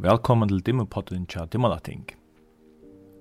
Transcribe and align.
Velkommen 0.00 0.48
til 0.48 0.62
Dimmepodden 0.64 1.26
tja 1.28 1.42
Dimmalating. 1.52 2.06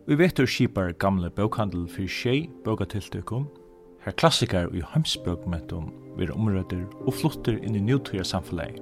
Vi 0.07 0.15
vetur 0.15 0.45
skipar 0.47 0.93
gamle 0.95 1.27
bókhandel 1.27 1.89
for 1.91 2.07
tjei 2.07 2.47
bókatiltökum, 2.63 3.49
her 4.05 4.15
klassikar 4.15 4.69
og 4.71 4.85
heimsbókmentum 4.93 5.89
vir 6.15 6.31
omrødder 6.31 6.85
og 7.03 7.17
flutter 7.19 7.59
inn 7.59 7.75
i 7.75 7.83
njóttuja 7.83 8.23
samfunnet. 8.23 8.79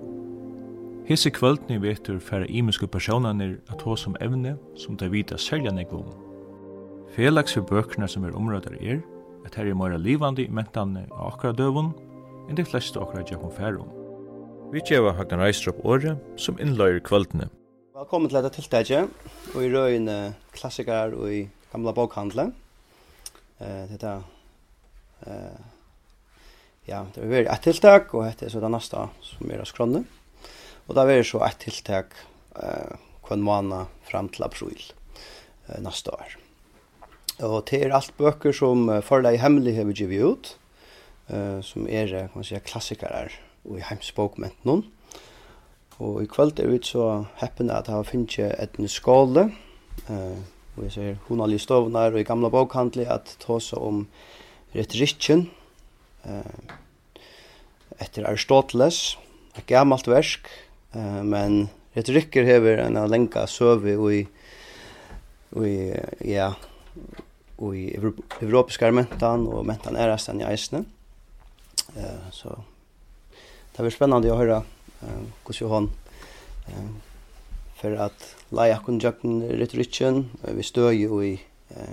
Hese 1.09 1.33
kvöldni 1.33 1.81
vetur 1.81 2.21
færa 2.21 2.45
imenske 2.45 2.85
personanir 2.85 3.57
at 3.73 3.81
hos 3.81 4.05
som 4.05 4.15
evne 4.21 4.59
som 4.77 4.93
ta 4.97 5.09
vita 5.09 5.37
selja 5.37 5.73
negvum. 5.73 6.13
Felags 7.17 7.57
for 7.57 7.65
bøkna 7.65 8.05
som 8.05 8.29
er 8.29 8.37
omrødder 8.37 8.77
er, 8.77 9.01
at 9.45 9.55
her 9.55 9.65
er 9.65 9.73
meira 9.73 9.97
livandi 9.97 10.45
i 10.45 10.53
mentane 10.53 11.07
og 11.09 11.33
akra 11.33 11.51
døvun, 11.51 11.95
enn 12.45 12.61
de 12.61 12.65
fleste 12.65 13.01
akra 13.01 13.25
djekon 13.25 13.57
færum. 13.57 13.89
Vi 14.71 14.85
tjeva 14.85 15.17
Hagnar 15.17 15.47
Reistrup 15.47 15.81
Åre 15.83 16.19
som 16.37 16.61
innløyer 16.61 17.01
kvöldene 17.01 17.49
Velkommen 17.97 18.29
til 18.29 18.37
dette 18.37 18.53
tiltaket, 18.53 19.13
og 19.57 19.63
i 19.65 19.69
røyne 19.73 20.15
klassikere 20.53 21.17
og 21.17 21.31
i 21.33 21.39
gamla 21.71 21.89
bokhandle. 21.97 22.43
Eh, 23.57 23.87
dette 23.89 24.11
eh, 25.25 25.63
ja, 26.85 26.99
det 27.15 27.23
er 27.23 27.31
veldig 27.31 27.49
et 27.49 27.63
tiltak, 27.65 28.13
og 28.13 28.27
dette 28.27 28.45
er 28.45 28.53
så 28.53 28.61
det 28.61 28.69
neste 28.69 29.01
som 29.25 29.49
er 29.49 29.63
av 29.63 29.69
skronne. 29.71 30.03
Og 30.85 30.93
det 30.93 31.07
er 31.09 31.25
så 31.25 31.41
et 31.47 31.57
tiltak 31.63 32.13
eh, 32.61 32.93
hver 33.25 33.41
måned 33.41 33.89
frem 34.05 34.29
til 34.29 34.45
april 34.45 34.77
uh, 34.77 35.79
neste 35.81 36.13
år. 36.13 36.35
Og 37.49 37.57
det 37.71 37.81
er 37.81 37.95
alt 37.97 38.13
bøker 38.21 38.53
som 38.53 38.91
forlag 39.09 39.39
hemmelig 39.41 39.73
har 39.79 39.89
vi 39.89 39.97
givet 40.03 40.21
ut, 40.37 40.51
eh, 41.33 41.65
som 41.65 41.89
er 41.89 42.13
kan 42.13 42.37
man 42.37 42.45
si, 42.45 42.61
klassikere 42.61 43.31
og 43.65 43.81
i 43.81 43.87
heimsbokmenten 43.89 44.69
noen. 44.69 44.85
Og 45.97 46.21
i 46.21 46.29
kvöld 46.29 46.59
er 46.61 46.69
vi 46.69 46.77
så 46.85 47.25
heppende 47.41 47.77
at 47.79 47.87
jeg 47.89 48.05
finner 48.05 48.51
etne 48.61 48.89
skåle, 48.91 49.47
eh, 50.09 50.37
og 50.77 50.83
jeg 50.85 50.93
ser 50.93 51.15
hun 51.25 51.41
alle 51.41 51.57
i 51.57 51.61
stovene 51.61 52.03
og 52.11 52.19
i 52.19 52.25
gamla 52.27 52.51
bokhandlet 52.53 53.09
at 53.09 53.33
ta 53.41 53.57
seg 53.63 53.81
om 53.81 54.03
retorikken, 54.75 55.47
eh, 56.25 56.75
etter 57.97 58.27
Aristoteles, 58.29 59.17
et 59.57 59.65
gammalt 59.65 60.07
versk, 60.07 60.45
eh, 60.93 61.21
men 61.25 61.69
retorikker 61.97 62.45
hever 62.45 62.85
en 62.85 63.01
lenka 63.09 63.47
søve 63.49 63.97
i, 64.13 64.21
i, 65.65 65.75
ja, 66.29 66.51
i 67.57 67.83
europeiska 67.97 68.91
mentan 68.93 69.47
og 69.49 69.65
mentan 69.65 69.97
resten 69.97 70.43
i 70.43 70.45
eisene. 70.45 70.85
Eh, 71.97 72.29
så 72.31 72.53
det 73.73 73.81
blir 73.81 73.93
spennende 73.97 74.29
å 74.29 74.37
høre 74.37 74.61
Hvordan 75.01 75.91
eh 76.67 76.87
for 77.77 77.93
at 78.01 78.23
leia 78.49 78.79
kun 78.81 78.97
jøkken 78.97 79.43
retorikken 79.59 80.23
vi 80.41 80.63
støy 80.65 80.95
jo 80.97 81.21
i 81.21 81.35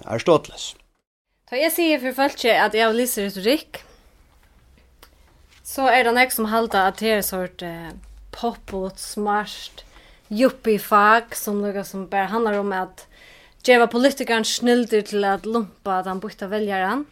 Aristoteles. 0.09 0.75
Ta 1.51 1.59
jeg 1.61 1.73
sier 1.75 2.01
for 2.01 2.17
folk 2.17 2.45
at 2.49 2.75
jeg 2.75 2.95
lyser 2.97 3.27
retorikk, 3.29 3.83
så 5.65 5.91
er 5.93 6.07
det 6.07 6.15
nek 6.17 6.33
som 6.33 6.49
halda 6.49 6.87
at 6.89 7.03
det 7.03 7.11
er 7.19 7.25
sort 7.25 7.63
eh, 7.63 7.93
och 8.35 8.99
smart, 8.99 9.85
yuppie-fag 10.29 11.35
som 11.37 11.61
noe 11.63 11.85
som 11.85 12.09
bare 12.11 12.33
handlar 12.33 12.59
om 12.59 12.73
at 12.73 13.07
djeva 13.65 13.87
politikeren 13.87 14.45
snilder 14.45 15.03
til 15.07 15.25
at 15.25 15.47
lumpa 15.47 16.01
at 16.01 16.07
han 16.07 16.21
bytta 16.21 16.49
veljaren. 16.51 17.07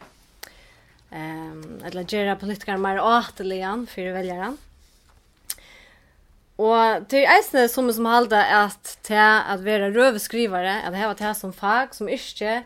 Um, 1.13 1.79
eller 1.85 2.03
djeva 2.09 2.35
politikeren 2.41 2.83
mer 2.83 2.99
åteligan 2.99 3.87
fyrir 3.87 4.17
veljaren. 4.17 4.59
Og 6.61 7.07
det 7.11 7.23
er 7.23 7.33
eisne 7.39 7.65
som 7.71 7.89
som 7.93 8.07
halda 8.07 8.43
at 8.65 8.97
til 9.07 9.17
at 9.17 9.65
vera 9.65 9.89
røveskrivare, 9.95 10.83
at 10.85 10.97
heva 10.97 11.15
til 11.17 11.35
som 11.35 11.53
fag, 11.53 11.95
som 11.97 12.11
yrke, 12.13 12.63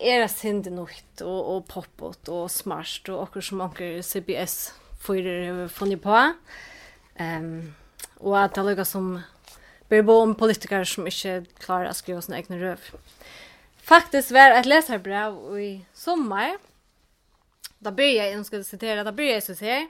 er 0.00 0.24
a 0.24 0.28
sindi 0.30 0.72
nukt 0.72 1.20
og, 1.20 1.40
og 1.52 1.66
poppot 1.68 2.30
og 2.32 2.48
smart 2.50 3.08
og 3.12 3.26
okkur 3.26 3.44
som 3.44 3.60
anker 3.60 4.00
CBS 4.02 4.72
fyrir 5.04 5.66
funni 5.68 5.98
på. 6.00 6.16
Um, 7.20 7.74
og 8.24 8.38
at 8.40 8.56
det 8.56 8.86
som 8.88 9.18
ber 9.90 10.02
bo 10.02 10.22
om 10.22 10.34
politikar 10.34 10.86
som 10.88 11.06
ikkje 11.06 11.44
klarar 11.60 11.92
å 11.92 11.96
skriva 11.96 12.22
sina 12.24 12.40
egne 12.40 12.58
røv. 12.62 12.86
Faktisk 13.84 14.32
var 14.32 14.56
et 14.56 14.66
leserbrev 14.66 15.36
i 15.60 15.70
sommar. 15.94 16.56
Da 17.84 17.92
byrja 17.92 18.30
jeg, 18.30 18.38
nå 18.38 18.48
skal 18.48 18.62
jeg 18.62 18.70
sitere, 18.70 19.04
da 19.04 19.12
byrja 19.12 19.36
jeg, 19.36 19.44
så 19.44 19.56
sier 19.58 19.84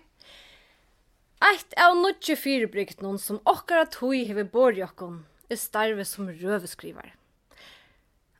Eitt 1.44 1.74
av 1.76 1.92
nudje 1.98 2.38
fyrirbrygt 2.40 3.02
noen 3.04 3.18
som 3.20 3.42
okkara 3.44 3.84
tog 3.92 4.14
hever 4.16 4.46
borg 4.48 4.78
okkon, 4.86 5.18
er 5.52 5.60
starve 5.60 6.06
som 6.08 6.30
røveskrivar. 6.30 7.10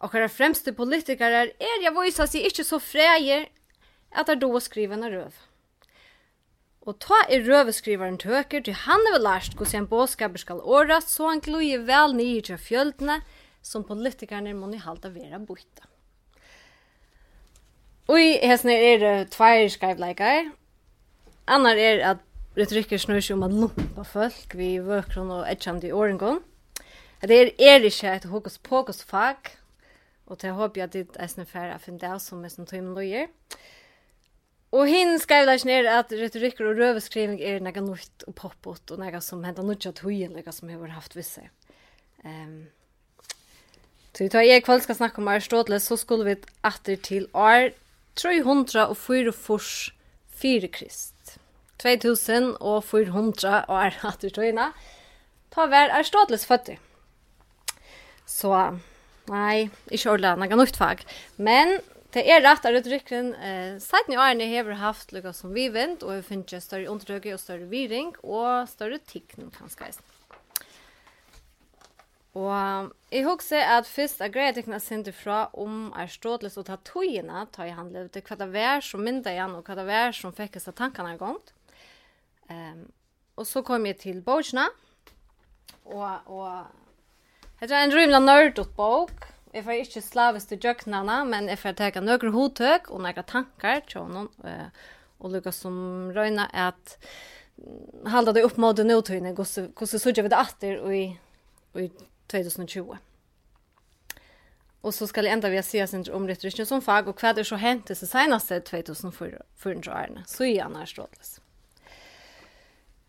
Okkara 0.05 0.31
fremste 0.33 0.73
politikarar 0.77 1.53
er 1.53 1.85
ja 1.85 1.93
voisa 1.93 2.25
sig 2.29 2.47
ikkje 2.49 2.65
så 2.65 2.81
freier 2.81 3.51
at 4.15 4.31
er 4.33 4.41
då 4.41 4.49
skriva 4.61 4.97
en 4.97 5.05
røv. 5.05 5.37
Og 6.85 6.99
ta 7.01 7.21
er 7.29 7.45
røveskrivaren 7.45 8.19
tøker 8.21 8.65
til 8.65 8.77
han 8.87 9.01
er 9.09 9.19
vel 9.19 9.25
lærst 9.29 9.57
hos 9.61 9.73
en 9.75 9.89
båskaper 9.89 10.41
skal 10.41 10.61
åras, 10.61 11.09
så 11.09 11.29
han 11.29 11.41
gluje 11.45 11.81
vel 11.85 12.17
nye 12.17 12.41
til 12.45 12.61
fjöldene 12.61 13.21
som 13.65 13.85
politikerne 13.85 14.53
må 14.57 14.69
ni 14.69 14.81
halda 14.81 15.13
vera 15.13 15.41
bøyta. 15.41 15.89
Og 18.09 18.21
hesne 18.21 18.77
er 18.77 19.01
det 19.01 19.17
tveir 19.33 19.71
skrivleikar. 19.73 20.53
Annar 21.49 21.81
er 21.81 22.05
at 22.13 22.31
retorikker 22.59 23.01
snur 23.03 23.23
seg 23.23 23.37
om 23.37 23.47
at 23.47 23.55
lumpa 23.55 24.05
folk 24.07 24.55
vi 24.59 24.77
vøkron 24.83 25.33
og 25.35 25.47
etjandi 25.51 25.93
årengon. 25.95 26.43
Det 27.25 27.37
er, 27.41 27.53
er 27.59 27.85
ikke 27.89 28.13
et 28.13 28.27
hokus 28.29 28.59
pokus 28.61 29.01
fag, 29.07 29.55
og 30.29 30.39
til 30.41 30.57
håper 30.57 30.81
jeg 30.81 30.89
at 30.89 30.97
ditt 30.97 31.17
eisne 31.21 31.47
færre 31.49 31.79
finner 31.81 32.03
det 32.05 32.23
som 32.23 32.45
er 32.45 32.53
som 32.53 32.69
tøymen 32.69 32.95
løyer. 32.97 33.31
Og 34.75 34.89
hinn 34.91 35.17
skrivleisen 35.23 35.71
ned 35.71 35.87
at 35.87 36.13
retorikker 36.13 36.67
og 36.67 36.81
røveskriving 36.81 37.39
er 37.47 37.61
nega 37.63 37.83
nytt 37.85 38.27
og 38.27 38.35
poppot, 38.39 38.83
og 38.91 39.01
nega 39.01 39.21
som 39.23 39.45
hentar 39.47 39.67
nytt 39.67 39.87
at 39.87 40.03
huyen, 40.03 40.35
nega 40.35 40.53
som 40.53 40.73
har 40.73 40.97
haft 40.97 41.15
visse. 41.17 41.45
Um, 42.25 42.67
så 44.15 44.25
vi 44.25 44.31
tar 44.31 44.47
jeg 44.47 44.65
kvall 44.67 44.83
skal 44.83 44.99
snakke 44.99 45.23
om 45.23 45.31
Aristoteles, 45.31 45.87
så 45.87 45.97
skulle 45.99 46.27
vi 46.27 46.37
atter 46.67 46.97
til 46.97 47.29
år 47.35 47.71
344 48.19 49.33
4 50.35 50.69
krist. 50.75 51.39
2000 51.83 52.55
og 52.61 52.85
400 52.85 53.65
år 53.73 53.99
at 54.07 54.23
du 54.23 54.31
tøyna, 54.31 54.71
ta 55.55 55.67
vær 55.71 55.93
er 55.95 56.07
ståtles 56.07 56.47
føtter. 56.49 56.79
Så, 58.27 58.53
nei, 59.31 59.69
ikke 59.91 60.15
ordentlig, 60.15 60.49
noe 60.55 60.63
nytt 60.63 60.79
fag. 60.81 61.05
Men 61.37 61.77
det 62.15 62.23
er 62.31 62.45
rett 62.45 62.65
at 62.65 62.77
uttrykken 62.79 63.33
eh, 63.35 63.77
siden 63.83 64.15
i 64.15 64.19
årene 64.21 64.47
har 64.47 64.69
haft 64.79 65.13
lukka 65.13 65.33
som 65.35 65.55
vi 65.55 65.67
vent, 65.75 66.05
og 66.07 66.21
vi 66.21 66.27
finner 66.29 66.63
større 66.63 66.91
undertrykke 66.91 67.35
og 67.35 67.43
større 67.43 67.67
viring, 67.71 68.15
og 68.23 68.69
større 68.71 69.01
tikkning 69.03 69.51
kanskje. 69.55 69.97
Og 72.35 72.91
jeg 73.15 73.27
husker 73.27 73.63
at 73.77 73.87
først 73.87 74.23
er 74.23 74.31
greia 74.35 74.55
tikkna 74.55 74.81
sindi 74.83 75.13
fra 75.15 75.45
om 75.59 75.93
er 75.95 76.11
ståtles 76.11 76.59
og 76.59 76.67
ta 76.67 76.79
tøyina, 76.83 77.45
ta 77.55 77.67
i 77.69 77.75
handlevet, 77.75 78.19
hva 78.27 78.39
det 78.41 78.49
vær 78.51 78.83
som 78.83 79.05
mynda 79.07 79.35
igjen, 79.35 79.55
og 79.55 79.67
hva 79.67 79.77
det 79.79 79.87
vær 79.87 80.17
som 80.17 80.35
fikk 80.35 80.59
seg 80.63 80.75
tankene 80.79 81.15
er 81.15 81.21
gongt. 81.21 81.53
Ehm 82.49 82.73
um, 82.73 82.93
och 83.35 83.47
så 83.47 83.63
kom 83.63 83.87
jag 83.87 83.99
till 83.99 84.23
Bojna. 84.23 84.69
Och 85.83 86.27
och 86.27 86.65
Jag 87.61 87.69
tror 87.69 87.79
en 87.79 87.91
rymla 87.91 88.19
nördigt 88.19 88.77
bok. 88.77 89.11
Jag 89.53 89.65
får 89.65 89.73
inte 89.73 90.03
slaviskt 90.03 90.49
till 90.49 90.65
jöknarna, 90.65 91.25
men 91.25 91.49
jag 91.49 91.59
får 91.59 91.73
ta 91.73 92.01
några 92.01 92.31
hotök 92.31 92.91
och 92.91 93.01
några 93.01 93.23
tankar 93.23 93.81
till 93.81 94.01
honom. 94.01 94.29
Eh, 94.45 94.67
och 95.19 95.31
lycka 95.31 95.53
som 95.53 96.13
röjna 96.13 96.49
är 96.53 96.69
att 96.69 97.05
halda 98.07 98.33
det 98.33 98.43
upp 98.43 98.57
mot 98.57 98.79
nutøyne, 98.79 99.33
hvordan 99.33 100.01
sørger 100.01 100.23
vi 100.23 100.29
det 100.29 100.37
atter 100.37 100.93
i, 100.93 101.19
i 101.75 101.91
2020. 102.29 102.99
Og 104.83 104.95
så 104.95 105.07
skal 105.07 105.25
jeg 105.25 105.33
enda 105.33 105.49
vi 105.49 105.63
si 105.63 105.81
oss 105.83 105.95
om 105.95 106.27
retorikken 106.27 106.67
som 106.67 106.83
fag, 106.83 107.09
og 107.09 107.21
hva 107.21 107.33
er 107.33 107.47
så 107.47 107.57
hentet 107.57 107.97
seg 107.97 108.11
seneste 108.11 108.61
2004 108.61 109.41
årene. 109.89 110.27
Så 110.27 110.45
er 110.45 110.57
jeg 110.59 110.75
nærstående. 110.75 111.44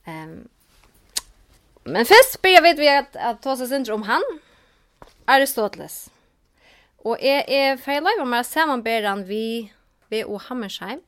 Ehm 0.05 0.49
men 1.87 2.05
först 2.05 2.41
börjar 2.41 2.61
vi 2.61 2.89
att, 2.89 3.15
att 3.15 3.41
ta 3.41 3.51
oss 3.51 3.69
syndrom 3.69 4.01
han, 4.01 4.23
Aristoteles. 5.25 6.09
är 7.05 7.17
är 7.21 7.43
er 7.49 7.77
ferdig 7.77 8.17
med 8.17 8.27
meg 8.27 8.45
sammenbæren 8.45 9.27
vi 9.27 10.23
och 10.23 10.41
Hammersheim. 10.41 11.01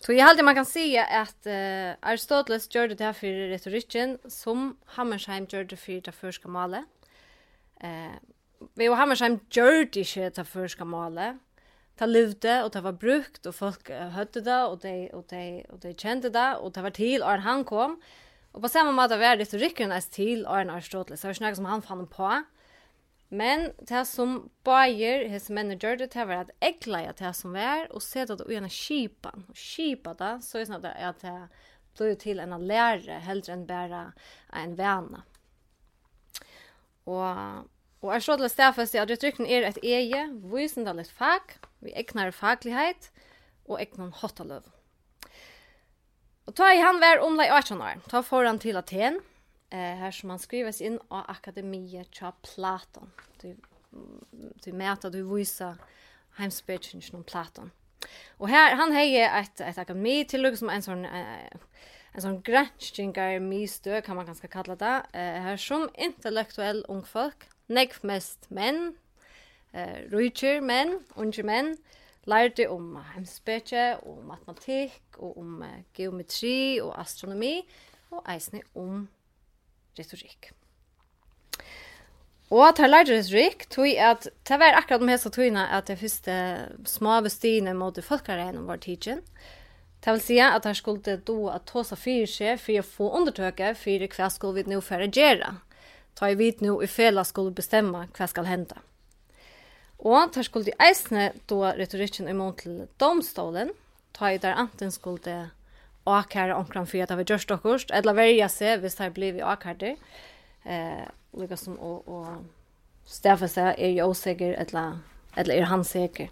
Så 0.00 0.12
jag 0.12 0.26
hade 0.26 0.42
man 0.42 0.54
kan 0.54 0.64
se 0.64 0.98
att 0.98 1.46
uh, 1.46 1.94
Aristoteles 2.00 2.74
gjorde 2.74 2.94
det 2.94 3.04
här 3.04 3.12
för 3.12 3.48
retoriken 3.48 4.18
som 4.28 4.76
Hammersheim 4.84 5.44
gjorde 5.44 5.64
det 5.64 5.76
for 5.76 6.00
det 6.00 6.14
første 6.14 6.48
Eh, 7.82 8.14
vi 8.74 8.88
och 8.88 8.96
Hammersheim 8.96 9.40
gjorde 9.50 9.84
det 9.84 10.00
ikke 10.00 10.30
det 10.30 10.44
första 10.44 10.84
målet 10.84 11.36
ta 12.00 12.06
levde 12.06 12.62
och 12.62 12.70
det 12.70 12.80
var 12.80 12.92
brukt 12.92 13.46
och 13.46 13.54
folk 13.54 13.90
hørte 13.90 14.40
det 14.40 14.62
och 14.64 14.78
de 14.78 15.08
och 15.12 15.24
de 15.28 15.64
och 15.68 15.78
de 15.78 15.94
kände 15.94 16.30
det 16.30 16.56
och 16.56 16.72
det 16.72 16.82
var 16.82 16.90
till 16.90 17.22
og 17.22 17.40
han 17.40 17.64
kom. 17.64 18.00
Och 18.52 18.62
på 18.62 18.68
samma 18.68 18.92
måte 18.92 19.18
var 19.18 19.36
det 19.36 19.42
retoriken 19.42 19.92
as 19.92 20.08
till 20.08 20.46
och 20.46 20.60
en 20.60 20.70
Aristoteles. 20.70 21.20
Så 21.20 21.26
det 21.26 21.40
är 21.40 21.48
ikke 21.48 21.56
som 21.56 21.64
han 21.64 21.82
fann 21.82 22.06
på. 22.06 22.42
Men 23.28 23.72
det 23.78 24.06
som 24.06 24.50
Bayer, 24.64 25.28
his 25.28 25.50
manager, 25.50 25.96
det 25.96 26.24
var 26.24 26.34
att 26.34 26.86
leier 26.86 27.12
det 27.12 27.34
som 27.34 27.52
var 27.52 27.92
och 27.92 28.02
se 28.02 28.24
det 28.24 28.40
och 28.40 28.52
ena 28.52 28.68
kipan. 28.68 29.44
Och 29.48 29.56
kipa 29.56 30.14
det 30.14 30.40
så 30.42 30.58
er 30.58 30.60
det 30.60 30.66
sånn 30.66 30.84
att 30.84 31.20
det 31.20 31.48
blir 31.98 32.14
till 32.14 32.40
en 32.40 32.66
lärare 32.66 33.20
hellre 33.20 33.52
enn 33.52 33.66
bare 33.66 34.12
en 34.52 34.76
vana. 34.76 35.22
Och 37.04 37.36
Og 38.00 38.14
er 38.14 38.22
så 38.24 38.36
til 38.38 38.48
å 38.48 38.50
stedfeste 38.50 39.00
at 39.00 39.10
rettrykken 39.12 39.48
er 39.48 39.66
et 39.68 39.80
eie, 39.84 40.26
litt 40.96 41.12
fag, 41.12 41.56
vi 41.84 41.92
egnar 41.92 42.32
faglighet 42.32 43.10
og 43.68 43.80
egnar 43.80 44.14
hotaløv. 44.22 44.64
Og 46.48 46.56
ta 46.56 46.70
i 46.72 46.80
han 46.80 47.00
vær 47.02 47.20
omlai 47.22 47.50
18 47.52 47.82
år, 47.84 48.00
ta 48.08 48.22
foran 48.24 48.58
til 48.58 48.80
Aten, 48.80 49.20
eh, 49.70 50.00
her 50.00 50.10
som 50.10 50.32
han 50.32 50.40
skrives 50.40 50.80
inn 50.80 50.98
av 51.10 51.28
Akademiet 51.28 52.08
tja 52.10 52.32
Platon. 52.42 53.12
Du, 53.42 53.52
du 54.64 54.72
mæta, 54.72 55.12
du 55.12 55.20
visa 55.28 55.74
heimspetsingen 56.40 57.20
om 57.20 57.24
Platon. 57.24 57.70
Og 58.40 58.48
her, 58.48 58.78
han 58.80 58.96
hei 58.96 59.20
et, 59.20 59.60
et 59.60 59.78
akademi 59.78 60.24
til 60.24 60.48
som 60.56 60.72
en 60.72 60.88
sånn... 60.88 61.04
Eh, 61.04 61.60
en 62.10 62.24
sån 62.24 62.40
granskningar 62.42 63.36
mistø, 63.38 64.00
kan 64.02 64.16
man 64.16 64.26
ganska 64.26 64.48
kalla 64.48 64.74
det 64.74 65.02
eh, 65.12 65.42
här 65.42 65.56
som 65.56 65.88
intellektuell 65.94 66.84
ungfolk, 66.88 67.46
nekv 67.70 68.02
mest 68.06 68.48
menn, 68.50 68.94
eh, 69.72 70.02
rujtjur 70.12 70.60
menn, 70.64 70.98
unger 71.16 71.46
menn, 71.46 71.74
lærte 72.28 72.68
om 72.70 72.96
hemspeke, 73.14 73.96
og 74.04 74.24
matematikk, 74.28 75.02
og 75.18 75.38
om 75.38 75.62
eh, 75.66 75.82
geometri 75.96 76.80
og 76.82 76.94
astronomi, 77.00 77.60
og 78.10 78.24
eisne 78.28 78.62
om 78.74 79.06
retorikk. 79.98 80.52
Og 82.50 82.64
at 82.66 82.80
jeg 82.82 82.90
lærte 82.90 83.14
retorikk, 83.14 83.68
tog 83.70 83.86
at 83.86 84.26
det 84.48 84.58
var 84.58 84.74
akkurat 84.74 85.04
om 85.04 85.12
hese 85.12 85.30
togene 85.30 85.68
at 85.70 85.86
det 85.86 86.00
første 86.00 86.34
små 86.84 87.20
bestyrene 87.22 87.76
mot 87.78 87.98
folkeregnen 88.02 88.66
var 88.66 88.82
tidsen. 88.82 89.22
Det 90.00 90.14
vil 90.16 90.22
si 90.24 90.38
at 90.40 90.64
jeg 90.64 90.76
skulle 90.76 91.16
do 91.20 91.36
da 91.46 91.58
at 91.58 91.66
ta 91.68 91.82
seg 91.84 91.98
fyrir 92.00 92.30
seg 92.30 92.58
for 92.58 92.80
å 92.80 92.86
få 92.86 93.10
undertøke 93.20 93.74
for 93.76 94.06
hva 94.16 94.30
skulle 94.32 94.64
vi 94.64 94.72
nå 94.72 94.80
for 94.82 95.04
å 95.04 95.10
gjøre 95.12 95.52
ta 96.14 96.30
i 96.30 96.36
vid 96.38 96.62
nu 96.62 96.78
i 96.82 96.88
fela 96.90 97.24
skulle 97.24 97.54
bestemma 97.54 98.06
hva 98.16 98.28
skal 98.30 98.48
hende. 98.48 98.76
Og 100.00 100.32
ta 100.32 100.42
skulle 100.42 100.70
de 100.70 100.76
eisne 100.80 101.32
då 101.46 101.62
retorikken 101.76 102.28
i 102.28 102.36
mån 102.36 102.56
til 102.56 102.86
domstolen, 103.00 103.72
ta 104.16 104.32
i 104.32 104.38
der 104.38 104.56
anten 104.56 104.90
skulle 104.90 105.20
de 105.24 105.50
akære 106.06 106.56
omkran 106.56 106.86
for 106.88 107.02
at 107.02 107.08
det 107.08 107.16
var 107.16 107.28
gjørst 107.28 107.52
okkurst, 107.52 107.90
eller 107.94 108.16
verja 108.16 108.48
seg 108.48 108.80
hvis 108.80 108.96
det 108.98 109.12
blir 109.14 109.36
vi 109.36 109.44
akære, 109.44 109.96
eh, 110.64 111.04
lika 111.36 111.56
som 111.56 111.76
å, 111.76 112.00
å 112.06 112.18
stefa 113.06 113.48
seg 113.48 113.74
er 113.78 113.92
jo 113.98 114.12
sikker, 114.16 114.56
eller, 114.58 114.98
eller 115.36 115.60
er 115.60 115.68
han 115.70 115.84
sikker. 115.84 116.30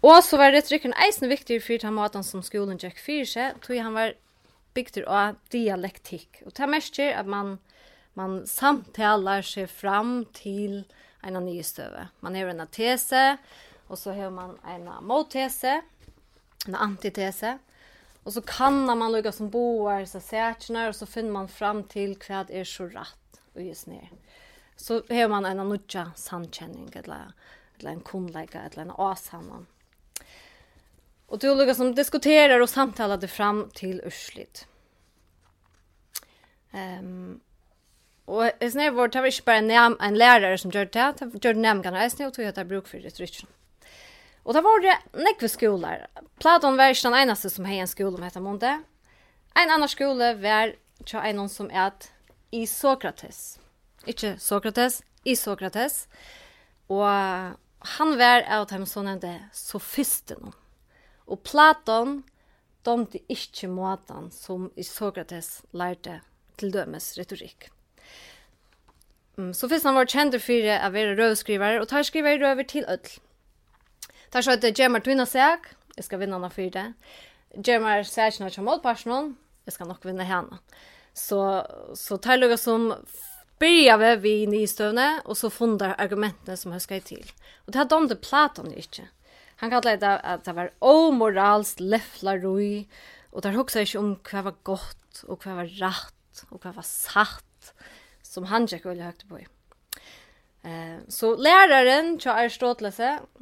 Og 0.00 0.22
så 0.24 0.38
var 0.40 0.54
retorikken 0.54 0.94
eisne 0.96 1.28
viktig 1.28 1.58
for 1.60 1.82
den 1.82 1.96
maten 1.98 2.24
som 2.24 2.44
skolen 2.44 2.78
gikk 2.80 3.02
fyrir 3.02 3.28
seg, 3.28 3.58
tog 3.60 3.76
han 3.76 3.96
var 3.98 4.14
bygd 4.74 5.02
av 5.04 5.36
dialektikk. 5.52 6.40
Og 6.46 6.54
det 6.56 6.70
mest 6.70 6.98
at 7.02 7.28
man 7.28 7.58
man 8.14 8.46
samtalar 8.46 9.42
sig 9.42 9.66
fram 9.66 10.24
till 10.32 10.84
en 11.20 11.44
ny 11.44 11.62
stöve. 11.62 12.08
Man 12.20 12.34
har 12.34 12.46
en 12.46 12.66
tese 12.66 13.36
och 13.86 13.98
så 13.98 14.12
har 14.12 14.30
man 14.30 14.58
en 14.66 15.04
mottese, 15.04 15.82
en 16.66 16.74
antitese. 16.74 17.58
Och 18.22 18.32
så 18.32 18.42
kan 18.42 18.98
man 18.98 19.12
lugga 19.12 19.32
som 19.32 19.50
boar 19.50 20.04
så 20.04 20.20
särskilt 20.20 20.88
och 20.88 20.96
så 20.96 21.06
finner 21.06 21.30
man 21.30 21.48
fram 21.48 21.84
till 21.84 22.16
kvad 22.16 22.50
är 22.50 22.64
så 22.64 22.84
rätt 22.84 23.40
och 23.54 23.62
just 23.62 23.86
ner. 23.86 24.10
Så 24.76 24.94
har 24.94 25.28
man 25.28 25.44
en 25.44 25.68
nutja 25.68 26.12
sankänning 26.16 26.90
eller 26.94 27.32
eller 27.78 27.90
en 27.90 28.00
kundlägga 28.00 28.60
eller 28.60 28.82
en 28.82 28.90
asannan. 28.90 29.66
Och 31.26 31.38
det 31.38 31.46
är 31.46 31.52
olika 31.52 31.74
som 31.74 31.94
diskuterar 31.94 32.60
och 32.60 32.70
samtalar 32.70 33.16
det 33.16 33.28
fram 33.28 33.70
till 33.74 34.00
urslit. 34.04 34.66
Ehm 36.70 36.98
um, 36.98 37.40
Och 38.30 38.50
det 38.58 38.74
när 38.74 38.90
vart 38.90 39.14
har 39.14 39.22
vi 39.22 39.30
bara 39.44 39.56
en, 39.56 39.96
en 40.00 40.18
lärare 40.18 40.58
som 40.58 40.70
gör 40.70 40.84
det, 40.84 41.14
det 41.18 41.44
gör 41.44 41.54
det 41.54 41.60
nämligen 41.60 41.94
här 41.94 42.08
snö 42.08 42.30
tog 42.30 42.44
att 42.44 42.56
jag 42.56 42.66
bruk 42.66 42.88
för 42.88 42.98
restriktion. 42.98 43.50
Och 44.42 44.54
det 44.54 44.60
var 44.60 44.80
det 44.82 44.98
nekve 45.12 45.48
skolor. 45.48 46.06
Platon 46.38 46.76
var 46.76 46.90
ikke 46.90 47.08
den 47.08 47.14
eneste 47.18 47.50
som 47.50 47.64
hei 47.64 47.80
en 47.82 47.90
skole 47.90 48.14
om 48.16 48.22
etter 48.22 48.40
måned. 48.40 48.84
En 49.54 49.70
annen 49.70 49.90
skole 49.90 50.28
var 50.38 50.76
tja 51.04 51.24
en 51.26 51.48
som 51.48 51.70
er 51.70 51.90
i 52.50 52.66
Sokrates. 52.66 53.58
Ikke 54.06 54.36
Sokrates, 54.38 55.02
i 55.24 55.34
Sokrates. 55.36 56.06
Og 56.86 57.10
han 57.96 58.16
var 58.18 58.46
av 58.46 58.68
dem 58.70 58.86
som 58.86 59.10
nevnte 59.10 59.34
sofisten. 59.52 60.54
Og 61.26 61.42
Platon 61.42 62.22
domte 62.86 63.18
ikke 63.26 63.66
måten 63.68 64.30
som 64.30 64.70
i 64.76 64.86
Sokrates 64.86 65.64
lærte 65.74 66.20
til 66.56 66.70
dømes 66.70 67.16
retorikk. 67.18 67.72
Mm, 69.40 69.54
så 69.54 69.68
finns 69.68 69.84
han 69.84 69.94
var 69.94 70.06
känd 70.06 70.42
för 70.42 70.66
att 70.68 70.92
vara 70.92 71.16
rövskrivare 71.16 71.80
och 71.80 71.88
tar 71.88 72.02
skriver 72.02 72.38
röver 72.38 72.64
till 72.64 72.84
öll. 72.84 72.98
Tar 74.30 74.42
så 74.42 74.50
att 74.50 74.78
Gemma 74.78 75.00
Twinna 75.00 75.26
sig. 75.26 75.56
jag 75.96 76.04
ska 76.04 76.16
vinna 76.16 76.36
henne 76.36 76.50
för 76.50 76.70
det. 76.70 76.92
Gemma 77.64 78.04
säg 78.04 78.32
när 78.40 78.52
jag 78.56 78.64
mot 78.64 78.82
personen, 78.82 79.36
jag 79.64 79.74
ska 79.74 79.84
nog 79.84 79.96
vinna 80.02 80.22
henne. 80.22 80.58
Så 81.12 81.66
så 81.94 82.18
tar 82.18 82.36
Luga 82.36 82.56
som 82.56 82.94
börjar 83.58 83.98
vi 83.98 84.16
vid 84.16 84.48
nystövne 84.48 85.20
och 85.24 85.38
så 85.38 85.50
fundar 85.50 85.94
argumenten 85.98 86.56
som 86.56 86.72
jag 86.72 86.82
ska 86.82 87.00
till. 87.00 87.32
Och 87.64 87.72
det 87.72 87.78
hade 87.78 87.94
de 87.94 88.08
det 88.08 88.16
Platon 88.16 88.74
inte. 88.74 89.02
Han 89.56 89.70
kallar 89.70 89.96
det 89.96 90.18
att 90.18 90.44
det 90.44 90.52
var 90.52 90.70
omoralskt 90.78 91.80
leflaroi 91.80 92.88
och 93.30 93.40
där 93.42 93.58
också 93.58 93.80
inte 93.80 93.98
om 93.98 94.18
vad 94.32 94.44
var 94.44 94.54
gott 94.62 95.22
och 95.26 95.46
vad 95.46 95.56
var 95.56 95.64
rätt 95.64 96.44
och 96.48 96.64
vad 96.64 96.74
var 96.74 96.82
satt 96.82 97.44
som 98.30 98.44
han 98.44 98.66
gick 98.66 98.86
väl 98.86 99.00
högt 99.00 99.28
på. 99.28 99.38
Eh 100.62 100.98
så 101.08 101.36
läraren 101.36 102.18
tja 102.20 102.32
Aristoteles 102.32 102.98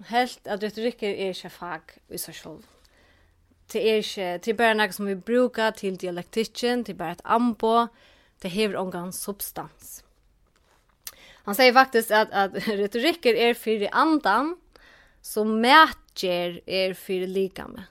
helt 0.06 0.46
att 0.46 0.62
retorik 0.62 1.02
är 1.02 1.28
inte 1.28 1.48
fag 1.48 1.80
i 2.08 2.18
sig 2.18 2.34
själv. 2.34 2.62
Det 3.72 3.90
är 3.90 3.96
inte 3.96 4.38
till 4.38 4.56
bara 4.56 4.74
något 4.74 4.94
som 4.94 5.06
vi 5.06 5.14
brukar 5.16 5.70
till 5.70 5.96
dialektiken, 5.96 6.84
till 6.84 6.96
bara 6.96 7.12
ett 7.12 7.20
ambo, 7.24 7.88
det 8.40 8.48
har 8.48 8.76
omgång 8.76 9.12
substans. 9.12 10.04
Han 11.44 11.54
säger 11.54 11.72
faktiskt 11.72 12.10
att, 12.10 12.28
att 12.32 12.52
retoriker 12.68 13.34
är 13.34 13.54
för 13.54 13.88
andan 13.92 14.56
som 15.20 15.60
mätger 15.60 16.60
är 16.66 16.94
för 16.94 17.26
likame. 17.26 17.82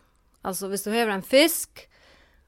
Alltså, 0.42 0.68
hvis 0.68 0.84
du 0.84 0.89
har 0.89 1.08
en 1.08 1.24
fisk 1.24 1.89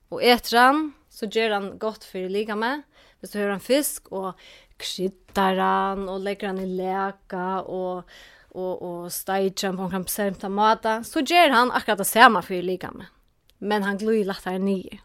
och 0.09 0.23
äter 0.23 0.57
den 0.57 0.93
så 1.09 1.25
gör 1.25 1.49
han 1.49 1.77
gott 1.77 2.03
för 2.03 2.29
likame 2.29 2.81
hvis 3.19 3.31
du 3.31 3.39
hører 3.39 3.53
en 3.53 3.63
fisk, 3.63 4.11
og 4.11 4.33
kryddar 4.79 5.59
han, 5.59 6.09
og 6.09 6.21
legger 6.23 6.53
han 6.53 6.61
i 6.63 6.67
leka, 6.67 7.61
og 7.67 8.03
og 8.51 8.81
og 8.81 9.11
steigen 9.11 9.77
på 9.77 9.89
en 9.93 10.03
bestemta 10.03 10.49
mata 10.49 11.03
så 11.03 11.21
ger 11.21 11.49
han 11.53 11.71
akkurat 11.71 11.97
det 11.97 12.05
samma 12.05 12.41
för 12.41 12.61
likame 12.61 13.05
men 13.57 13.83
han 13.83 13.97
glöjer 13.97 14.25
lättare 14.25 14.59
ner 14.59 15.01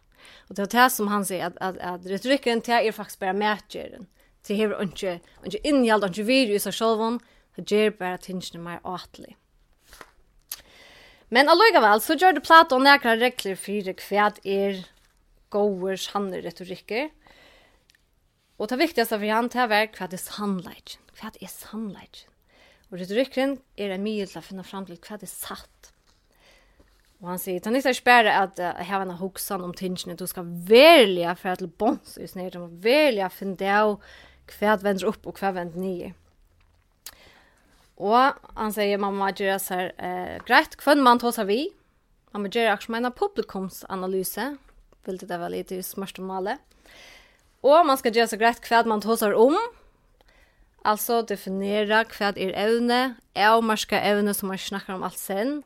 och 0.48 0.54
det 0.54 0.62
är 0.62 0.82
det 0.82 0.90
som 0.90 1.08
han 1.08 1.24
säger 1.24 1.46
att 1.46 1.58
att 1.58 1.78
att 1.78 2.06
retoriken 2.06 2.60
till 2.60 2.74
är 2.74 2.92
faktiskt 2.92 3.20
bara 3.20 3.32
mätjeren 3.32 4.06
till 4.42 4.56
här 4.56 4.82
inte 4.82 5.20
inte 5.44 5.68
innehåll 5.68 6.04
inte 6.04 6.22
virus 6.22 6.66
och 6.66 6.74
självon 6.74 7.20
det 7.56 7.70
ger 7.70 7.90
bara 7.90 8.18
tingen 8.18 8.62
mer 8.62 8.80
åtlig 8.82 9.36
Men 11.28 11.48
allikevel, 11.48 12.00
så 12.00 12.14
gjør 12.14 12.32
det 12.36 12.44
Platon 12.46 12.84
nekra 12.84 13.16
regler 13.16 13.56
for 13.56 13.94
hva 14.08 14.26
er 14.44 14.84
goers 15.50 16.04
sanne 16.06 16.42
retorikker, 16.44 17.08
Och 18.56 18.68
det 18.68 18.76
viktigaste 18.76 19.18
for 19.18 19.32
han 19.34 19.48
til 19.50 19.64
å 19.64 19.70
være 19.70 19.90
hva 19.96 20.06
är 20.06 20.20
sannleik. 20.20 20.98
Hva 21.18 21.32
är 21.40 21.50
sannleik? 21.50 22.26
Och 22.90 22.98
retorikken 22.98 23.58
är 23.76 23.90
en 23.90 24.02
mye 24.02 24.26
til 24.26 24.38
å 24.38 24.42
finne 24.42 24.64
fram 24.64 24.86
till 24.86 24.98
hva 24.98 25.18
är 25.22 25.26
satt. 25.26 25.92
Och 27.18 27.28
han 27.28 27.38
säger, 27.38 27.60
han 27.64 27.74
är 27.74 27.76
inte 27.76 27.94
spärre 27.94 28.36
att 28.36 28.58
uh, 28.58 28.64
här 28.64 28.84
har 28.84 29.00
en 29.00 29.10
hoksan 29.10 29.64
om 29.64 29.74
tingene. 29.74 30.14
Du 30.14 30.26
ska 30.26 30.42
välja 30.44 31.36
för 31.36 31.48
att 31.48 31.58
till 31.58 31.68
bons 31.68 32.18
i 32.18 32.28
snedden. 32.28 32.62
Och 32.62 32.84
välja 32.84 33.30
för 33.30 33.36
finne 33.36 33.56
det 33.56 33.96
kvad 34.46 34.82
vänder 34.82 35.04
upp 35.04 35.26
och 35.26 35.36
kvad 35.36 35.54
vänder 35.54 35.78
nye. 35.78 36.14
Och 37.94 38.32
han 38.54 38.72
säger, 38.72 38.98
mamma 38.98 39.32
gör 39.36 39.58
så 39.58 39.74
här, 39.74 39.92
eh, 39.98 40.44
grejt, 40.44 40.76
kvann 40.76 41.02
man 41.02 41.18
tar 41.18 41.44
vi. 41.44 41.70
Mamma 42.30 42.48
gör 42.48 42.74
också 42.74 42.92
en 42.92 43.12
publikumsanalyse. 43.12 44.56
vil 45.04 45.18
det 45.18 45.38
väl 45.38 45.52
lite 45.52 45.76
i 45.76 45.82
smørste 45.82 46.22
malet. 46.24 46.60
Og 47.64 47.86
man 47.88 47.96
skal 47.96 48.12
gjøre 48.12 48.28
så 48.34 48.38
greit 48.40 48.66
hva 48.68 48.82
man 48.88 49.02
tåser 49.04 49.34
om. 49.40 49.56
Altså 50.84 51.22
definere 51.24 52.02
hva 52.12 52.34
er 52.36 52.52
evne, 52.60 53.16
avmarska 53.34 54.02
evne 54.04 54.34
som 54.36 54.50
man 54.52 54.60
snakker 54.60 54.94
om 54.94 55.06
alt 55.06 55.18
sen. 55.18 55.62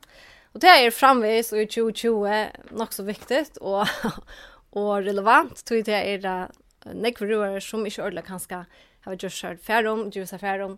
Og 0.55 0.63
det 0.63 0.71
er 0.71 0.95
framvis 0.95 1.51
og 1.53 1.61
i 1.61 1.67
2020 1.67 2.71
nok 2.79 2.95
så 2.95 3.03
viktigt 3.05 3.59
og, 3.61 3.83
og 4.79 4.91
relevant 5.05 5.59
tror 5.67 5.83
det 5.85 5.99
er 5.99 6.23
det 6.23 6.95
nekvruar 6.95 7.59
som 7.59 7.85
inte 7.85 8.03
ordla 8.03 8.39
skal 8.39 8.65
ha 9.05 9.13
gjort 9.13 9.31
själv 9.31 9.57
färdom, 9.57 10.11
seg 10.11 10.39
så 10.39 10.63
om. 10.65 10.77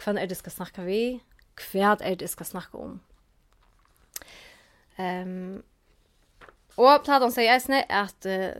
Hva 0.00 0.16
er 0.18 0.26
det 0.26 0.36
skal 0.36 0.52
snakke 0.52 0.82
vi? 0.82 1.20
Hva 1.54 1.96
er 2.00 2.16
det 2.16 2.30
skal 2.30 2.46
snakke 2.46 2.78
om? 2.78 3.00
Ehm 4.98 5.28
um, 5.28 5.62
og 6.76 7.04
Platon 7.04 7.32
säger 7.32 7.54
eisne 7.54 7.84
at 7.88 8.26
uh, 8.26 8.50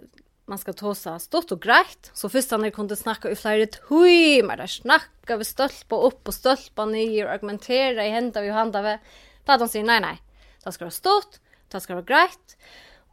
man 0.46 0.58
ska 0.58 0.94
seg 0.94 1.20
stort 1.20 1.52
och 1.52 1.62
grejt. 1.62 2.10
Så 2.12 2.28
först 2.28 2.50
när 2.50 2.70
kunde 2.70 2.96
snakke 2.96 3.30
i 3.30 3.36
flere 3.36 3.66
hui, 3.88 4.42
men 4.42 4.58
där 4.58 4.66
snackar 4.66 5.36
vi 5.36 5.44
stolpa 5.44 5.96
upp 5.96 6.28
och 6.28 6.34
stolpa 6.34 6.84
ner 6.84 7.26
og 7.26 7.32
argumentera 7.32 8.06
i 8.06 8.10
hendene 8.10 8.46
vi 8.46 8.50
handa 8.50 8.82
vi. 8.82 8.98
Där 9.44 9.58
de 9.58 9.68
säger 9.68 9.84
nej 9.84 10.00
nej. 10.00 10.22
Det 10.64 10.72
ska 10.72 10.84
vara 10.84 10.90
stort, 10.90 11.40
det 11.68 11.80
ska 11.80 11.94
vara 11.94 12.04
grejt. 12.04 12.56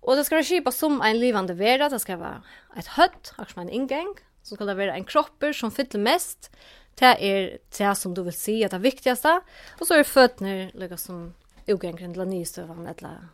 Och 0.01 0.15
det 0.15 0.25
ska 0.25 0.35
være 0.35 0.43
kjipa 0.43 0.71
som 0.71 1.01
en 1.01 1.19
livande 1.19 1.53
vera, 1.53 1.89
det 1.89 1.99
ska 1.99 2.17
vara 2.17 2.43
ett 2.77 2.87
hött, 2.87 3.33
akkurat 3.37 3.51
som 3.51 3.61
en 3.61 3.69
ingång. 3.69 4.15
Så 4.43 4.55
skal 4.55 4.67
det 4.67 4.77
være 4.77 4.95
en 4.95 5.05
kropper 5.05 5.53
som 5.53 5.71
fyller 5.71 5.99
mest. 5.99 6.51
Det 6.95 7.17
är 7.19 7.57
det 7.77 7.95
som 7.95 8.13
du 8.13 8.23
vill 8.23 8.33
se, 8.33 8.67
det 8.67 8.77
viktigaste. 8.77 9.41
Och 9.79 9.87
så 9.87 9.93
är 9.93 10.39
det 10.39 10.71
like, 10.73 10.97
som 10.97 11.33
ugängren 11.67 12.13
til 12.13 12.27
nystövan 12.27 12.87
eller, 12.87 13.27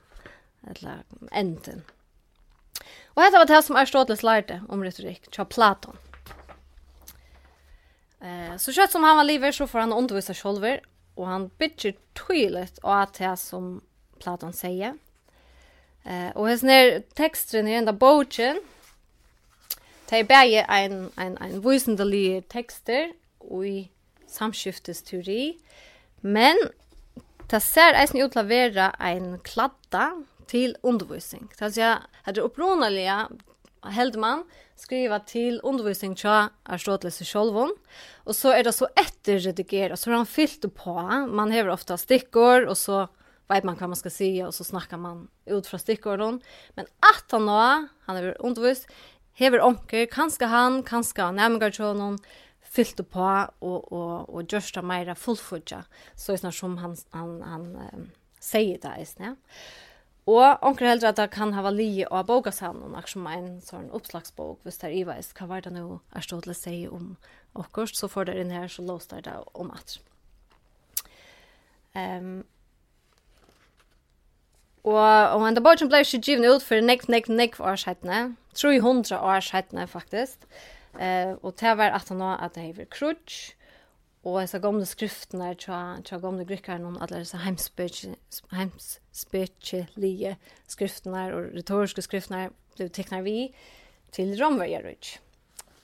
eller 0.63 1.03
enten. 1.31 1.83
Och 3.17 3.23
detta 3.23 3.37
var 3.37 3.45
det 3.45 3.63
som 3.63 3.75
Aristoteles 3.75 4.23
lærte 4.23 4.61
om 4.69 4.83
retorik, 4.83 5.23
tja 5.33 5.45
Platon. 5.45 5.95
Eh, 8.21 8.53
så 8.61 8.69
kjøtt 8.75 8.93
som 8.93 9.03
han 9.03 9.17
var 9.17 9.25
livet 9.25 9.55
så 9.57 9.65
får 9.65 9.79
han 9.79 9.93
undervisa 9.93 10.33
själver 10.37 10.83
och 11.15 11.25
han 11.27 11.47
bytter 11.57 11.95
tydligt 12.13 12.77
och 12.77 13.01
att 13.01 13.13
det 13.13 13.37
som 13.37 13.81
Platon 14.19 14.53
säger. 14.53 14.93
Eh, 16.05 16.29
och 16.35 16.47
hans 16.47 16.63
nær 16.63 17.01
texten 17.15 17.67
i 17.67 17.73
enda 17.73 17.93
bogen, 17.93 18.27
boken 18.29 18.61
Det 20.09 20.19
er 20.19 20.23
bare 20.23 20.63
en, 20.85 21.11
en, 21.17 21.37
en 21.37 21.59
visendelig 21.59 22.47
tekster 22.47 23.13
och 23.39 23.67
i 23.67 23.89
samskiftesteori, 24.27 25.57
men 26.21 26.55
det 27.49 27.59
ser 27.63 27.97
eisen 27.97 28.21
ut 28.21 28.31
til 28.31 28.43
å 28.43 28.47
være 28.47 28.91
en 29.03 29.39
kladda 29.43 30.05
till 30.47 30.77
undervisning. 30.83 31.49
Så 31.59 31.65
att 31.65 31.77
jag 31.77 31.97
hade 32.23 32.41
upprunaliga 32.41 33.29
Heldman 33.83 34.43
skriva 34.75 35.19
till 35.19 35.59
undervisning 35.63 36.15
til 36.15 36.49
Aristoteles 36.65 37.21
självon 37.23 37.75
och 38.25 38.35
så 38.35 38.49
är 38.49 38.63
det 38.63 38.71
så 38.71 38.87
etterredigeret, 38.95 39.99
så 39.99 40.09
har 40.09 40.17
han 40.17 40.25
fyllt 40.25 40.75
på 40.75 41.01
man 41.27 41.51
hever 41.51 41.69
ofta 41.69 41.97
stikkord, 41.97 42.67
och 42.67 42.77
så 42.77 43.07
vet 43.49 43.63
man 43.63 43.75
hva 43.75 43.87
man 43.87 43.95
ska 43.95 44.09
säga 44.09 44.47
och 44.47 44.53
så 44.53 44.63
snackar 44.63 44.97
man 44.97 45.27
ut 45.45 45.67
från 45.67 45.79
stikkordene. 45.79 46.39
men 46.75 46.85
att 46.99 47.31
han 47.31 47.45
då 47.45 47.87
han 48.05 48.17
er 48.17 48.35
undervist 48.39 48.87
hever 49.33 49.61
onker 49.61 50.05
kanske 50.05 50.45
han 50.45 50.83
kanske 50.83 51.31
nämligen 51.31 51.71
tjonon 51.71 52.17
fyllt 52.61 53.09
på 53.09 53.47
och 53.59 53.91
och 53.91 54.29
och 54.29 54.45
det 54.45 54.81
mera 54.81 55.15
fullfudja 55.15 55.83
så 56.15 56.33
är 56.33 56.51
som 56.51 56.77
han 56.77 56.97
han 57.11 57.41
han, 57.41 57.61
um, 57.61 57.75
äh, 57.75 58.07
säger 58.39 58.77
det 58.81 58.87
är 58.87 59.05
snä. 59.05 59.25
Ja? 59.25 59.35
Og 60.27 60.63
onker 60.65 60.89
heldur 60.89 61.13
at 61.13 61.19
det 61.21 61.29
kan 61.31 61.53
hava 61.55 61.71
li 61.71 62.03
av 62.03 62.25
bokasavnen, 62.27 62.97
akkur 62.99 63.13
som 63.13 63.27
en 63.31 63.47
sånn 63.63 63.87
oppslagsbok, 63.95 64.59
hvis 64.67 64.81
det 64.81 64.89
er 64.89 64.97
iveist, 64.99 65.31
hva 65.37 65.47
var 65.47 65.63
det 65.63 65.71
nå 65.71 66.01
Aristoteles 66.11 66.65
sier 66.65 66.91
om 66.91 67.13
okkurst, 67.55 67.95
så 67.95 68.09
får 68.11 68.27
det 68.27 68.35
inn 68.41 68.51
her, 68.51 68.67
så 68.67 68.83
låst 68.83 69.15
det 69.15 69.37
om 69.55 69.71
at. 69.71 69.97
Um, 71.95 72.43
og 74.83 74.99
og 74.99 75.45
henda 75.45 75.63
bókin 75.63 75.89
blei 75.89 76.03
ikke 76.03 76.19
givet 76.27 76.59
ut 76.59 76.63
for 76.63 76.83
nek, 76.83 77.07
nek, 77.09 77.31
nek 77.31 77.55
år 77.63 77.79
sætna. 77.79 78.35
300 78.53 79.17
år 79.17 79.39
sætna 79.39 79.87
faktisk. 79.87 80.43
Eh 80.99 81.31
uh, 81.31 81.37
og 81.43 81.55
tær 81.55 81.79
var 81.79 81.95
at 81.95 82.09
han 82.09 82.21
at 82.21 82.55
det 82.55 82.63
hevur 82.63 82.85
crutch 82.91 83.56
og 84.27 84.41
jeg 84.41 84.49
sa 84.51 84.59
gamle 84.59 84.85
skriftene 84.87 85.45
her, 85.49 85.57
tja, 85.59 85.77
tja 86.03 86.17
gamle 86.19 86.45
grykkeren, 86.47 86.81
noen 86.83 87.01
alle 87.03 87.19
disse 87.23 87.37
heimspekelige 87.39 90.33
skriften 90.67 91.15
her, 91.15 91.35
og 91.35 91.41
retoriske 91.55 92.01
skriftene 92.03 92.41
her, 92.41 92.49
ble 92.75 92.89
tekner 92.93 93.21
vi 93.23 93.53
til 94.11 94.41
Romverjerud. 94.41 95.19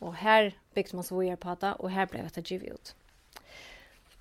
Og 0.03 0.15
her 0.19 0.51
bygde 0.75 0.95
man 1.00 1.07
så 1.07 1.15
vi 1.21 1.35
på 1.39 1.55
det, 1.62 1.73
og 1.79 1.93
her 1.93 2.05
ble 2.12 2.25
det 2.35 2.50
givet 2.50 2.75
ut. 2.75 2.88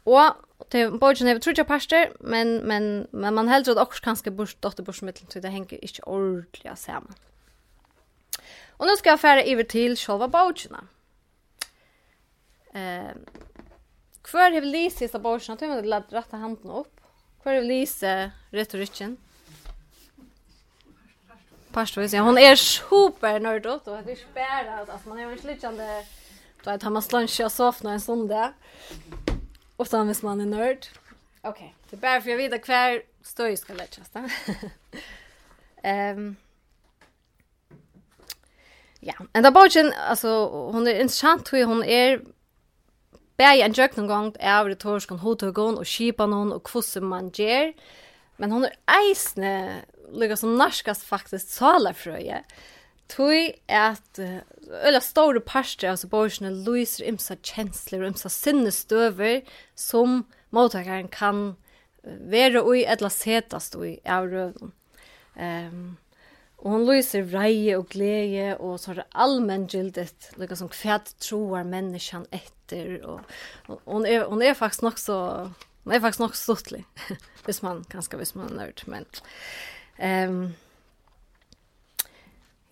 Og 0.06 0.38
til 0.70 0.98
borgen 0.98 1.30
er 1.30 1.38
vi 1.38 1.42
trodde 1.42 1.66
parster, 1.66 2.14
men, 2.20 2.66
men, 2.66 3.06
men 3.10 3.34
man 3.34 3.50
heldur 3.50 3.74
at 3.74 3.86
også 3.86 4.02
kanskje 4.02 4.34
bort, 4.34 4.56
dotter 4.62 4.92
så 4.92 5.40
det 5.40 5.52
henger 5.52 5.78
ikke 5.82 6.06
ordentlig 6.06 6.78
sammen. 6.78 7.14
Og 8.78 8.86
nå 8.86 8.96
skal 8.98 9.14
jeg 9.14 9.22
fære 9.22 9.46
over 9.54 9.62
til 9.62 9.96
sjølva 9.96 10.26
borgene. 10.26 10.82
Eh, 12.74 13.14
Hver 14.30 14.52
har 14.52 14.60
Lise 14.60 15.04
i 15.04 15.08
tror 15.08 15.56
vi 15.58 15.66
har 15.66 15.82
lagt 15.82 16.12
rätta 16.12 16.36
handen 16.36 16.70
upp. 16.70 17.00
Hver 17.42 17.54
har 17.54 17.62
Lise 17.62 18.30
retorikken? 18.50 19.16
Pastor, 21.72 22.14
ja. 22.14 22.22
Hon 22.22 22.38
är 22.38 22.56
super 22.56 23.40
nördåt 23.40 23.88
och 23.88 24.02
det 24.04 24.12
är 24.12 24.16
spärrat. 24.16 24.88
Alltså 24.90 25.08
man 25.08 25.18
är 25.18 25.30
ju 25.30 25.38
slitjande. 25.38 26.04
Då 26.64 26.70
har 26.70 26.90
man 26.90 27.02
slunch 27.02 27.40
och 27.40 27.52
sofna 27.52 27.92
en 27.92 28.00
söndag. 28.00 28.52
Och 29.76 29.86
sen 29.86 30.06
hvis 30.06 30.22
man 30.22 30.40
är 30.40 30.46
nörd. 30.46 30.86
Okej, 31.40 31.50
okay. 31.50 31.68
det 31.90 31.96
är 31.96 32.00
bara 32.00 32.20
för 32.20 32.30
jag 32.30 32.36
vet 32.36 32.66
hver 32.66 33.02
støy 33.22 33.56
ska 33.56 33.74
läggas. 33.74 34.10
Ehm 35.82 36.36
Ja, 39.04 39.14
en 39.32 39.42
da 39.42 39.50
bogen, 39.50 39.92
altså, 39.92 40.30
hon 40.70 40.86
er 40.86 41.00
interessant 41.00 41.48
hur 41.50 41.64
hon 41.66 41.82
er 41.82 42.20
bæði 43.42 43.64
ein 43.64 43.74
jöknum 43.74 44.06
gongt 44.10 44.38
av 44.38 44.68
retorskan 44.70 45.22
hotogon 45.22 45.80
og 45.80 45.88
skipanon 45.88 46.54
og 46.54 46.62
kvosse 46.68 47.02
man 47.02 47.32
ger. 47.34 47.72
Men 48.38 48.54
hon 48.54 48.68
er 48.68 48.76
eisne 48.90 49.54
lukka 50.12 50.36
som 50.38 50.54
narskast 50.58 51.06
faktisk 51.08 51.50
salafrøye. 51.56 52.42
Tui 53.12 53.52
at 53.68 54.20
øyla 54.22 55.00
store 55.04 55.42
parster 55.44 55.90
av 55.90 56.04
borgerne 56.12 56.52
lyser 56.64 57.08
imsa 57.10 57.36
kjensler 57.44 58.04
og 58.04 58.12
imsa 58.12 58.30
sinnestøver 58.32 59.42
som 59.76 60.22
mottakaren 60.54 61.10
kan 61.12 61.42
være 62.02 62.62
ui 62.64 62.86
etla 62.88 63.10
setast 63.12 63.76
ui 63.76 63.98
av 64.08 64.30
røven. 64.30 64.72
Um, 65.36 65.98
og 66.62 66.76
hon 66.76 66.86
lyser 66.86 67.24
vreie 67.26 67.74
og 67.78 67.88
glede 67.90 68.52
og 68.60 68.78
så 68.78 68.92
er 68.92 69.00
det 69.00 69.10
allmenngildet 69.24 70.32
lukka 70.38 70.58
som 70.60 70.70
kvæt 70.70 71.14
troar 71.24 71.66
menneskjan 71.66 72.28
etter 72.30 72.61
efter 72.72 73.06
och, 73.06 73.20
hon 73.84 74.06
är 74.06 74.24
hon 74.24 74.42
är 74.42 74.54
faktiskt 74.54 74.82
nog 74.82 74.98
så 74.98 75.50
hon 75.84 75.94
är 75.94 76.00
faktiskt 76.00 76.20
nog 76.20 76.36
stortlig. 76.36 76.84
Visst 77.46 77.62
man 77.62 77.84
ganska 77.88 78.16
visst 78.16 78.34
man 78.34 78.46
nörd 78.46 78.82
men 78.86 79.04
ehm 79.96 80.30
um, 80.30 80.54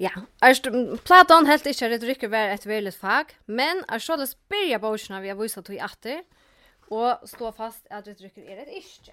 Ja, 0.01 0.11
Erst, 0.41 0.65
Platon 1.05 1.47
helt 1.47 1.67
ikke 1.67 1.91
retorikk 1.93 2.23
var 2.33 2.55
et 2.55 2.65
veldig 2.67 2.95
fag, 2.97 3.35
men 3.45 3.83
er 3.85 4.01
så 4.01 4.17
det 4.17 4.31
spyrja 4.31 4.79
bøkene 4.81 5.21
vi 5.21 5.29
har 5.29 5.37
vist 5.37 5.59
til 5.67 5.77
atter, 5.77 6.23
og 6.89 7.29
stå 7.29 7.51
fast 7.53 7.85
at 7.91 8.09
retorikk 8.09 8.39
er 8.39 8.63
et 8.63 8.71
ikke. 8.81 9.13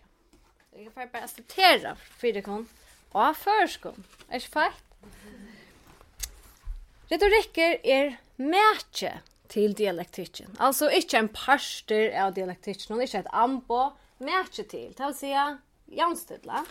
Jeg 0.72 0.88
får 0.94 1.12
bare 1.12 1.24
acceptera 1.28 1.92
fyrikon 2.22 2.70
og 3.12 3.36
førskon. 3.36 4.00
Er 4.30 4.40
ikke 4.40 4.54
feit? 4.54 4.88
Retorikker 7.12 7.78
er 7.84 8.16
mætje 8.38 9.18
til 9.50 9.74
dialektikken. 9.78 10.56
Altså 10.60 10.90
ikke 10.90 11.22
en 11.22 11.32
parster 11.34 12.12
av 12.16 12.36
dialektikken, 12.36 12.96
og 12.96 13.04
ikke 13.04 13.24
et 13.24 13.32
ambo, 13.34 13.92
mætje 14.20 14.66
til. 14.68 14.94
Det 14.98 15.06
vil 15.06 15.18
si, 15.18 15.34
jaunstidla. 15.98 16.64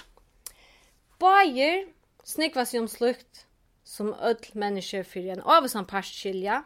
Bajer 1.23 1.87
snikvas 2.26 2.75
jo 2.75 2.85
om 2.85 2.88
slukt 2.90 3.47
som 3.87 4.12
öll 4.14 4.50
mennesker 4.54 5.06
fyrir 5.06 5.37
en 5.37 5.45
avsan 5.47 5.87
parskilja. 5.87 6.64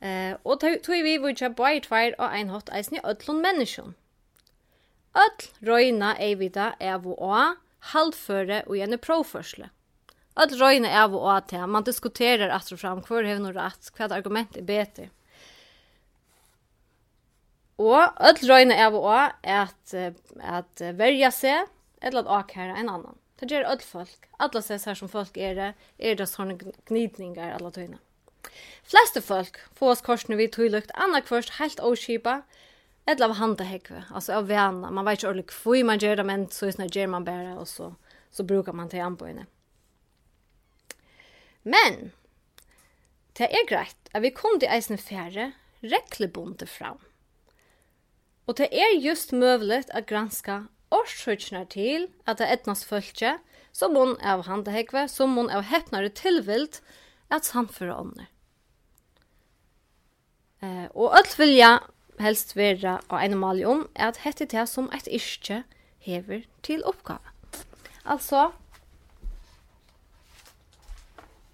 Eh, 0.00 0.34
og 0.44 0.62
tog 0.62 1.02
vi 1.04 1.18
vore 1.20 1.50
bajer 1.54 1.84
tveir 1.84 2.14
og 2.18 2.30
ein 2.32 2.50
hot 2.50 2.72
eisen 2.72 2.96
i 2.96 3.04
öllun 3.04 3.42
menneskjon. 3.44 3.94
Öll 5.14 5.50
røyna 5.66 6.14
eivida 6.22 6.72
er 6.80 6.98
vi 7.04 7.14
a, 7.20 7.56
halvføre 7.92 8.62
og 8.66 8.76
gjerne 8.78 8.98
proførsle. 8.98 9.70
Öll 10.40 10.56
røyne 10.56 10.88
av 10.96 11.14
og 11.16 11.26
at 11.34 11.52
her. 11.52 11.66
Man 11.66 11.84
diskuterar 11.84 12.48
att 12.48 12.72
og 12.72 12.78
fram 12.80 13.02
hver 13.04 13.26
hevn 13.28 13.46
og 13.50 13.56
rett, 13.56 13.90
hva 13.96 14.08
argument 14.08 14.56
er 14.56 14.64
betre. 14.64 15.10
Og 17.80 18.00
öll 18.20 18.40
røyne 18.48 18.76
av 18.76 18.96
og 18.96 19.32
at, 19.44 19.94
at 20.40 20.84
verja 20.96 21.30
seg, 21.30 21.68
eller 22.00 22.24
at 22.24 22.32
akæra 22.44 22.78
en 22.78 22.88
annan. 22.88 23.18
Det 23.40 23.50
gjør 23.50 23.68
all 23.68 23.80
folk. 23.80 24.28
Alla 24.38 24.60
ses 24.64 24.84
her 24.84 24.96
som 24.96 25.08
folk 25.08 25.36
er 25.36 25.54
det, 25.56 25.68
er 25.98 26.16
det 26.16 26.28
sånne 26.28 26.58
gnidninger 26.88 27.54
alla 27.56 27.70
tøyne. 27.72 28.00
Fleste 28.84 29.20
folk 29.24 29.60
får 29.76 29.94
oss 29.94 30.04
korsene 30.04 30.36
vi 30.40 30.48
tøylukt, 30.48 30.92
anna 30.96 31.20
kvørst 31.24 31.56
helt 31.60 31.80
åskipa, 31.84 32.42
eller 33.08 33.28
av 33.30 33.38
handahekve, 33.40 34.04
altså 34.12 34.38
av 34.38 34.48
vana. 34.48 34.90
Man 34.92 35.08
vet 35.08 35.20
ikke 35.20 35.32
ordentlig 35.32 35.56
hvor 35.56 35.86
man 35.88 36.00
gjør 36.00 36.20
det, 36.20 36.26
men 36.28 36.50
så 36.52 36.68
er 36.68 36.76
det 36.80 36.92
gjør 36.96 37.14
man 37.16 37.28
bare, 37.28 37.56
og 37.60 37.68
så, 37.68 37.92
så 38.32 38.44
brukar 38.44 38.76
man 38.76 38.92
til 38.92 39.04
anbøyene. 39.04 39.48
Men, 41.62 42.12
det 43.38 43.48
er 43.50 43.68
greit 43.68 44.10
at 44.14 44.24
vi 44.24 44.32
kom 44.34 44.58
til 44.60 44.70
eisne 44.72 44.98
færre 44.98 45.52
reklebonde 45.82 46.66
fram. 46.66 46.98
Og 48.46 48.56
det 48.58 48.68
er 48.72 48.98
just 48.98 49.32
møvlet 49.32 49.92
at 49.94 50.08
granska 50.10 50.64
årsøkene 50.90 51.64
til 51.70 52.08
at 52.26 52.40
det 52.40 52.50
etnas 52.50 52.84
følge, 52.84 53.36
som 53.72 53.94
hun 53.94 54.16
av 54.26 54.42
handehegve, 54.48 55.06
som 55.08 55.36
hun 55.38 55.50
av 55.50 55.68
heppnare 55.70 56.10
tilvilt, 56.10 56.80
at 57.30 57.46
samføre 57.46 57.94
ånder. 57.94 58.26
Eh, 60.60 60.88
og 60.90 61.14
alt 61.16 61.36
vilja 61.38 61.78
helst 62.20 62.56
vera 62.58 62.98
av 63.08 63.22
en 63.22 63.38
maljon 63.38 63.86
er 63.94 64.10
at 64.10 64.24
hette 64.24 64.48
det 64.50 64.66
som 64.68 64.90
et 64.96 65.06
iske 65.08 65.62
hever 66.02 66.42
til 66.66 66.82
oppgave. 66.84 67.22
Altså, 68.04 68.50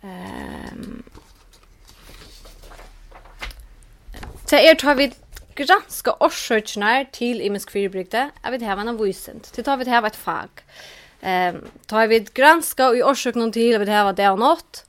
Ehm 0.07 1.03
Så 4.47 4.61
er 4.63 4.77
tar 4.79 4.95
vi 4.95 5.09
granska 5.59 6.13
orsøkene 6.23 7.07
til 7.13 7.41
imisk 7.43 7.73
fyrbrygde, 7.75 8.29
jeg 8.31 8.53
vil 8.53 8.63
heva 8.63 8.85
en 8.85 8.99
vysent, 9.01 9.49
til 9.51 9.65
tar 9.67 9.81
vi 9.81 9.89
heva 9.91 10.07
et 10.13 10.19
fag. 10.19 10.63
Ehm 11.23 11.65
tar 11.91 12.07
vi 12.07 12.21
granska 12.35 12.93
i 12.95 13.03
orsøkene 13.03 13.51
til, 13.53 13.75
jeg 13.75 13.81
vil 13.83 13.91
heva 13.91 14.13
det 14.13 14.29
og 14.31 14.39
nått, 14.39 14.85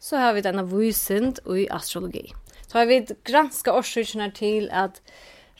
så 0.00 0.20
har 0.20 0.36
vi 0.36 0.44
denne 0.44 0.66
vysent 0.68 1.40
i 1.48 1.64
astrologi. 1.72 2.34
Tar 2.68 2.84
vi 2.86 3.00
granska 3.24 3.72
orsøkene 3.72 4.28
til 4.36 4.68
at 4.70 5.00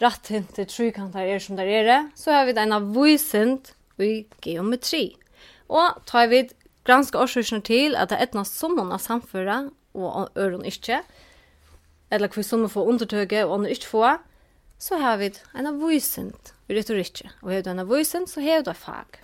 rattint 0.02 0.52
til 0.54 0.68
trykantar 0.68 1.25
er 1.25 1.40
som 1.40 1.56
der 1.56 1.71
er, 1.73 2.11
så 2.14 2.33
har 2.33 2.45
vi 2.45 2.52
denne 2.52 2.83
vysent 2.92 3.73
i 3.99 4.26
geometri. 4.45 5.16
Og 5.68 6.02
tar 6.06 6.28
vi 6.28 6.45
granska 6.87 7.21
årsøkene 7.23 7.64
til 7.66 7.97
at 7.99 8.11
det 8.11 8.19
er 8.19 8.28
etna 8.28 8.45
summen 8.49 8.93
av 8.95 9.02
samføra, 9.05 9.66
og 9.97 10.37
øren 10.37 10.64
ikke, 10.69 11.00
eller 12.12 12.31
hva 12.31 12.43
summen 12.45 12.71
får 12.71 12.90
undertøke 12.93 13.45
og 13.47 13.55
andre 13.59 13.75
ikke 13.75 13.90
får, 13.90 14.19
så 14.78 14.99
har 15.00 15.16
vi 15.21 15.31
en 15.57 15.69
av 15.71 15.78
vysent 15.81 16.52
i 16.69 16.76
retorikket. 16.76 17.33
Og 17.43 17.52
har 17.52 17.64
du 17.64 17.71
en 17.73 17.83
av 17.83 17.90
vysent, 17.90 18.31
så 18.31 18.45
har 18.45 18.62
du 18.62 18.71
en 18.71 18.78
fag. 18.78 19.23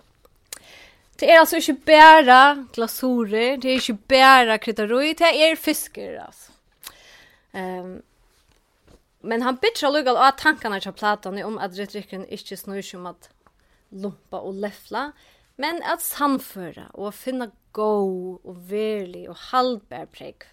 Det 1.21 1.28
er 1.31 1.38
altså 1.38 1.61
ikke 1.61 1.92
bare 1.92 2.66
glasurer, 2.75 3.59
det 3.61 3.71
er 3.71 3.83
ikke 3.83 3.99
bare 4.11 4.57
krytteroi, 4.59 5.12
det 5.19 5.28
er 5.28 5.61
fisker, 5.61 6.16
altså. 6.25 6.57
Um, 7.52 8.00
men 9.23 9.45
han 9.45 9.59
bytter 9.61 9.87
allukal 9.87 10.16
av 10.19 10.38
tankene 10.40 10.81
til 10.83 10.95
platene 10.97 11.45
om 11.47 11.61
at 11.62 11.76
retorikken 11.78 12.25
ikke 12.33 12.57
snur 12.59 12.81
som 12.83 13.04
at 13.11 13.28
lumpa 13.92 14.40
og 14.40 14.57
lefla, 14.64 15.11
men 15.61 15.82
at 15.85 16.04
samføra 16.04 16.88
og 16.94 17.14
finne 17.16 17.50
god 17.76 18.40
og 18.49 18.62
verlig 18.71 19.26
og 19.30 19.38
halvbær 19.50 20.09
pregg. 20.12 20.47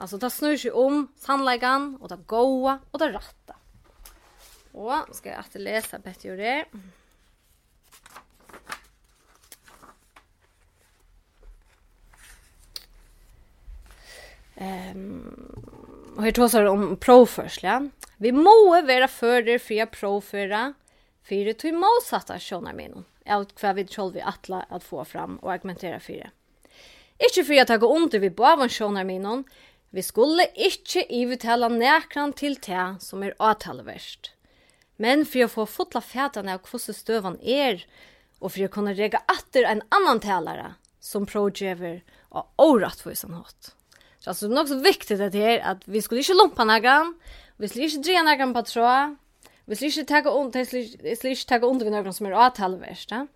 Altså, 0.00 0.16
det 0.20 0.30
snur 0.32 0.56
seg 0.56 0.76
om 0.76 1.04
sannleggan 1.20 1.94
og 2.00 2.08
det 2.12 2.22
gode 2.30 2.78
og 2.80 3.02
det 3.02 3.10
rette. 3.16 3.58
Og 4.70 5.10
skal 5.16 5.32
jeg 5.32 5.40
alltid 5.42 5.64
lese 5.66 5.98
Betty 6.00 6.30
og 6.30 6.40
det. 6.40 6.64
Um, 14.60 15.24
og 16.18 16.26
her 16.26 16.34
tåsar 16.36 16.68
om 16.68 16.96
provførsla. 17.00 17.78
Vi 18.20 18.32
må 18.36 18.52
være 18.84 19.08
fører 19.08 19.56
for 19.56 19.72
jeg 19.78 19.88
provføra, 19.94 20.64
for 21.24 21.48
det 21.48 21.56
tog 21.62 21.78
motsatta 21.80 22.36
sjånar 22.40 22.76
minnen 22.76 23.06
av 23.30 23.46
hva 23.60 23.72
vi 23.78 23.86
tror 23.86 24.12
vi 24.14 24.20
atla 24.20 24.64
at 24.70 24.84
få 24.86 25.04
fram 25.04 25.38
og 25.42 25.52
argumentere 25.54 26.00
for 26.02 26.18
det. 26.18 26.30
Ikke 27.20 27.44
for 27.44 27.54
jeg 27.54 27.68
tar 27.68 27.84
under 27.84 28.18
vi 28.18 28.30
bavensjoner 28.30 29.04
min, 29.04 29.44
vi 29.90 30.02
skulle 30.02 30.46
ikke 30.54 31.04
ivetale 31.10 31.68
nekran 31.68 32.32
til 32.32 32.56
te 32.56 32.94
som 33.02 33.22
er 33.22 33.34
avtaleverst. 33.38 34.32
Men 34.96 35.24
for 35.24 35.44
å 35.44 35.50
få 35.50 35.66
fotla 35.66 36.00
fætene 36.04 36.54
av 36.54 36.64
hvordan 36.68 36.96
støvan 36.96 37.38
er, 37.42 37.84
og 38.40 38.52
for 38.54 38.64
å 38.64 38.72
kunne 38.72 38.94
rega 38.96 39.20
atter 39.28 39.66
en 39.68 39.82
annan 39.92 40.20
talare 40.20 40.74
som 41.00 41.26
progever 41.28 42.00
og 42.30 42.46
årettvisan 42.60 43.34
hatt. 43.36 43.74
Så 44.20 44.34
det 44.36 44.50
er 44.50 44.54
nok 44.54 44.68
så 44.68 44.78
viktig 44.84 45.16
det 45.18 45.34
är 45.34 45.58
at 45.64 45.82
vi 45.88 46.00
skulle 46.02 46.20
ikke 46.20 46.36
lumpa 46.36 46.64
någon, 46.64 47.14
vi 47.56 47.68
skulle 47.68 47.86
ikke 47.86 48.04
dra 48.04 48.22
någon 48.22 48.54
på 48.54 48.62
tråd, 48.62 49.16
Vi 49.70 49.76
skulle 49.78 49.90
ikke 49.92 50.10
takke 50.10 50.30
under, 50.34 50.58
jeg 50.58 51.16
skulle 51.16 51.36
ikke 51.36 51.50
takke 51.52 51.68
under 51.70 51.86
vi 51.86 51.94
noen 51.94 52.14
som 52.14 52.26
er 52.26 52.34
avtaleverst, 52.48 53.12
ja. 53.14 53.26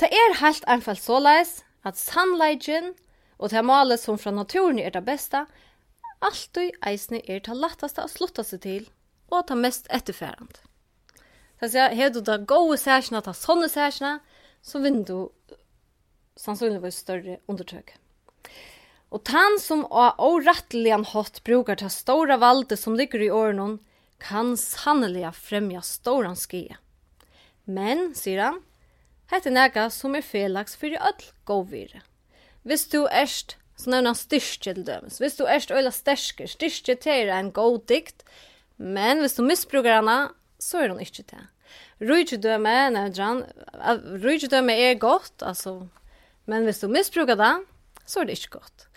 Det 0.00 0.08
er 0.12 0.36
helt 0.40 0.66
enkelt 0.68 1.00
såleis 1.00 1.62
at 1.84 1.96
sannleggen 1.96 2.92
og 3.40 3.52
det 3.52 3.62
malet 3.64 4.00
som 4.00 4.18
fra 4.20 4.32
naturen 4.36 4.78
er 4.80 4.92
det 4.92 5.04
beste, 5.06 5.46
alltid 6.20 6.76
eisne 6.84 7.22
er 7.24 7.40
det 7.44 7.56
letteste 7.56 8.04
å 8.04 8.12
slutte 8.12 8.44
seg 8.44 8.60
til 8.66 8.88
og 9.32 9.46
det 9.48 9.56
mest 9.56 9.88
etterfærende. 9.88 10.60
Så 11.60 11.68
jeg 11.68 11.72
sier, 11.72 11.96
har 11.96 12.12
du 12.12 12.20
da 12.24 12.36
gode 12.40 12.76
særsene, 12.80 13.20
det 13.24 13.36
sånne 13.36 13.68
særsene, 13.68 14.14
så 14.60 14.80
vinner 14.80 15.04
du 15.08 15.56
sannsynligvis 16.40 17.00
større 17.00 17.38
undertøk. 17.48 17.94
Og 19.12 19.24
tann 19.28 19.56
som 19.60 19.84
av 19.88 20.20
årettelig 20.22 20.92
en 20.94 21.08
hatt 21.12 21.40
bruker 21.44 21.80
til 21.80 21.92
store 21.92 22.36
valde 22.40 22.76
som 22.80 22.96
ligger 22.96 23.24
i 23.24 23.32
årene, 23.32 23.78
kan 24.20 24.56
sannelig 24.56 25.28
fremja 25.36 25.82
stóran 25.84 26.38
skie. 26.38 26.76
Men, 27.64 28.10
sier 28.18 28.42
han, 28.44 28.60
hette 29.30 29.50
er 29.50 29.56
nega 29.56 29.88
som 29.94 30.16
er 30.18 30.26
felags 30.26 30.78
i 30.82 30.94
ødel 30.94 31.28
gåvire. 31.46 32.02
Hvis 32.62 32.88
du 32.92 33.06
erst, 33.06 33.56
så 33.78 33.90
nevner 33.90 34.12
han 34.12 34.18
styrke 34.18 34.74
til 34.74 34.84
dømes, 34.84 35.20
hvis 35.22 35.38
du 35.38 35.46
erst 35.46 35.70
øyla 35.72 35.92
sterske, 35.94 36.48
styrke 36.50 36.96
til 37.00 37.30
en 37.32 37.52
god 37.52 37.86
dikt, 37.88 38.24
men 38.76 39.20
hvis 39.20 39.38
du 39.38 39.42
misbruker 39.44 40.00
henne, 40.00 40.32
så 40.60 40.82
er 40.82 40.92
hun 40.92 41.00
ikke 41.00 41.24
til. 41.24 41.46
Rujtjødøme, 42.00 42.74
nevner 42.92 43.22
han, 43.24 43.44
rujtjødøme 44.24 44.76
er 44.76 44.98
godt, 45.00 45.42
altså, 45.42 45.86
men 46.46 46.64
hvis 46.64 46.80
du 46.80 46.88
misbruker 46.88 47.38
det, 47.38 47.54
så 48.06 48.20
er 48.20 48.28
det 48.28 48.38
ikke 48.38 48.58
godt. 48.58 48.88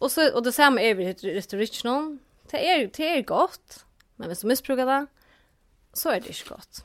Og, 0.00 0.10
så, 0.10 0.30
og 0.34 0.44
det 0.44 0.54
samme 0.54 0.84
er 0.84 0.94
vi 0.96 1.08
retorikk 1.08 1.82
noen, 1.84 2.18
det 2.52 2.60
er, 2.62 2.86
det 2.92 3.08
er 3.10 3.22
godt, 3.26 3.82
Men 4.16 4.30
hvis 4.30 4.42
du 4.42 4.48
misbruker 4.50 4.88
det, 4.88 5.00
så 5.96 6.10
er 6.12 6.20
det 6.20 6.32
ikke 6.32 6.54
godt. 6.54 6.84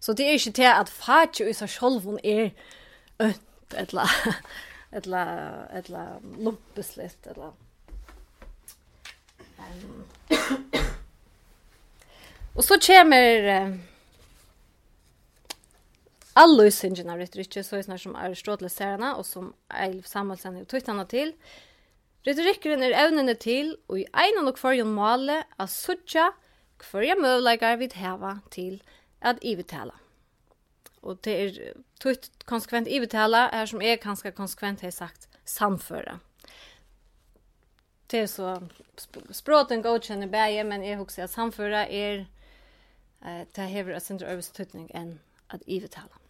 Så 0.00 0.12
det 0.12 0.26
er 0.26 0.36
ikke 0.38 0.52
til 0.52 0.68
at 0.68 0.90
fatje 0.92 1.48
i 1.48 1.56
seg 1.56 1.70
selv 1.70 2.18
er 2.24 2.50
ønt, 3.22 3.74
eller, 3.74 4.10
eller, 4.98 5.28
eller 5.80 6.18
lumpes 6.38 6.96
litt, 7.00 7.30
eller... 7.30 7.54
Um. 9.58 10.04
Og 12.54 12.62
så 12.62 12.78
kommer 12.78 13.48
um, 13.64 13.78
alle 16.38 16.68
synden 16.70 17.10
av 17.10 17.18
retorikk, 17.18 17.56
så 17.62 17.78
er 17.78 17.86
det 17.86 17.98
som 18.02 18.14
er 18.18 18.34
strådelig 18.38 18.70
serene, 18.74 19.14
og 19.18 19.26
som 19.26 19.52
Eilf 19.74 20.06
Samuelsen 20.10 20.60
er 20.60 20.68
tøytene 20.70 21.06
til. 21.10 21.32
Retorikken 22.26 22.82
er 22.82 22.94
evnene 23.06 23.34
til, 23.34 23.74
og 23.88 24.00
i 24.00 24.06
en 24.06 24.40
og 24.44 24.60
hverjon 24.60 24.94
male, 24.94 25.42
av 25.58 25.70
suttja, 25.72 26.30
hverja 26.82 27.16
møvleikar 27.18 27.78
vil 27.80 27.92
hava 27.98 28.38
til 28.50 28.82
at 29.20 29.38
ivetala. 29.42 29.94
Og 31.02 31.20
det 31.24 31.34
er 31.40 31.72
tutt 32.00 32.30
konsekvent 32.48 32.88
ivetala 32.88 33.48
er 33.52 33.68
som 33.68 33.82
jeg 33.84 34.00
kanskje 34.00 34.32
konsekvent 34.32 34.80
har 34.80 34.92
sagt 34.94 35.28
samføra. 35.44 36.18
Det 38.10 38.20
er 38.24 38.26
så, 38.26 38.56
språten 39.32 39.82
godkjenner 39.82 40.28
bæge, 40.30 40.64
men 40.64 40.84
jeg 40.84 40.98
husker 41.00 41.24
at 41.24 41.32
samføra 41.32 41.86
er, 41.88 42.26
eh, 43.24 43.44
det 43.56 43.68
hever 43.68 43.96
et 43.96 44.02
sindre 44.02 44.32
øvestutning 44.32 44.90
enn 44.94 45.18
at 45.50 45.62
ivetala. 45.66 46.20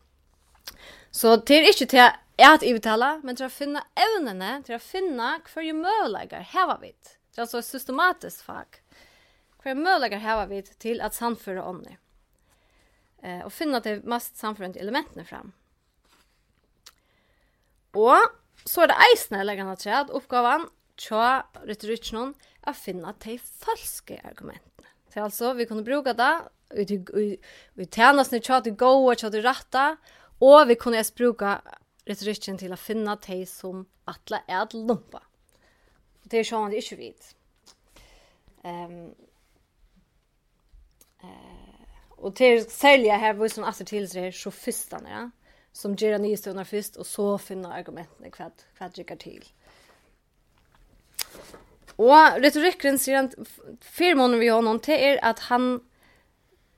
Så 1.11 1.37
det 1.37 1.57
er 1.57 1.68
ikke 1.68 1.87
til 1.87 2.11
at 2.38 2.62
ivetala, 2.62 3.18
men 3.22 3.37
til 3.37 3.46
å 3.46 3.52
finne 3.52 3.83
evnene, 3.96 4.62
til 4.66 4.78
å 4.78 4.83
finne 4.83 5.37
hverje 5.52 5.74
møvleikar 5.76 6.46
heva 6.54 6.78
vidt. 6.80 7.18
Det 7.30 7.38
er 7.38 7.46
altså 7.46 7.62
systematisk 7.62 8.44
fag. 8.46 8.80
Hver 9.64 9.74
möjligheter 9.74 10.18
har 10.18 10.46
vi 10.46 10.62
till 10.62 11.00
att 11.00 11.14
samføre 11.14 11.62
ånder? 11.62 11.98
Eh, 13.22 13.40
och 13.40 13.53
finna 13.53 13.81
det 13.81 14.05
mest 14.05 14.37
samförande 14.37 14.81
elementene 14.81 15.24
fram. 15.24 15.53
Och 17.92 18.16
så 18.64 18.81
är 18.81 18.87
det 18.88 18.96
eisne 19.12 19.44
läggande 19.44 19.77
till 19.77 19.92
att 19.92 20.11
uppgavan 20.11 20.68
tja 20.96 21.46
retorikken 21.62 22.35
att 22.61 22.77
finna 22.77 23.14
de 23.24 23.38
falske 23.38 24.20
argumenten. 24.24 24.87
Så 25.14 25.20
alltså, 25.20 25.53
vi 25.53 25.66
kunde 25.66 25.83
bruka 25.83 26.12
det 26.12 26.40
vi 27.74 27.87
tjener 27.87 28.20
oss 28.20 28.44
tja 28.46 28.61
gå 28.61 28.70
goa, 28.70 29.14
tja 29.14 29.31
til 29.31 29.42
rette, 29.42 29.96
och 30.38 30.70
vi 30.70 30.74
kunde 30.74 30.96
ens 30.96 31.14
bruka 31.14 31.62
retorikken 32.05 32.59
till 32.59 32.72
att 32.72 32.81
finna 32.81 33.16
de 33.16 33.46
som 33.46 33.87
atle 34.05 34.42
är 34.46 34.62
att 34.62 34.74
lumpa. 34.74 35.22
Det 36.24 36.38
er 36.40 36.44
sånn 36.48 36.70
det 36.72 36.81
ikke 36.81 36.96
vet. 36.96 37.27
Um, 38.64 39.12
och 42.08 42.37
till 42.37 42.70
sälja 42.70 43.16
här 43.16 43.34
vad 43.34 43.50
som 43.50 43.64
alltså 43.64 43.84
till 43.84 44.08
sig 44.08 44.32
så 44.32 44.50
första 44.50 45.00
ja 45.08 45.30
som 45.72 45.94
ger 45.94 46.18
ni 46.18 46.37
stunder 46.37 46.64
först 46.64 46.96
och 46.96 47.06
så 47.06 47.38
finna 47.38 47.74
argumenten 47.74 48.30
kvad 48.30 48.52
kvad 48.78 48.98
gick 48.98 49.18
till. 49.18 49.44
Och 51.96 52.40
retorikken 52.40 52.98
sier 52.98 53.16
han 53.16 53.30
firmaen 53.80 54.38
vi 54.38 54.48
har 54.48 54.62
noen 54.62 54.80
til 54.82 54.98
er 54.98 55.20
at 55.22 55.46
han 55.50 55.80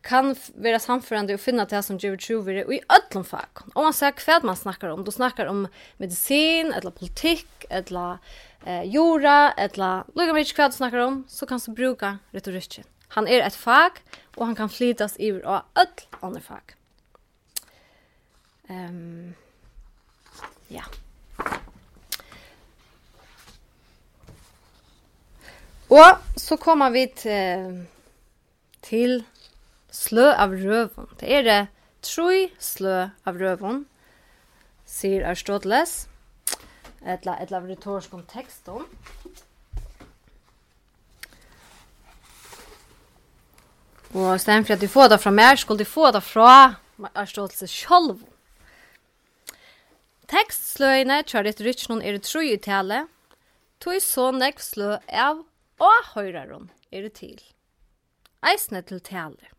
kan 0.06 0.34
være 0.54 0.78
samførende 0.78 1.34
og 1.34 1.42
finne 1.42 1.66
det 1.68 1.82
som 1.84 1.98
Jerry 2.02 2.18
Truver 2.20 2.62
og 2.64 2.74
i 2.76 2.82
ødlom 2.98 3.24
fag. 3.26 3.64
Om 3.74 3.88
man 3.88 3.96
ser 3.96 4.14
hva 4.22 4.38
man 4.44 4.58
snakker 4.58 4.92
om, 4.92 5.04
du 5.04 5.10
snakker 5.10 5.50
om 5.50 5.66
medisin, 5.98 6.72
eller 6.72 6.94
politikk, 6.94 7.66
eller 7.70 8.20
eh, 8.66 8.84
jorda, 8.86 9.52
eller 9.58 10.06
lukka 10.14 10.36
mye 10.36 10.52
hva 10.52 10.68
du 10.70 10.76
snakker 10.78 11.02
om, 11.02 11.24
så 11.28 11.48
kan 11.48 11.62
du 11.64 11.72
bruke 11.74 12.18
retorikken. 12.36 12.86
Han 13.16 13.28
er 13.28 13.46
et 13.46 13.56
fag, 13.56 14.02
og 14.36 14.46
han 14.46 14.56
kan 14.56 14.68
flytas 14.68 15.16
iver 15.16 15.40
av 15.48 15.64
öll 15.80 16.02
andre 16.22 16.40
fag. 16.44 16.74
Um, 18.68 19.34
ja. 20.68 20.84
Og 25.88 26.18
så 26.36 26.56
kommer 26.56 26.90
vi 26.90 27.06
til, 27.16 27.86
til 28.82 29.24
slø 29.88 30.26
av 30.34 30.52
røven. 30.52 31.08
Det 31.20 31.30
er 31.32 31.46
det 31.46 31.60
tre 32.02 32.48
slø 32.58 32.98
av 33.24 33.38
røven, 33.40 33.84
sier 34.84 35.24
Aristoteles. 35.30 36.02
Etla, 37.06 37.38
etla 37.40 37.62
retorisk 37.64 38.12
om 38.18 38.26
tekst 38.28 38.68
om. 38.68 38.84
Og 44.16 44.40
stedet 44.40 44.64
for 44.64 44.72
at 44.72 44.80
du 44.80 44.88
får 44.88 45.10
det 45.12 45.18
fra 45.20 45.30
mig 45.30 45.58
skulle 45.60 45.84
du 45.84 45.88
få 45.88 46.10
det 46.10 46.22
fra 46.24 46.76
Aristoteles 47.14 47.70
selv. 47.70 48.22
Tekstsløyene 50.26 51.18
tror 51.28 51.44
jeg 51.44 51.60
rich 51.60 51.90
noen 51.90 52.00
i 52.00 52.14
tro 52.24 52.40
i 52.40 52.56
tale, 52.56 53.02
tog 53.78 54.00
så 54.00 54.30
nekv 54.32 54.62
slø 54.64 54.96
av 55.12 55.44
og 55.84 56.08
høyreren 56.14 56.70
er 56.90 57.04
det 57.04 57.12
til. 57.20 57.36
Eisne 58.40 58.80
til 58.88 59.04
tale. 59.04 59.52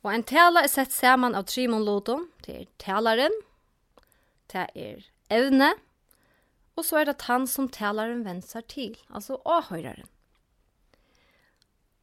Og 0.00 0.14
en 0.14 0.24
tale 0.24 0.64
er 0.64 0.72
sett 0.72 0.94
sammen 0.94 1.36
av 1.36 1.44
tre 1.52 1.66
monlodon, 1.68 2.30
det 2.46 2.56
er 2.56 2.66
taleren, 2.80 3.36
det 4.48 4.70
er 4.72 5.04
evne, 5.28 5.74
og 6.80 6.88
så 6.88 7.02
er 7.02 7.10
det 7.10 7.28
han 7.28 7.44
som 7.44 7.68
taleren 7.68 8.24
venser 8.24 8.64
til, 8.64 8.96
altså 9.12 9.36
og 9.44 9.68
høyreren. 9.68 10.08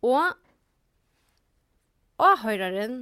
Og 0.06 0.36
avhøyreren 2.24 2.98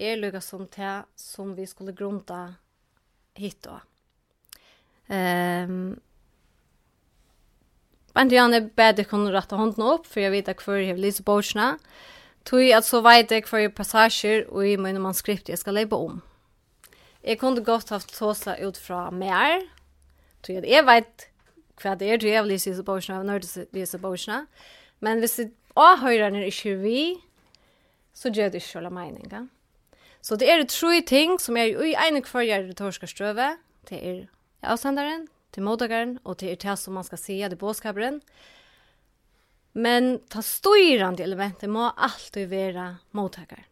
er 0.00 0.20
lukka 0.20 0.40
som 0.44 0.66
te 0.66 1.00
som 1.16 1.54
vi 1.56 1.66
skulle 1.68 1.92
grunta 1.92 2.54
hit 3.34 3.62
då. 3.62 3.80
Ehm 5.08 5.70
um, 5.70 6.00
Bant 8.12 8.32
jag 8.32 8.54
är 8.54 8.70
bättre 8.76 9.04
kunne 9.04 9.32
rette 9.32 9.54
hånden 9.54 9.84
opp, 9.86 10.06
for 10.06 10.20
jeg 10.20 10.30
vet 10.30 10.48
att 10.48 10.66
jeg 10.66 10.88
jag 10.88 10.98
läser 10.98 11.22
boksna. 11.22 11.78
Tui 12.44 12.72
at 12.72 12.84
så 12.84 13.00
vet 13.00 13.30
jeg 13.30 13.44
hver 13.44 13.68
passasjer, 13.68 14.46
og 14.48 14.66
i 14.66 14.76
mine 14.76 14.98
manuskript 14.98 15.48
jeg 15.48 15.58
skal 15.58 15.74
leipa 15.74 15.96
om. 15.96 16.22
Jeg 17.22 17.38
kunne 17.38 17.64
godt 17.64 17.90
haft 17.90 18.14
tåsa 18.16 18.56
ut 18.66 18.76
fra 18.76 19.10
mer, 19.10 19.62
tui 20.42 20.56
at 20.56 20.64
jeg 20.64 20.86
vet 20.86 21.28
hva 21.82 21.94
det 21.94 22.08
er, 22.10 22.18
tui 22.18 22.30
jeg 22.30 22.42
vil 22.42 22.52
lise 22.52 22.70
i 22.70 22.82
borsna, 22.82 23.20
og 23.20 23.26
nørdes 23.26 23.58
lise 23.72 23.98
i. 23.98 24.40
Men 25.00 25.18
hvis 25.18 25.36
det 25.36 25.52
avhøyren 25.76 26.34
er 26.34 26.48
ikke 26.48 26.76
vi, 26.80 27.16
så 28.12 28.30
gjør 28.30 28.50
det 28.50 28.62
ikke 28.62 28.72
selv 28.72 28.92
meninga. 28.94 29.46
Så 30.20 30.36
det 30.36 30.50
er 30.52 30.64
tre 30.68 31.00
ting 31.06 31.38
som 31.40 31.56
er 31.56 31.72
i 31.80 31.94
ene 31.96 32.20
kvarje 32.24 32.60
retoriske 32.66 33.08
strøve. 33.08 33.54
Det 33.88 34.00
er 34.00 34.26
avsenderen, 34.62 35.28
til 35.52 35.64
mottakaren, 35.66 36.18
og 36.24 36.38
til 36.38 36.54
det 36.54 36.76
som 36.78 36.94
man 36.94 37.06
skal 37.06 37.18
si, 37.18 37.40
det 37.40 37.58
bådskaperen. 37.58 38.20
Men 39.72 40.18
ta 40.30 40.42
styrande 40.42 41.22
elementet 41.22 41.70
må 41.70 41.90
alltid 41.96 42.50
være 42.50 42.96
mottakaren. 43.16 43.66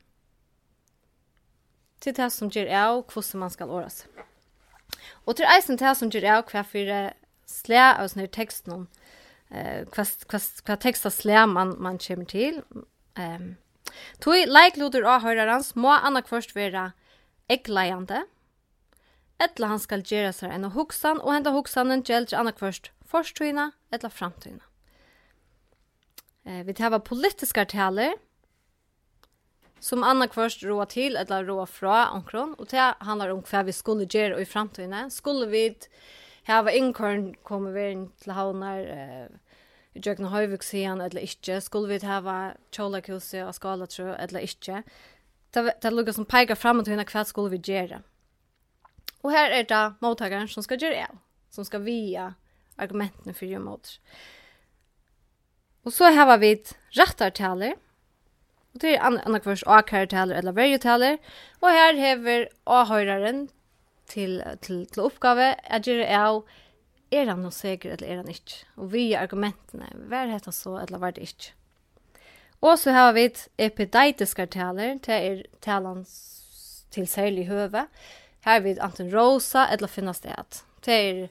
Til 2.01 2.15
det 2.15 2.31
som 2.33 2.51
gjør 2.51 2.71
av 2.71 3.05
hvordan 3.11 3.43
man 3.43 3.51
skal 3.51 3.71
åra 3.75 3.91
seg. 3.91 4.25
Og 5.27 5.37
til 5.37 5.49
eisen 5.51 5.79
det 5.79 5.97
som 5.99 6.11
gjør 6.11 6.29
av 6.39 6.45
hva 6.49 6.63
for 6.65 6.93
slæ 7.49 7.81
av 7.99 8.11
sånne 8.13 8.29
teksten 8.33 8.75
om 8.75 8.85
eh, 9.51 9.85
hva, 9.93 10.05
hva, 10.31 10.41
hva 10.65 10.77
tekster 10.81 11.13
slæ 11.13 11.47
man, 11.51 11.75
man 11.83 11.99
kommer 11.99 12.29
til. 12.31 12.63
Um, 13.19 13.57
Tui 14.23 14.45
leiklutur 14.47 15.07
avhøyrarans 15.07 15.75
må 15.77 15.93
anna 15.95 16.23
kvørst 16.25 16.55
vera 16.57 16.93
eggleiande. 17.49 18.25
etla 19.39 19.69
han 19.71 19.79
skal 19.79 20.03
gjera 20.03 20.33
seg 20.35 20.51
enn 20.51 20.67
hoksan, 20.75 21.21
og 21.23 21.31
henda 21.31 21.53
hoksanen 21.55 22.03
gjelder 22.03 22.41
anna 22.41 22.51
kvørst 22.53 22.91
forstøyna 23.07 23.71
etla 23.95 24.11
framtøyna. 24.11 24.65
Eh, 26.45 26.65
vi 26.67 26.75
tar 26.75 26.99
politiska 26.99 27.65
taler, 27.65 28.17
som 29.81 30.03
anna 30.03 30.27
kvørst 30.27 30.65
roa 30.67 30.89
til, 30.91 31.17
etla 31.17 31.43
roa 31.47 31.67
fra 31.71 32.09
omkron, 32.17 32.57
og 32.59 32.71
det 32.73 32.83
handlar 33.07 33.31
om 33.31 33.45
hva 33.47 33.63
vi 33.69 33.73
skulle 33.77 34.09
gjera 34.11 34.41
i 34.41 34.49
framtøyna. 34.49 35.07
Skulle 35.15 35.47
vi 35.53 35.65
hava 36.49 36.73
inkorn, 36.75 37.35
kommer 37.45 37.77
vi 37.77 37.91
inn 37.93 38.07
til 38.19 38.35
havnar, 38.35 38.81
eh, 38.81 39.29
Jøgna 40.05 40.29
Høyvik 40.33 40.65
eller 40.75 41.21
ikke, 41.21 41.61
skulle 41.61 41.89
vi 41.89 42.07
hava 42.07 42.55
Kjolakhuset 42.73 43.45
og 43.45 43.55
Skalatru 43.55 44.15
eller 44.19 44.41
ikke, 44.41 44.83
det 45.55 45.85
er 45.85 45.91
lukka 45.95 46.13
som 46.13 46.27
peker 46.29 46.55
fram 46.55 46.83
til 46.85 46.93
henne 46.93 47.07
hva 47.09 47.25
skulle 47.25 47.51
vi 47.51 47.59
gjøre. 47.59 48.03
Og 49.25 49.33
her 49.33 49.51
er 49.51 49.65
det 49.67 49.85
mottagaren 50.01 50.49
som 50.49 50.63
skal 50.63 50.79
gjøre 50.79 51.03
det, 51.09 51.19
som 51.51 51.65
skal 51.65 51.83
via 51.87 52.33
argumentene 52.79 53.35
for 53.35 53.49
gjøre 53.49 53.65
mot. 53.65 53.99
Og 55.85 55.93
så 55.93 56.13
har 56.13 56.37
vi 56.39 56.55
rettartaler, 56.99 57.79
og 58.75 58.83
det 58.83 58.95
er 58.95 59.05
andre 59.25 59.41
kvars 59.41 59.65
A-kartaler 59.67 60.37
eller 60.37 60.53
vergetaler, 60.53 61.17
og 61.61 61.73
her 61.73 61.97
hever 61.97 62.49
A-høyreren 62.67 63.49
til, 64.09 64.43
til, 64.63 64.87
til 64.87 65.03
oppgave 65.03 65.55
at 65.65 65.83
gjøre 65.89 66.05
det 66.05 66.11
er 67.11 67.31
han 67.31 67.43
noe 67.43 67.55
sikker 67.55 67.95
eller 67.95 68.09
er 68.09 68.21
han 68.23 68.33
ikke? 68.33 68.65
Og 68.77 68.93
vi 68.93 69.05
er 69.13 69.25
argumentene, 69.25 69.89
hver 70.11 70.33
heter 70.33 70.55
så, 70.55 70.77
eller 70.83 71.01
hver 71.01 71.17
det 71.17 71.29
ikke? 71.31 71.55
Og 72.61 72.79
så 72.79 72.93
har 72.93 73.13
vi 73.15 73.29
epideitiske 73.59 74.49
taler, 74.51 74.99
det 75.07 75.15
er 75.15 75.43
talene 75.63 76.05
til 76.91 77.07
særlig 77.07 77.47
høve. 77.47 77.87
Her 78.45 78.61
vi 78.65 78.75
anten 78.83 79.13
rosa, 79.15 79.69
eller 79.73 79.91
finne 79.91 80.15
sted. 80.17 80.63
Det 80.85 80.95
er 80.95 81.29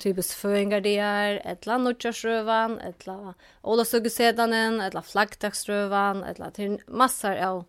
typisk 0.00 0.36
føringer 0.40 0.80
de 0.80 0.94
er, 0.96 1.40
eller 1.44 1.82
Nordkjørsrøven, 1.84 2.78
eller 2.80 3.34
Ålasugesedanen, 3.64 4.80
eller 4.80 5.04
Flaggdagsrøven, 5.04 6.24
eller 6.24 6.54
til 6.56 6.78
masser 6.88 7.36
av 7.44 7.64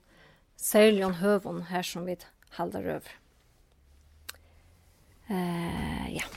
særlig 0.56 1.06
om 1.06 1.18
høven 1.20 1.66
her 1.72 1.84
som 1.84 2.06
vi 2.08 2.16
halder 2.58 2.94
over. 2.96 3.18
Uh, 5.32 6.08
ja. 6.12 6.28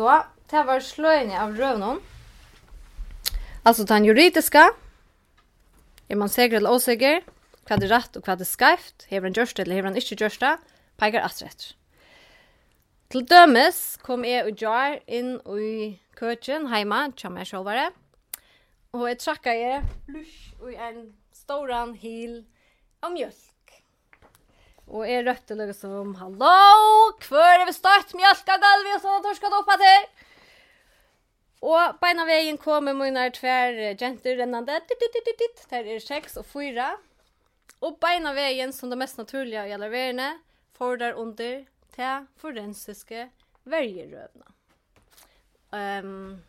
Så, 0.00 0.12
det 0.48 0.60
var 0.64 0.80
sløyne 0.80 1.36
av 1.36 1.58
røvnån. 1.60 1.98
Altså 3.68 3.84
den 3.84 4.06
juridiska. 4.08 4.62
Er 6.08 6.16
man 6.16 6.32
sikker 6.32 6.56
eller 6.56 6.72
osäker? 6.72 7.20
Hva 7.68 7.76
er 7.76 7.90
rätt 7.92 8.16
och 8.16 8.24
hva 8.24 8.38
er 8.40 8.48
skevt? 8.48 9.04
Hever 9.10 9.28
han 9.28 9.36
gjørst 9.36 9.60
eller 9.60 9.74
hever 9.76 9.90
han 9.90 9.96
ikke 10.00 10.16
gjørst 10.16 10.40
det? 10.40 10.54
Peker 10.96 11.20
at 11.20 11.42
rett. 11.44 11.66
Til 13.12 13.28
dømes 13.28 13.98
kom 14.00 14.24
jeg 14.24 14.48
og 14.48 14.56
Jar 14.56 14.96
inn 15.06 15.36
i 15.36 16.00
køkken 16.16 16.70
heima, 16.72 17.10
tja 17.12 17.28
meg 17.28 17.52
sjåvare. 17.52 17.90
Og 18.96 19.04
jeg 19.04 19.20
trakka 19.20 19.52
jeg 19.52 19.84
lusch 20.08 20.54
og 20.62 20.72
en 20.72 21.10
storan 21.36 21.92
hil 21.92 22.46
av 23.04 23.12
mjøl. 23.12 23.36
Og 24.90 25.06
jeg 25.06 25.22
røpte 25.22 25.54
noe 25.54 25.74
som, 25.76 26.14
Hallo, 26.18 26.54
hver 27.28 27.60
er 27.60 27.68
vi 27.68 27.74
støtt 27.76 28.14
mjølka 28.18 28.56
gulvet 28.58 28.96
og 28.96 29.04
sånn 29.04 29.18
at 29.20 29.26
torska 29.28 29.50
doppa 29.52 29.76
til? 29.78 30.08
Og 31.70 31.98
beina 32.00 32.24
veien 32.26 32.56
kommer 32.58 32.96
mine 32.96 33.28
tver 33.36 33.76
jenter 34.00 34.38
rennande, 34.40 34.80
dit, 34.88 35.02
dit, 35.04 35.18
dit, 35.28 35.34
dit, 35.44 35.64
der 35.70 35.90
er 35.94 36.02
seks 36.02 36.38
og 36.40 36.46
fyra. 36.48 36.94
Og 37.84 38.00
beina 38.02 38.32
veien, 38.36 38.72
som 38.74 38.90
det 38.90 38.98
mest 38.98 39.20
naturlige 39.20 39.66
i 39.68 39.74
alle 39.76 39.90
verene, 39.92 40.30
får 40.76 40.98
der 41.02 41.20
under 41.20 41.60
til 41.94 42.26
forensiske 42.40 43.28
vergerøvna. 43.70 44.48
Um, 45.70 46.40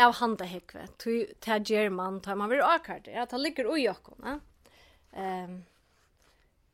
av 0.00 0.14
handa 0.22 0.46
hekve, 0.48 0.86
til 1.02 1.66
german, 1.68 2.22
tar 2.24 2.38
man 2.40 2.48
vil 2.48 2.64
akkart, 2.64 3.10
ja, 3.10 3.26
det 3.28 3.42
ligger 3.42 3.68
ui 3.68 3.84
okkona. 3.90 4.38
Um, 5.12 5.60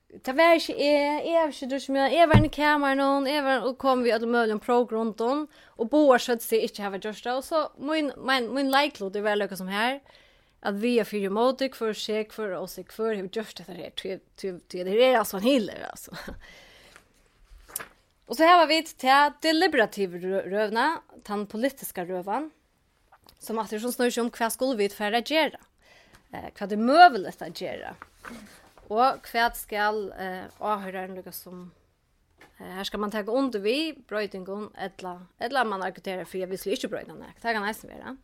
Det 0.08 0.32
var 0.32 0.56
ikke 0.56 0.72
jeg, 0.72 1.24
jeg 1.28 1.36
var 1.36 1.50
ikke 1.52 1.66
du 1.68 1.80
som 1.84 1.96
jeg, 1.98 2.12
jeg 2.16 2.28
var 2.30 2.38
inne 2.40 2.48
i 2.48 2.52
kameran, 2.54 3.26
jeg 3.28 3.42
var 3.44 3.64
og 3.68 3.74
kom 3.80 4.00
vi 4.06 4.12
alle 4.14 4.28
mulige 4.30 4.56
prog 4.64 4.92
rundt 4.96 5.20
om, 5.20 5.42
og 5.76 5.90
boer 5.92 6.22
skjøtt 6.22 6.46
seg 6.46 6.64
ikke 6.64 6.80
her 6.80 6.94
var 6.94 7.02
Gjørsta, 7.04 7.34
og 7.36 7.44
så 7.44 7.66
min, 7.76 8.08
min, 8.16 8.46
min 8.56 8.70
leiklod 8.72 9.18
er 9.20 9.26
veldig 9.26 9.58
som 9.58 9.68
her, 9.68 9.98
at 10.64 10.78
vi 10.80 10.94
er 10.98 11.06
fyrir 11.06 11.34
modig 11.34 11.74
for 11.76 11.92
å 11.92 11.98
se 11.98 12.22
hver 12.24 12.54
og 12.56 12.70
se 12.72 12.86
hver 12.88 13.18
hver 13.18 13.28
Gjørsta 13.36 13.66
det 13.68 13.76
her, 13.76 13.92
til 14.00 14.62
det 14.72 14.96
er 14.96 15.18
altså 15.20 15.42
en 15.42 15.44
hiller, 15.44 15.84
altså. 15.90 16.16
Og 18.28 18.36
så 18.36 18.48
her 18.48 18.58
var 18.62 18.70
vi 18.72 18.78
til 18.88 19.34
deliberativ 19.44 20.16
røvna, 20.24 20.86
den 21.28 21.44
politiska 21.52 22.06
røvan, 22.08 22.48
som 23.44 23.60
at 23.60 23.68
det 23.68 23.76
er 23.76 23.84
sånn 23.84 23.94
snur 23.98 24.12
seg 24.12 24.24
om 24.24 24.32
hva 24.32 24.48
skulle 24.52 24.80
vi 24.80 24.88
tverre 24.92 25.20
gjøre, 25.20 25.60
hva 26.32 26.68
det 26.68 26.80
er 26.80 26.88
møvelet 26.88 27.44
å 27.44 27.52
gjøre. 27.52 27.92
Mm 28.32 28.57
Og 28.88 29.28
hva 29.28 29.48
skal 29.56 30.08
eh, 30.16 30.46
avhøreren 30.64 31.18
lukka 31.18 31.32
som 31.36 31.66
eh, 32.58 32.72
her 32.78 32.88
skal 32.88 33.02
man 33.02 33.12
ta 33.12 33.22
under 33.28 33.60
vi 33.60 33.92
brøytingon 34.08 34.70
etla, 34.80 35.18
etla 35.40 35.64
man 35.68 35.84
argumenterar 35.84 36.28
for 36.28 36.40
jeg 36.40 36.50
visste 36.50 36.72
ikke 36.72 36.92
brøytingon 36.94 37.28
ek, 37.28 37.40
det 37.42 37.56
kan 37.56 37.68
eisen 37.68 37.92
være. 37.92 38.16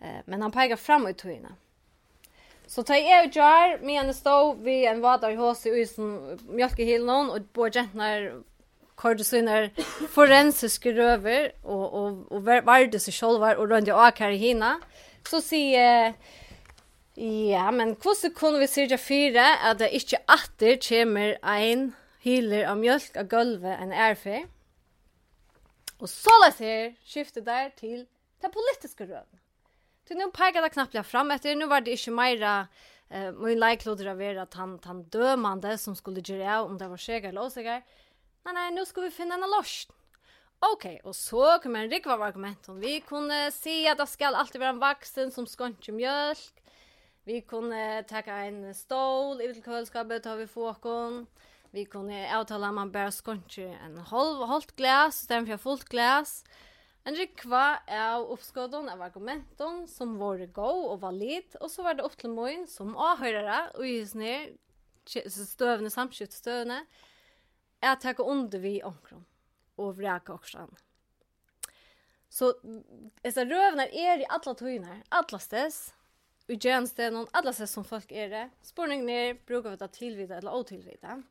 Eh, 0.00 0.20
men 0.26 0.42
han 0.42 0.54
pekar 0.54 0.80
fram 0.80 1.08
ut 1.08 1.20
tøyina. 1.20 1.56
Så 2.68 2.84
ta 2.84 2.96
jeg 3.00 3.28
og 3.28 3.36
jar, 3.36 3.78
me 3.80 3.96
henne 3.96 4.12
stå 4.12 4.34
vi 4.60 4.82
en 4.88 5.00
vadar 5.00 5.32
i 5.32 5.38
hos 5.40 5.64
i 5.64 5.72
usen 5.72 6.38
mjölkehilen 6.52 7.32
og 7.32 7.46
bo 7.56 7.68
jentnar 7.72 8.28
kordosyner 8.98 9.70
forensiske 10.12 10.92
røver 10.92 11.52
og, 11.62 11.84
og, 11.86 12.18
og 12.34 12.50
vardes 12.66 13.08
i 13.08 13.14
sjolvar 13.14 13.60
og 13.60 13.70
røndi 13.70 13.94
akar 13.94 14.34
i 14.34 14.40
hina. 14.42 14.74
Så 15.28 15.40
sier 15.44 16.10
eh, 16.10 16.36
Ja, 17.18 17.70
men 17.74 17.96
hvordan 17.98 18.30
kunne 18.36 18.60
vi 18.62 18.68
syrja 18.70 18.96
fire 19.00 19.46
at 19.66 19.80
det 19.80 19.88
ikke 19.96 20.20
atter 20.30 20.76
kommer 20.78 21.32
en 21.42 21.88
hyler 22.22 22.68
av 22.70 22.78
mjölk 22.78 23.16
av 23.18 23.26
gulvet 23.32 23.80
en 23.82 23.90
erfer? 23.90 24.44
Og 25.98 26.06
så 26.06 26.30
lest 26.44 26.62
her 26.62 26.92
skiftet 27.02 27.48
der 27.48 27.72
til 27.74 28.04
det 28.38 28.52
politiske 28.54 29.08
røven. 29.08 29.40
Så 30.06 30.14
nå 30.14 30.28
peker 30.30 30.62
det 30.62 30.70
knappt 30.76 30.94
fram 31.10 31.34
etter, 31.34 31.58
nå 31.58 31.66
var 31.66 31.82
det 31.82 31.96
ikke 31.98 32.14
meira 32.14 32.52
eh, 33.10 33.32
min 33.34 33.58
leikloder 33.58 34.12
av 34.14 34.22
at 34.22 34.54
han, 34.54 34.78
han 34.86 35.02
dømande 35.10 35.74
som 35.76 35.98
skulle 35.98 36.22
gjøre 36.22 36.46
av 36.46 36.70
om 36.70 36.78
det 36.78 36.86
var 36.88 37.02
skjegar 37.02 37.32
eller 37.32 37.50
åsigar. 37.50 37.82
Nei, 38.46 38.54
nei, 38.54 38.68
nå 38.76 38.86
skal 38.86 39.08
vi 39.08 39.16
finne 39.16 39.34
en 39.34 39.50
løsning. 39.56 39.96
Ok, 40.70 40.86
og 41.02 41.14
så 41.14 41.58
kommer 41.62 41.82
en 41.82 41.90
rikva 41.90 42.14
argument 42.14 42.70
om 42.70 42.78
vi 42.82 42.96
kunne 43.06 43.48
si 43.54 43.84
at 43.90 43.98
det 43.98 44.08
skal 44.10 44.38
alltid 44.38 44.62
være 44.62 44.74
en 44.74 44.80
vaksen 44.86 45.34
som 45.34 45.46
skånker 45.46 45.94
mjölk, 45.94 46.62
Vi 47.28 47.40
kunne 47.40 48.02
taka 48.08 48.38
en 48.48 48.62
stål 48.72 49.42
i 49.44 49.50
kølskapet 49.60 50.22
tar 50.24 50.38
vi 50.40 50.46
fåkon. 50.48 51.26
Vi 51.76 51.82
kunne 51.84 52.22
avtala 52.32 52.70
man 52.72 52.88
bare 52.94 53.12
skonti 53.12 53.66
en 53.68 53.98
halv, 54.08 54.46
halvt 54.48 54.72
glas, 54.78 55.18
stemme 55.26 55.44
for 55.50 55.60
fullt 55.60 55.90
glas. 55.92 56.38
En 57.04 57.18
rikva 57.18 57.82
av 57.84 58.30
oppskåden 58.32 58.88
av 58.88 59.02
argumenten 59.04 59.82
som 59.92 60.16
var 60.16 60.40
gå 60.56 60.70
og 60.86 61.02
valid, 61.02 61.58
og 61.60 61.68
så 61.68 61.84
var 61.84 61.98
det 61.98 62.06
opp 62.08 62.16
til 62.16 62.32
morgen 62.32 62.64
som 62.64 62.96
avhørere 62.96 63.60
og 63.76 63.84
gysner 63.84 64.48
støvende 65.04 65.92
samskjøttstøvende 65.92 66.80
er 67.84 68.00
takk 68.00 68.24
under 68.24 68.64
vi 68.64 68.78
omkron 68.80 69.28
og 69.76 70.00
vreka 70.00 70.32
oksan. 70.40 70.72
Så 72.32 72.54
dessa 73.20 73.44
rövnar 73.44 73.92
er 73.92 74.24
i 74.24 74.32
alla 74.32 74.56
tøynar, 74.56 75.04
alla 75.12 75.44
stess, 75.44 75.90
i 76.48 76.56
tjänsten 76.56 77.16
och 77.16 77.28
alla 77.32 77.52
sätt 77.52 77.70
som 77.70 77.84
folk 77.84 78.12
er 78.12 78.28
det. 78.28 78.50
Spårningen 78.62 79.08
är 79.08 79.36
brukar 79.46 79.70
vi 79.70 79.76
ta 79.76 79.88
tilvide 79.88 80.36
eller 80.36 80.54
otillvita. 80.54 81.22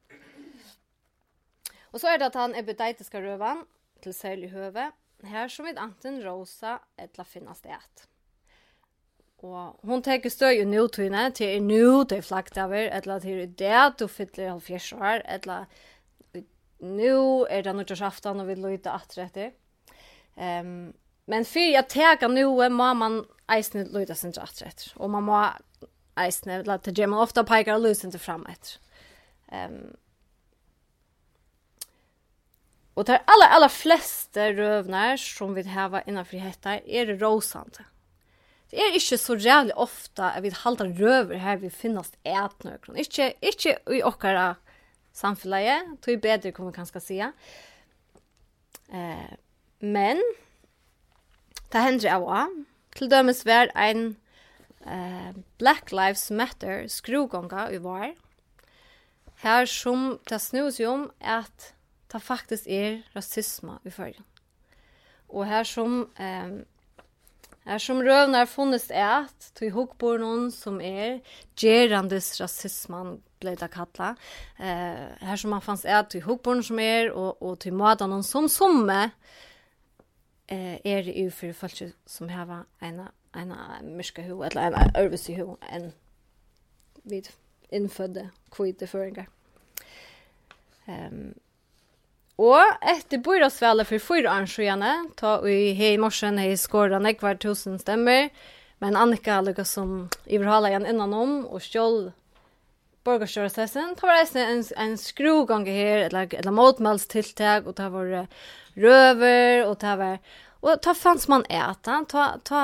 Og 1.92 2.02
så 2.02 2.12
er 2.12 2.20
det 2.20 2.28
at 2.30 2.36
han 2.38 2.54
er 2.56 2.66
bedeitiska 2.68 3.22
røven 3.22 3.64
til 4.04 4.14
særlig 4.14 4.52
høve. 4.52 4.92
Her 5.24 5.48
som 5.48 5.66
vid 5.66 5.80
anten 5.82 6.20
rosa 6.22 6.78
eller 6.98 7.26
finne 7.26 7.56
sted. 7.58 8.06
Og 9.46 9.80
hon 9.86 10.04
teker 10.06 10.30
støy 10.34 10.62
i 10.62 10.66
nødtøyene 10.66 11.32
til 11.38 11.56
er 11.56 11.66
nå 11.66 12.04
til 12.10 12.22
flakt 12.26 12.58
av 12.58 12.74
er, 12.74 12.90
til 13.22 13.42
er 13.42 13.48
det 13.48 14.00
du 14.00 14.08
fyller 14.08 14.52
halvfjers 14.52 14.94
år, 14.94 15.22
eller 15.26 15.66
nå 16.82 17.46
er 17.50 17.66
det 17.66 17.76
nødtøysaftan 17.76 18.42
og 18.42 18.48
vi 18.48 18.56
løyde 18.56 18.94
atretter. 18.94 19.52
Um, 20.36 20.94
Men 21.30 21.46
för 21.46 21.78
att 21.78 21.90
täga 21.90 22.28
nu 22.28 22.70
må 22.70 22.94
man 22.94 23.26
eisne 23.48 23.86
luta 23.86 24.16
sin 24.16 24.34
rätt 24.34 24.62
rätt. 24.62 24.94
Och 24.96 25.10
man 25.10 25.24
må 25.24 25.50
eisne 26.16 26.64
låta 26.64 26.92
det 26.92 27.08
man 27.08 27.20
ofta 27.20 27.44
pekar 27.44 27.74
och 27.74 27.82
luta 27.82 28.08
inte 28.08 28.20
fram 28.20 28.46
ett. 28.46 28.80
Ehm 29.52 29.74
um, 29.74 29.98
Och 32.98 33.06
de 33.06 33.20
alla 33.26 33.46
alla 33.46 33.70
flesta 33.70 34.54
rövnar 34.54 35.18
som 35.18 35.54
vi 35.54 35.64
har 35.64 36.04
innanför 36.06 36.38
hetta 36.38 36.80
är 36.80 37.06
det 37.06 37.14
rosande. 37.14 37.86
Det 38.70 38.78
är 38.78 38.94
inte 38.94 39.18
så 39.18 39.36
jävligt 39.36 39.76
ofta 39.76 40.32
att 40.32 40.44
vi 40.44 40.50
halta 40.50 40.86
röver 40.86 41.36
här 41.36 41.58
vi 41.58 41.70
finnas 41.70 42.12
ät 42.24 42.64
några. 42.64 42.78
Inte 42.96 43.34
inte 43.40 43.80
i 43.92 44.04
åkara 44.04 44.56
samfällige, 45.12 45.98
tror 46.02 46.16
ju 46.16 46.22
bättre 46.22 46.52
kommer 46.52 46.72
kanske 46.72 47.00
säga. 47.00 47.34
Eh 48.92 49.34
men 49.80 50.24
Det 51.72 51.84
hender 51.84 52.10
jeg 52.10 52.24
også. 52.24 52.64
Til 52.98 53.12
dømes 53.12 53.44
var 53.46 53.70
ein 53.76 54.16
eh, 54.86 55.34
Black 55.60 55.92
Lives 55.92 56.32
Matter 56.32 56.88
skrogonga 56.88 57.68
i 57.70 57.82
var. 57.84 58.14
Her 59.44 59.66
som 59.70 60.18
det 60.30 60.42
snus 60.42 60.80
jo 60.80 60.94
om 60.94 61.04
at 61.22 61.74
det 62.12 62.22
faktisk 62.24 62.68
er 62.68 63.04
rasisme 63.16 63.78
i 63.86 63.92
førgen. 63.94 64.26
Og 65.30 65.46
her 65.46 65.64
som 65.64 66.10
eh, 66.20 66.64
Her 67.68 67.82
som 67.84 67.98
røvnar 68.00 68.46
funnest 68.48 68.94
er 68.96 69.26
til 69.44 69.52
tog 69.60 69.74
hukkbor 69.76 70.22
noen 70.22 70.46
som 70.56 70.78
er 70.80 71.18
gerandes 71.60 72.30
rasisman 72.40 73.18
ble 73.44 73.58
det 73.60 73.68
kalla. 73.74 74.14
Eh, 74.56 75.02
her 75.20 75.36
som 75.36 75.52
han 75.52 75.66
fanns 75.66 75.84
er 75.84 76.06
til 76.08 76.22
tog 76.22 76.30
hukkbor 76.30 76.62
som 76.64 76.80
er 76.80 77.12
og, 77.12 77.44
og 77.44 77.60
tog 77.60 77.76
mata 77.76 78.08
noen 78.08 78.24
som 78.24 78.48
somme 78.48 79.10
eh 80.48 80.80
är 80.84 81.04
det 81.04 81.12
ju 81.12 81.32
för 81.32 81.54
folk 81.54 81.82
som 82.06 82.30
har 82.30 82.66
en 82.80 83.08
en 83.34 83.98
myska 83.98 84.22
hu 84.22 84.44
eller 84.44 84.62
en 84.72 84.96
översi 84.96 85.34
hu 85.34 85.56
en 85.72 85.92
vid 87.04 87.30
infödda 87.70 88.30
kvite 88.52 88.88
föringar. 88.88 89.28
Ehm 90.86 91.14
um, 91.14 91.34
Og 92.38 92.62
etter 92.86 93.18
bøyrasveldet 93.18 93.88
for 93.90 93.98
fyra 93.98 94.36
år 94.38 94.46
siden, 94.46 94.84
ta 95.18 95.40
i 95.50 95.74
hei 95.74 95.96
morsen 95.98 96.38
hei 96.38 96.54
skårene 96.56 97.16
hver 97.18 97.40
tusen 97.42 97.80
stemmer, 97.82 98.30
men 98.80 98.96
Annika 98.96 99.40
lukket 99.42 99.68
som 99.68 100.10
i 100.26 100.36
igen 100.36 100.66
igjen 100.66 100.86
innanom, 100.86 101.46
og 101.46 101.62
skjold 101.62 102.12
borgarstjórestessen. 103.08 103.96
Det 103.96 104.06
var 104.06 104.20
eisne 104.22 104.44
en, 104.52 104.66
en 104.84 104.98
skruvgange 105.00 105.74
her, 105.74 106.04
eller, 106.10 106.28
eller 106.36 106.56
motmeldstiltak, 106.56 107.66
og 107.68 107.78
det 107.80 107.88
var 107.96 108.12
røver, 108.76 109.66
og 109.66 109.80
det 109.82 109.96
var... 110.04 110.20
Og 110.62 110.82
ta 110.82 110.94
fanns 110.98 111.28
man 111.30 111.46
äta, 111.54 112.00
ta, 112.10 112.24
ta, 112.44 112.62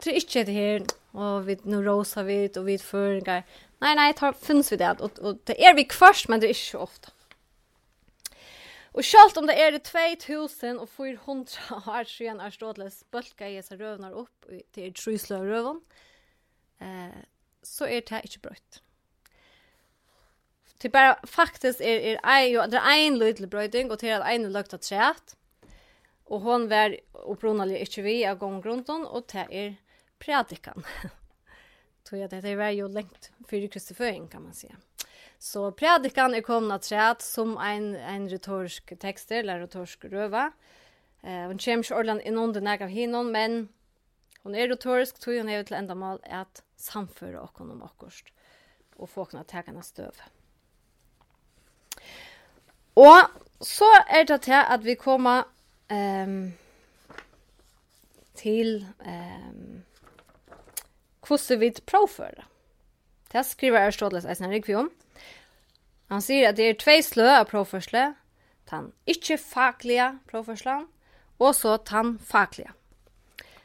ta 0.00 0.10
inte 0.10 0.44
det 0.48 0.54
her, 0.56 0.86
og 1.12 1.46
vi 1.46 1.58
nu 1.68 1.82
rosa 1.84 2.24
vid, 2.24 2.56
og 2.56 2.66
vi 2.66 2.78
føringar. 2.80 3.44
Nei, 3.84 3.92
nei, 3.98 4.12
ta 4.16 4.32
finnes 4.32 4.72
vi 4.72 4.78
det, 4.80 4.94
og, 5.04 5.18
og 5.20 5.42
det 5.46 5.58
er 5.60 5.76
vi 5.76 5.84
kvarst, 5.84 6.30
men 6.32 6.40
det 6.40 6.48
er 6.50 6.56
inte 6.56 6.80
ofta. 6.80 7.12
Og 8.92 9.04
sjalt 9.08 9.38
om 9.40 9.46
det 9.48 9.56
er 9.56 9.78
2000 9.78 10.80
og 10.80 10.88
400 10.88 11.82
år 11.88 12.08
siden 12.08 12.40
er 12.40 12.52
stådles 12.52 13.04
bølka 13.12 13.48
i 13.48 13.60
seg 13.64 13.80
røvnar 13.80 14.16
opp 14.20 14.50
til 14.76 14.92
trusla 14.96 15.40
røvn, 15.40 15.80
eh, 16.84 17.20
så 17.64 17.88
er 17.88 18.04
det 18.08 18.24
ikke 18.28 18.48
brøtt. 18.48 18.82
Det 20.82 20.88
bara 20.88 21.16
faktiskt 21.26 21.80
är 21.80 21.84
er, 21.84 22.18
är 22.24 22.42
er, 22.42 22.48
ju 22.48 22.66
det 22.66 22.76
är 22.76 23.06
en 23.06 23.18
liten 23.18 23.48
bröding 23.48 23.90
och 23.90 23.98
till 23.98 24.12
att 24.12 24.26
en 24.26 24.52
lukta 24.52 24.78
trätt. 24.78 25.36
Och 26.24 26.40
hon 26.40 26.68
var 26.68 26.96
upprunaliga 27.12 27.78
inte 27.78 28.02
vi 28.02 28.26
av 28.26 28.38
gånggrunton 28.38 29.06
och 29.06 29.24
det 29.32 29.46
är 29.50 29.76
predikan. 30.18 30.82
Tror 32.04 32.20
jag 32.20 32.30
det 32.30 32.48
är 32.48 32.70
ju 32.70 32.88
längt 32.88 33.30
för 33.48 33.68
Kristi 33.68 33.94
kan 34.30 34.42
man 34.42 34.52
säga. 34.52 34.76
Så 35.38 35.72
predikan 35.72 36.34
är 36.34 36.40
komna 36.40 36.78
trätt 36.78 37.22
som 37.22 37.58
en 37.58 37.94
en 37.94 38.28
retorisk 38.28 38.98
text 38.98 39.32
eller 39.32 39.60
retorisk 39.60 40.04
röva. 40.04 40.52
Eh 41.22 41.46
hon 41.46 41.58
kommer 41.58 41.84
ikke 41.84 41.94
ordentlig 41.94 42.26
inn 42.26 42.38
under 42.38 42.60
nærk 42.60 42.80
av 42.80 43.24
men 43.30 43.68
hon 44.42 44.54
er 44.54 44.68
retorisk, 44.68 45.18
tror 45.18 45.38
hon 45.38 45.48
er 45.48 45.62
til 45.62 45.76
enda 45.76 45.94
mal 45.94 46.18
at 46.24 46.62
samføre 46.76 47.40
okkur 47.40 47.70
om 47.70 47.82
okkurst 47.82 48.32
og 48.96 49.08
få 49.08 49.24
kunne 49.24 49.44
ta 49.44 49.62
henne 49.66 49.82
støv. 49.82 50.41
Og 52.96 53.18
så 53.62 53.88
er 54.08 54.24
det 54.28 54.40
til 54.48 54.58
at 54.58 54.84
vi 54.84 54.94
kommer 54.94 55.42
um, 55.92 56.52
til 58.34 58.86
um, 59.00 59.84
hvordan 61.26 61.60
vi 61.60 61.70
prøvfører. 61.86 62.48
Det 63.32 63.46
skriver 63.46 63.80
Aristoteles 63.80 64.24
Eisen 64.24 64.50
Rikvi 64.50 64.74
om. 64.74 64.90
Han 66.12 66.20
sier 66.20 66.50
at 66.50 66.58
det 66.58 66.68
er 66.68 66.80
tvei 66.80 66.98
slø 67.00 67.24
av 67.32 67.46
prøvførsle, 67.48 68.10
den 68.68 68.90
ikke-faglige 69.08 70.10
prøvførslen, 70.28 70.84
og 71.40 71.54
så 71.56 71.78
den 71.88 72.18
faglige. 72.18 72.74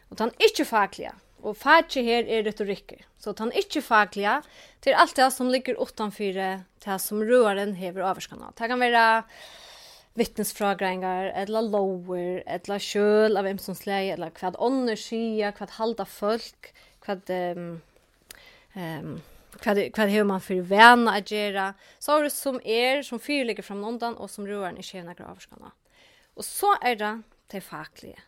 Og 0.09 0.19
den 0.19 0.31
ikke-faglige, 0.39 1.11
Og 1.47 1.55
fagje 1.55 2.03
her 2.03 2.27
er 2.27 2.43
retorikker. 2.43 3.05
Så 3.17 3.33
han 3.39 3.53
ikkje 3.55 3.85
faglige 3.85 4.33
til 4.83 4.97
alt 4.99 5.15
det 5.15 5.29
som 5.33 5.51
ligger 5.51 5.79
utanfor 5.79 6.35
det 6.35 6.97
som 7.01 7.23
røren 7.23 7.75
hever 7.79 8.03
overskanna. 8.03 8.51
Det 8.57 8.67
kan 8.67 8.81
være 8.81 9.05
vittnesfragrengar, 10.17 11.31
eller 11.37 11.61
lower, 11.61 12.41
eller 12.49 12.81
kjøl 12.81 13.37
av 13.37 13.47
imsonsleie, 13.47 14.15
eller 14.15 14.33
hva 14.33 14.51
ånder 14.65 14.97
skyer, 14.97 15.53
hva 15.53 15.67
halda 15.77 16.07
folk, 16.09 16.71
hva 17.05 17.19
um, 17.53 17.67
um, 18.73 19.17
hva 19.61 19.75
hva 19.93 20.07
hur 20.09 20.23
man 20.23 20.41
för 20.41 20.61
värna 20.61 21.11
att 21.11 21.31
göra 21.31 21.73
så 21.99 22.21
det 22.21 22.29
som 22.29 22.61
är 22.63 23.03
som 23.03 23.19
fyr 23.19 23.45
ligger 23.45 23.63
fram 23.63 23.83
undan 23.83 24.15
och 24.15 24.29
som 24.29 24.47
rör 24.47 24.79
i 24.79 24.83
skena 24.83 25.13
gravskanna. 25.13 25.71
Och 26.33 26.45
så 26.45 26.75
är 26.81 26.95
det 26.95 27.21
till 27.47 27.61
fackliga 27.61 28.19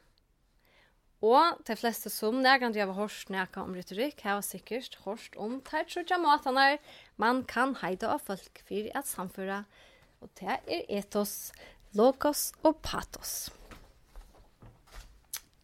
Og 1.20 1.60
de 1.68 1.76
fleste 1.76 2.12
som 2.14 2.38
nærkant 2.40 2.78
jeg 2.80 2.88
har 2.88 2.96
hørt 2.96 3.32
nærkant 3.32 3.68
om 3.68 3.76
retorikk, 3.76 4.22
har 4.24 4.40
sikkert 4.46 4.96
hørt 5.04 5.36
om 5.36 5.58
tætsjortja 5.68 6.20
matene 6.22 6.78
man 7.20 7.44
kan 7.44 7.76
heide 7.82 8.08
av 8.08 8.24
folk 8.24 8.62
for 8.68 8.88
at 8.96 9.08
samføre. 9.10 9.64
Og 10.24 10.32
det 10.40 10.56
er 10.56 10.86
etos, 11.02 11.52
logos 11.96 12.50
og 12.64 12.80
patos. 12.84 13.52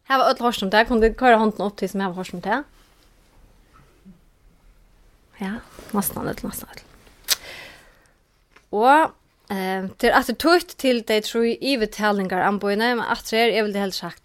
Her 0.06 0.20
var 0.20 0.30
ødel 0.30 0.44
hørt 0.44 0.62
om 0.62 0.70
det. 0.70 0.86
Kan 0.86 1.00
du 1.00 1.08
køre 1.12 1.40
hånden 1.40 1.64
opp 1.64 1.76
til 1.80 1.88
som 1.90 2.00
jeg 2.00 2.12
har 2.12 2.18
hørt 2.20 2.34
om 2.36 2.44
det? 2.44 2.62
Ja, 5.40 5.54
nesten 5.96 6.20
ødel, 6.20 6.46
nesten 6.46 6.68
ødel. 6.68 6.84
Og 8.76 9.16
Eh, 9.46 9.84
til 10.02 10.10
at 10.10 10.26
det 10.26 10.40
tøyt 10.42 10.72
til 10.74 11.04
de 11.06 11.20
tro 11.22 11.44
i 11.46 11.76
vedtalingar 11.78 12.42
anbøyene, 12.48 12.96
men 12.98 13.04
at 13.06 13.22
det 13.30 13.38
er, 13.38 13.52
jeg 13.54 13.64
vil 13.64 13.74
det 13.74 13.82
helt 13.84 13.94
sagt, 13.94 14.24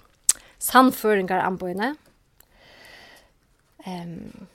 sannføringar 0.61 1.43
anbøyene. 1.43 1.95
Um, 3.85 4.47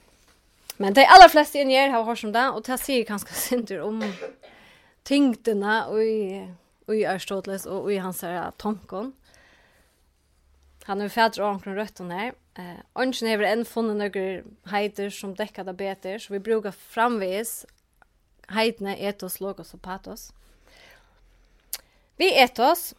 men 0.77 0.95
de 0.95 1.03
aller 1.09 1.31
fleste 1.31 1.59
inn 1.59 1.73
her 1.73 1.91
har 1.91 2.05
hørt 2.07 2.23
om 2.23 2.33
det, 2.35 2.45
og 2.53 2.63
det 2.67 2.79
sier 2.79 3.07
ganske 3.07 3.33
synder 3.35 3.83
om 3.85 4.01
tyngdene 5.07 5.79
og 5.91 6.01
i, 6.03 6.43
og 6.87 6.95
i 6.95 7.05
Aristoteles 7.09 7.65
og 7.69 7.89
i 7.91 7.99
hans 8.03 8.21
her 8.23 8.51
tonkon. 8.61 9.13
Han 10.87 11.01
er 11.03 11.11
fædre 11.11 11.43
og 11.43 11.57
omkring 11.57 11.75
røtten 11.75 12.11
her. 12.15 12.35
Eh, 12.55 12.79
Ongen 12.95 13.27
hever 13.27 13.49
enn 13.49 13.65
funnet 13.67 13.99
noen 13.99 14.53
heiter 14.71 15.11
som 15.11 15.35
dekker 15.35 15.67
det 15.67 15.75
beter, 15.77 16.21
så 16.21 16.31
vi 16.31 16.43
bruker 16.43 16.71
framvis 16.71 17.65
heitene 18.55 18.95
etos, 18.95 19.41
logos 19.43 19.73
og 19.75 19.81
patos. 19.83 20.29
Vi 22.17 22.29
etos, 22.39 22.93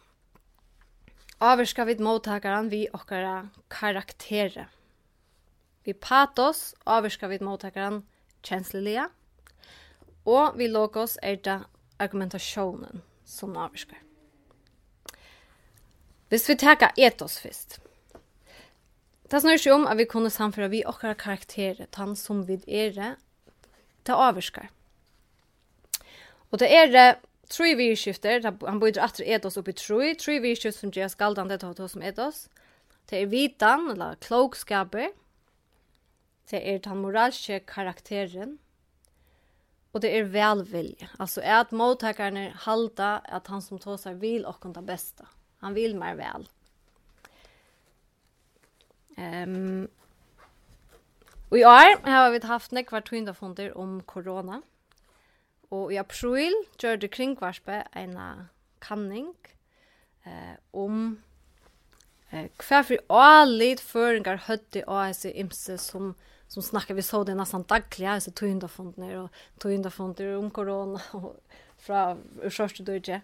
avvirka 1.39 1.85
vid 1.85 1.99
mottakaran 1.99 2.69
vi 2.69 2.87
okkara 2.93 3.49
karakterer. 3.67 4.67
Vi 5.83 5.93
patos 5.93 6.75
avvirka 6.85 7.27
vid 7.27 7.41
mottakaran 7.41 8.03
kjenslilia, 8.43 9.09
og 10.25 10.57
vi 10.57 10.67
logos 10.67 11.17
er 11.23 11.39
det 11.43 11.61
argumentasjonen 11.99 13.01
som 13.25 13.57
avvirkar. 13.57 14.03
Hvis 16.29 16.49
vi 16.49 16.55
teka 16.55 16.91
etos 16.97 17.39
fyrst. 17.41 17.79
Det 19.29 19.41
snur 19.41 19.57
seg 19.61 19.73
om 19.73 19.87
at 19.87 19.97
vi 19.97 20.05
kunne 20.09 20.29
samføre 20.33 20.69
vi 20.69 20.83
okkara 20.85 21.15
karakterer, 21.17 21.87
tann 21.93 22.15
som 22.17 22.43
vi 22.45 22.59
er, 22.67 23.15
det 24.05 24.13
avvirkar. 24.13 24.69
Og 26.51 26.59
det 26.61 26.69
er 26.73 26.93
det 26.93 27.07
tre 27.49 27.75
virskifter, 27.75 28.43
han 28.67 28.79
bøyder 28.79 29.01
att 29.01 29.19
etos 29.19 29.57
upp 29.57 29.67
i 29.67 29.71
tre, 29.71 30.13
tre 30.15 30.39
virskifter 30.39 30.79
som 30.79 30.91
gjør 30.91 31.07
skaldande 31.07 31.57
till 31.57 31.73
hos 31.77 31.91
som 31.91 32.01
etos. 32.01 32.47
Det 33.09 33.21
er 33.21 33.25
vitan, 33.25 33.91
eller 33.91 34.15
klokskaper. 34.21 35.09
Det 36.51 36.61
er 36.61 36.77
den 36.77 37.01
moralske 37.01 37.59
karakteren. 37.59 38.59
Och 39.91 40.01
det 40.01 40.17
är 40.17 40.23
välvilja. 40.23 41.09
Alltså 41.17 41.41
är 41.41 41.61
att 41.61 41.71
mottagaren 41.71 42.51
halda 42.51 43.17
att 43.17 43.47
han 43.47 43.61
som 43.61 43.79
tåsar 43.79 44.13
vill 44.13 44.45
och 44.45 44.65
det 44.73 44.81
bästa. 44.81 45.25
Han 45.59 45.73
vill 45.73 45.95
mer 45.95 46.15
väl. 46.15 46.49
Ehm 49.17 49.55
um, 49.55 49.87
og 51.51 51.57
i 51.59 51.65
år 51.65 52.05
har 52.05 52.29
vi 52.29 52.39
haft 52.43 52.71
nekvar 52.71 53.01
tvindafunder 53.01 53.77
om 53.77 54.01
corona. 54.01 54.61
Og 55.75 55.93
i 55.93 55.99
april 56.01 56.55
gjør 56.81 56.97
det 57.01 57.11
kringvarspe 57.13 57.83
en 57.99 58.15
kanning 58.81 59.29
eh, 60.25 60.55
om 60.73 61.19
eh, 62.31 62.49
hva 62.63 62.81
for 62.87 63.13
alle 63.13 63.75
føringer 63.83 64.41
høtte 64.47 64.83
og 64.87 65.03
hese 65.03 65.33
imse 65.37 65.77
som, 65.81 66.15
som 66.49 66.65
snakker, 66.65 66.97
vi 66.97 67.05
så 67.05 67.21
det 67.27 67.37
nesten 67.37 67.67
daglig, 67.69 68.07
hese 68.09 68.33
togjundafondene 68.33 69.11
og 69.21 69.41
togjundafonder 69.61 70.37
om 70.39 70.49
korona 70.49 71.03
og 71.19 71.35
fra 71.79 72.15
ursørste 72.43 72.83
dødje. 72.83 73.21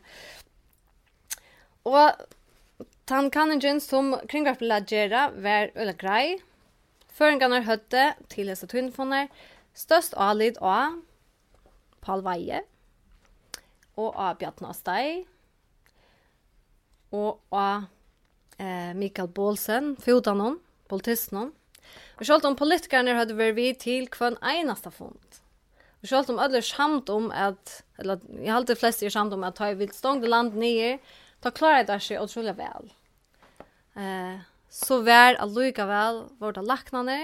Og 1.85 2.25
Tan 3.05 3.27
kanningen 3.29 3.77
som 3.83 4.15
kringvarpela 4.25 4.79
gjerra 4.89 5.27
var 5.37 5.69
øyla 5.77 5.93
grei. 5.93 6.37
Føringene 7.13 7.59
høtte 7.67 8.07
til 8.33 8.49
hese 8.49 8.65
togjundafonder, 8.65 9.27
størst 9.77 10.17
ålid 10.17 10.57
og 10.57 10.97
Paul 12.05 12.23
Veie, 12.25 12.61
og 13.95 14.11
av 14.13 14.37
Bjartna 14.39 14.73
Stei, 14.75 15.23
og 17.15 17.55
av 17.55 17.85
eh, 18.59 18.91
Mikael 18.97 19.29
Bålsen, 19.31 19.93
Fjodanon, 20.01 20.59
Boltisnon. 20.91 21.53
Og 22.19 22.27
selv 22.27 22.47
om 22.47 22.57
politikerne 22.59 23.15
hadde 23.17 23.37
vært 23.37 23.57
vi 23.57 23.69
til 23.79 24.09
hver 24.11 24.37
eneste 24.51 24.91
fond. 24.93 25.39
Og 26.01 26.09
selv 26.09 26.33
om 26.33 26.41
alle 26.41 26.59
er 26.61 26.67
samt 26.67 27.09
om 27.09 27.31
at, 27.33 27.79
eller 28.01 28.21
jeg 28.37 28.51
har 28.51 28.59
alltid 28.59 28.77
flest 28.77 29.03
er 29.03 29.13
samt 29.13 29.33
om 29.33 29.45
at 29.47 29.57
ta 29.57 29.71
i 29.71 29.79
vilt 29.79 29.95
stående 29.97 30.29
land 30.29 30.57
nye, 30.59 30.97
ta 31.41 31.51
klarer 31.55 31.87
det 31.87 31.97
seg 32.03 32.21
utrolig 32.21 32.55
vel. 32.59 32.91
Eh, 33.97 34.37
så 34.69 34.99
vær 35.07 35.39
var 35.39 36.21
våre 36.39 36.61
laknene 36.61 37.19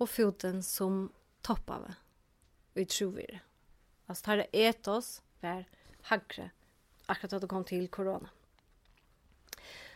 og 0.00 0.08
foten 0.08 0.62
som 0.62 1.10
toppave. 1.44 1.94
Vi 2.74 2.84
tror 2.90 3.12
vi 3.14 3.26
det. 3.30 3.43
Alltså 4.06 4.24
tar 4.24 4.36
det 4.36 4.46
etos 4.52 5.22
för 5.40 5.64
hagre 6.02 6.50
akkurat 7.06 7.32
att 7.32 7.40
det 7.40 7.46
kom 7.46 7.64
till 7.64 7.88
corona. 7.88 8.28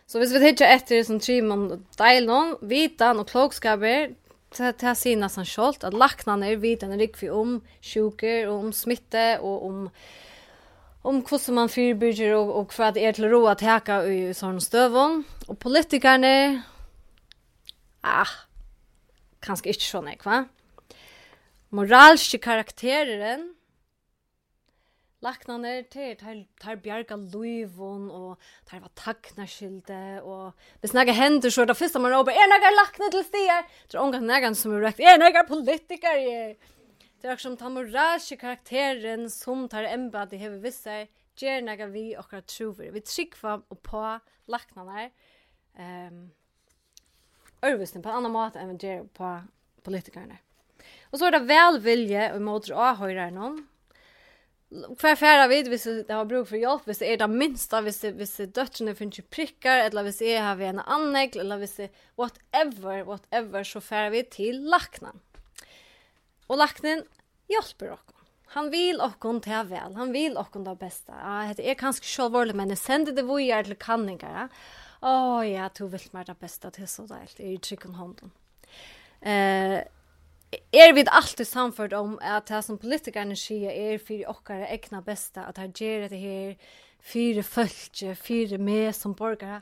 Så 0.06 0.18
hvis 0.18 0.32
vi 0.32 0.40
hittar 0.40 0.66
etter 0.72 1.02
som 1.04 1.20
Trimon 1.20 1.72
og 1.72 2.22
någon 2.22 2.56
vitan 2.60 3.20
och 3.20 3.28
klokskaper, 3.28 4.14
det 4.56 4.80
har 4.82 4.94
sier 4.94 5.16
nesten 5.20 5.44
skjoldt 5.44 5.84
at 5.84 5.92
laknene 5.92 6.48
er 6.48 6.56
vitan 6.56 6.92
er 6.92 7.02
rikvi 7.02 7.28
om 7.28 7.58
sjuker 7.84 8.48
og 8.48 8.64
om 8.64 8.72
smitte 8.72 9.40
og 9.40 9.66
om 9.66 9.90
om 11.04 11.20
hvordan 11.22 11.54
man 11.54 11.68
fyrbyrger 11.68 12.34
og, 12.34 12.48
og 12.56 12.72
hva 12.76 12.90
det 12.90 13.04
er 13.04 13.12
til 13.12 13.28
ro 13.28 13.46
att 13.46 13.58
teka 13.58 14.02
i 14.04 14.32
sånne 14.34 14.60
støvån. 14.60 15.24
Og 15.48 15.58
politikerne, 15.58 16.64
ah, 18.02 18.32
kanskje 19.40 19.70
ikke 19.70 19.84
sånn, 19.84 20.08
ikke 20.12 20.24
va? 20.24 20.44
Moralske 21.70 22.38
karaktären 22.38 23.54
Laknane 25.24 25.82
til 25.90 26.12
tar 26.14 26.36
tar 26.62 26.76
bjarga 26.78 27.16
luivon 27.18 28.04
og 28.14 28.50
tar 28.68 28.78
var 28.84 28.92
takna 28.94 29.48
skilde 29.50 30.22
og 30.22 30.52
vi 30.78 30.90
snakka 30.92 31.14
hendur 31.16 31.50
så 31.50 31.64
det 31.66 31.74
fyrsta 31.74 31.98
man 31.98 32.12
ropa 32.14 32.30
er 32.30 32.46
nagar 32.46 32.76
lakna 32.76 33.08
til 33.10 33.24
stier 33.26 33.64
tror 33.90 34.04
ongan 34.04 34.28
nagan 34.30 34.54
som 34.54 34.76
er 34.76 34.84
rekt 34.86 35.02
er 35.02 35.18
nagar 35.18 35.48
politikar 35.48 36.20
er 36.22 36.52
det 37.18 37.32
er 37.32 37.40
som 37.42 37.56
tamurage 37.58 38.38
karakteren 38.38 39.26
som 39.32 39.64
tar 39.66 39.88
emba 39.90 40.22
det 40.30 40.38
hever 40.38 40.62
visse 40.62 41.00
ger 41.34 41.64
nagar 41.66 41.90
vi 41.90 42.12
okra 42.18 42.44
truver 42.46 42.92
vi 42.94 43.02
tryggva 43.02 43.56
og 43.58 43.80
på 43.82 44.02
laknane 44.46 45.08
ehm 45.78 46.28
Örvisten 47.58 48.04
på 48.04 48.12
en 48.12 48.20
annan 48.20 48.30
måte 48.30 48.60
enn 48.62 48.70
vi 48.70 48.86
ger 48.86 49.00
på 49.18 49.32
politikerna. 49.82 50.36
og 51.10 51.18
så 51.18 51.26
er 51.26 51.34
det 51.34 51.48
velvilje 51.48 52.28
og 52.36 52.44
motor 52.46 52.78
avhøyrer 52.92 53.34
noen 53.34 53.58
kvar 54.68 55.16
färra 55.16 55.46
vid 55.48 55.68
hvis 55.72 55.86
det 56.06 56.12
har 56.12 56.26
bruk 56.28 56.50
for 56.50 56.60
hjelp, 56.60 56.84
hvis 56.88 57.00
det 57.00 57.12
er 57.12 57.20
det 57.22 57.30
minsta, 57.32 57.80
hvis 57.84 58.02
det, 58.04 58.12
hvis 58.18 58.34
det 58.40 58.50
døttene 58.58 58.94
finnes 58.98 59.20
ikke 59.20 59.34
prikkar, 59.36 59.86
eller 59.86 60.04
hvis 60.06 60.20
jeg 60.24 60.42
har 60.44 60.60
en 60.60 60.82
annegl, 60.84 61.40
eller 61.44 61.62
hvis 61.62 61.78
det 61.80 61.88
whatever, 62.20 63.04
whatever, 63.08 63.64
så 63.64 63.80
færa 63.80 64.12
vi 64.12 64.22
til 64.28 64.60
laknen. 64.68 65.22
Og 66.48 66.60
laknen 66.60 67.04
hjelper 67.52 67.96
oss. 67.96 68.04
Han 68.54 68.70
vil 68.72 68.96
okkon 69.04 69.42
till 69.44 69.66
vel, 69.68 69.96
han 69.98 70.12
vil 70.14 70.38
okkon 70.40 70.64
det 70.64 70.78
beste. 70.80 71.12
Ja, 71.12 71.52
det 71.52 71.66
er 71.68 71.76
kanskje 71.76 72.08
sjølvorlig, 72.08 72.54
men 72.56 72.72
jeg 72.72 72.80
sender 72.80 73.12
det 73.12 73.26
vujer 73.28 73.66
til 73.66 73.76
kanninger. 73.76 74.48
Å 74.98 75.10
oh, 75.10 75.42
ja, 75.44 75.68
du 75.76 75.84
vil 75.92 76.06
meg 76.14 76.30
det 76.30 76.38
beste 76.40 76.70
til 76.74 76.88
så 76.88 77.04
deilt, 77.10 77.36
i 77.44 77.58
trykken 77.60 77.98
hånden. 78.00 78.32
Eh, 79.20 79.82
er 80.52 80.92
vi 80.92 81.04
alltid 81.06 81.46
samfört 81.46 81.92
om 81.92 82.18
at 82.22 82.48
det 82.48 82.62
som 82.64 82.78
politikerne 82.80 83.36
sier 83.36 83.70
er 83.70 83.98
för 83.98 84.28
åkare 84.30 84.68
egna 84.72 85.02
besta, 85.04 85.44
at 85.48 85.58
han 85.58 85.72
gjør 85.72 86.08
det 86.08 86.20
her 86.20 86.54
fyra 87.00 87.42
följtje, 87.42 88.14
fyra 88.14 88.58
med 88.58 88.94
som 88.96 89.14
borgare. 89.14 89.60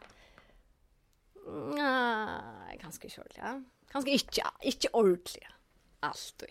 Nej, 1.47 2.79
ganska 2.83 3.09
kört, 3.09 3.37
ja. 3.37 3.63
Ganska 3.93 4.11
ikke 4.11 4.43
inte 4.63 4.89
ordentligt. 4.93 5.53
Alltid. 6.03 6.49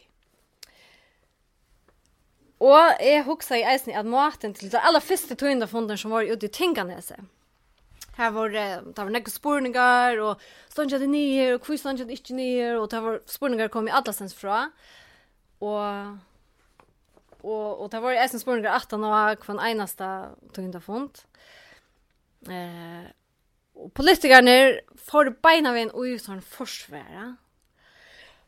Og 2.60 2.96
jeg 3.04 3.24
husker 3.28 3.56
i 3.56 3.66
eisen 3.68 3.94
at 3.94 4.08
maten 4.08 4.54
til 4.54 4.72
det 4.72 4.80
aller 4.84 5.04
første 5.04 5.36
tøyende 5.36 5.68
funden 5.68 5.98
som 5.98 6.12
var 6.12 6.24
ute 6.24 6.48
i 6.48 6.50
Tinganese, 6.50 7.18
Här 8.16 8.32
var 8.32 8.50
det 8.50 8.82
det 8.96 9.04
var 9.04 9.10
några 9.10 9.26
spurningar 9.26 10.20
och 10.20 10.42
stod 10.68 10.92
jag 10.92 11.10
ni 11.10 11.38
här 11.38 11.54
och 11.54 11.62
quiz 11.62 11.86
inte 11.86 12.04
inte 12.04 12.34
ni 12.34 12.76
och 12.76 12.90
det 12.90 13.00
var 13.00 13.22
spurningar 13.26 13.68
kom 13.68 13.88
i 13.88 13.92
alla 13.92 14.14
sens 14.14 14.34
fra. 14.34 14.72
Och 15.60 15.82
och 17.42 17.82
och 17.82 17.90
det 17.90 18.00
var 18.00 18.12
ju 18.12 18.40
spurningar 18.40 18.72
att 18.72 18.92
han 18.92 19.02
var 19.02 19.36
från 19.44 19.60
enaste 19.60 20.26
tog 20.54 20.84
fond. 20.84 21.20
Eh 22.50 23.12
och 23.76 23.94
politikerna 23.94 24.80
får 24.96 25.30
beina 25.42 25.74
vid 25.74 25.84
en 25.84 25.92
ojutan 25.92 26.42
försvära. 26.42 27.36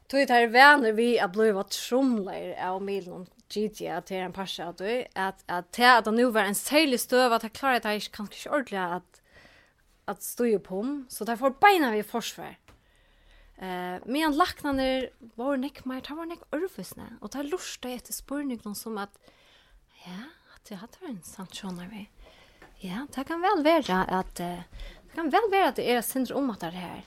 Tog 0.07 0.27
det 0.27 0.33
här 0.33 0.47
vänner 0.47 0.91
vi 0.91 1.19
att 1.19 1.31
bliva 1.31 1.63
trumlar 1.63 2.55
av 2.61 2.81
milen 2.81 3.25
GT 3.49 4.05
till 4.05 4.17
en 4.17 4.33
pascha 4.33 4.65
att 4.65 4.81
att 5.13 5.43
att 5.45 5.79
att 5.79 6.05
det 6.05 6.11
nu 6.11 6.25
var 6.25 6.41
en 6.41 6.55
särlig 6.55 6.99
stöv 6.99 7.33
att 7.33 7.53
klara 7.53 7.79
det 7.79 7.87
här 7.87 7.99
kanske 8.11 8.49
ordentligt 8.49 8.79
att 8.79 9.21
att 10.07 10.23
stå 10.23 10.45
ju 10.45 10.59
på 10.59 10.79
om, 10.79 11.05
så 11.09 11.25
där 11.25 11.35
får 11.35 11.49
beina 11.49 11.91
vi 11.91 12.03
försvar. 12.03 12.57
Eh, 13.57 13.97
men 14.05 14.31
lacknader 14.37 15.09
var 15.35 15.57
näck 15.57 15.85
mer, 15.85 16.01
det 16.01 16.13
var 16.13 16.25
näck 16.25 16.39
örfusna 16.51 17.03
och 17.21 17.29
där 17.29 17.43
lustade 17.43 17.93
efter 17.93 18.43
någon 18.43 18.75
som 18.75 18.97
att 18.97 19.19
ja, 20.05 20.23
att 20.55 20.71
jag 20.71 20.77
hade 20.77 20.97
en 21.07 21.23
sant 21.23 21.55
såna 21.55 21.87
vi. 21.91 22.09
Ja, 22.79 23.07
det 23.15 23.23
kan 23.23 23.41
väl 23.41 23.63
vara 23.63 24.03
att 24.03 24.35
det 24.35 24.63
kan 25.15 25.29
väl 25.29 25.41
vara 25.51 25.67
att 25.67 25.75
det 25.75 25.91
är 25.91 26.01
syndrom 26.01 26.49
att 26.49 26.59
det 26.59 26.67
här. 26.67 27.05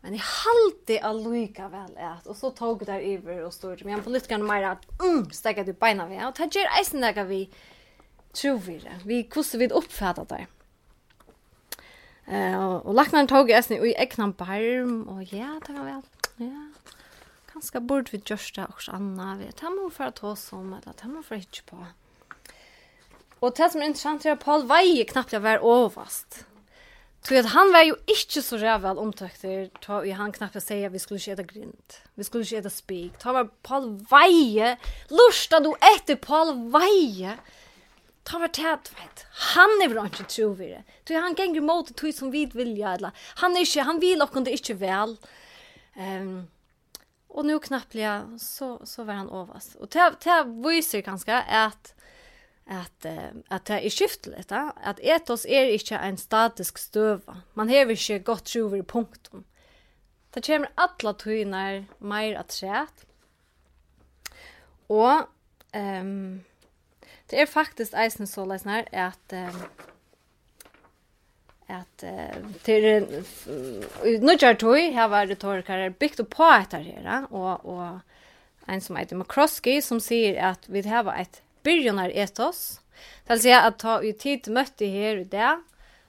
Men 0.00 0.12
jeg 0.12 0.22
halte 0.22 1.00
allika 1.02 1.68
väl 1.68 1.96
att 1.98 2.26
Og 2.26 2.36
så 2.36 2.50
tog 2.50 2.86
där 2.86 3.00
över 3.00 3.44
och 3.44 3.54
stod 3.54 3.84
men 3.84 4.02
politikerna 4.02 4.44
mer 4.44 4.62
att 4.62 5.00
mm 5.00 5.30
stäcka 5.30 5.64
du 5.64 5.72
beina 5.72 6.06
vi 6.06 6.16
og 6.24 6.36
det 6.36 6.54
gjør 6.54 6.78
eisen 6.78 7.00
där 7.00 7.24
vi 7.24 7.50
tror 8.32 8.58
vi 8.58 8.78
det. 8.78 9.00
Vi 9.04 9.22
hvordan 9.22 9.60
vid 9.60 9.72
uppfatta 9.72 10.24
det. 10.24 10.46
Eh 12.30 12.74
och 12.74 12.94
lacknaren 12.94 13.26
tog 13.26 13.48
tåg 13.48 13.64
snitt 13.64 13.82
i 13.82 13.94
äcknan 13.94 14.32
barm 14.32 15.08
och 15.08 15.22
ja, 15.22 15.60
det 15.60 15.66
kan 15.66 15.84
väl. 15.84 16.02
Ja. 16.36 16.70
Ganska 17.52 17.80
bort 17.80 18.14
vid 18.14 18.30
Görsta 18.30 18.64
och 18.64 18.80
Anna. 18.88 19.36
Vi 19.36 19.52
tar 19.52 19.70
mig 19.70 19.90
för 19.90 20.04
att 20.04 20.24
oss 20.24 20.52
om 20.52 20.72
eller 20.72 20.92
tar 20.92 21.08
mig 21.08 21.22
för 21.22 21.34
hitch 21.34 21.60
på. 21.60 21.86
Och 23.38 23.54
det 23.56 23.70
som 23.70 23.82
är 23.82 23.86
intressant 23.86 24.26
är 24.26 24.32
att 24.32 24.44
Paul 24.44 24.66
Veje 24.66 25.04
knappt 25.04 25.32
jag 25.32 25.40
var 25.40 25.84
överst. 25.84 26.44
Så 27.22 27.38
att 27.38 27.46
han 27.46 27.72
var 27.72 27.82
ju 27.82 27.94
inte 28.06 28.42
så 28.42 28.56
rävväl 28.56 28.98
omtökter 28.98 29.70
ta 29.80 30.04
i 30.04 30.10
han 30.10 30.32
knappt 30.32 30.62
säga 30.62 30.86
att 30.86 30.92
vi 30.92 30.98
skulle 30.98 31.20
äta 31.20 31.42
grint. 31.42 32.00
Vi 32.14 32.24
skulle 32.24 32.58
äta 32.58 32.70
spik. 32.70 33.18
Ta 33.18 33.32
var 33.32 33.44
Paul 33.44 34.06
Veje. 34.10 34.76
Lusta 35.08 35.60
du 35.60 35.74
efter 35.96 36.16
Paul 36.16 36.70
Veje 36.72 37.38
ta 38.30 38.38
var 38.38 38.48
tät 38.48 38.92
vet 38.92 39.26
han 39.30 39.70
är 39.82 39.88
väl 39.88 40.04
inte 40.04 40.24
tro 40.24 40.52
vid 40.52 40.70
det 40.70 40.82
du 41.04 41.14
han 41.14 41.34
gänger 41.34 41.60
mot 41.60 41.96
det 42.00 42.12
som 42.12 42.30
vill 42.30 42.50
vilja 42.52 42.94
eller 42.94 43.10
han 43.34 43.56
är 43.56 43.60
inte 43.60 43.80
han 43.80 44.00
vill 44.00 44.22
och 44.22 44.32
kunde 44.32 44.50
inte 44.50 44.74
väl 44.74 45.16
ehm 45.94 46.28
um, 46.28 46.46
och 47.28 47.46
nu 47.46 47.58
knappliga 47.58 48.38
så 48.38 48.86
så 48.86 49.04
var 49.04 49.14
han 49.14 49.30
ovast. 49.30 49.74
Och 49.74 49.88
det 49.88 50.14
det 50.24 50.44
visar 50.68 50.98
ganska 50.98 51.42
att 51.42 51.94
att 52.66 53.06
att 53.48 53.64
det 53.64 53.86
är 53.86 53.90
skiftligt 53.90 54.52
att 54.52 55.00
etos 55.00 55.46
är 55.46 55.64
inte 55.64 55.96
en 55.96 56.16
statisk 56.16 56.78
stöva 56.78 57.42
man 57.54 57.68
har 57.68 57.90
inte 57.90 58.18
gått 58.18 58.44
tro 58.44 58.68
vi 58.68 58.82
punkten 58.82 59.44
Det 60.30 60.46
kommer 60.46 60.68
alla 60.74 61.12
tøyner 61.12 61.84
mer 61.98 62.38
at 62.38 62.52
skjæt. 62.52 63.04
Og 64.88 65.26
ehm 65.72 66.06
um, 66.06 66.44
Det 67.28 67.40
er 67.42 67.50
faktisk 67.50 67.94
eisen 67.98 68.26
så 68.26 68.46
løsner 68.48 68.88
at 68.92 69.34
um, 69.36 69.62
at 71.68 72.04
uh, 72.04 72.54
til 72.64 73.04
nødjar 74.24 74.56
tøy 74.56 74.88
her 74.94 75.10
var 75.12 75.28
det 75.28 75.38
torkar 75.42 75.90
bygd 76.00 76.24
på 76.32 76.48
etter 76.56 76.86
her 76.86 77.26
og, 77.28 77.66
og 77.68 78.00
en 78.68 78.80
som 78.80 78.96
heter 78.96 79.16
McCroskey 79.16 79.82
som 79.84 80.00
sier 80.00 80.40
at 80.52 80.64
vi 80.68 80.82
har 80.88 81.08
et 81.12 81.42
byrjonar 81.64 82.12
etos. 82.14 82.80
Det 83.24 83.36
vil 83.36 83.42
si 83.44 83.52
at 83.52 83.76
ta 83.80 83.98
i 84.00 84.12
tid 84.16 84.48
møtte 84.52 84.88
her 84.88 85.20
og 85.20 85.32
det 85.32 85.50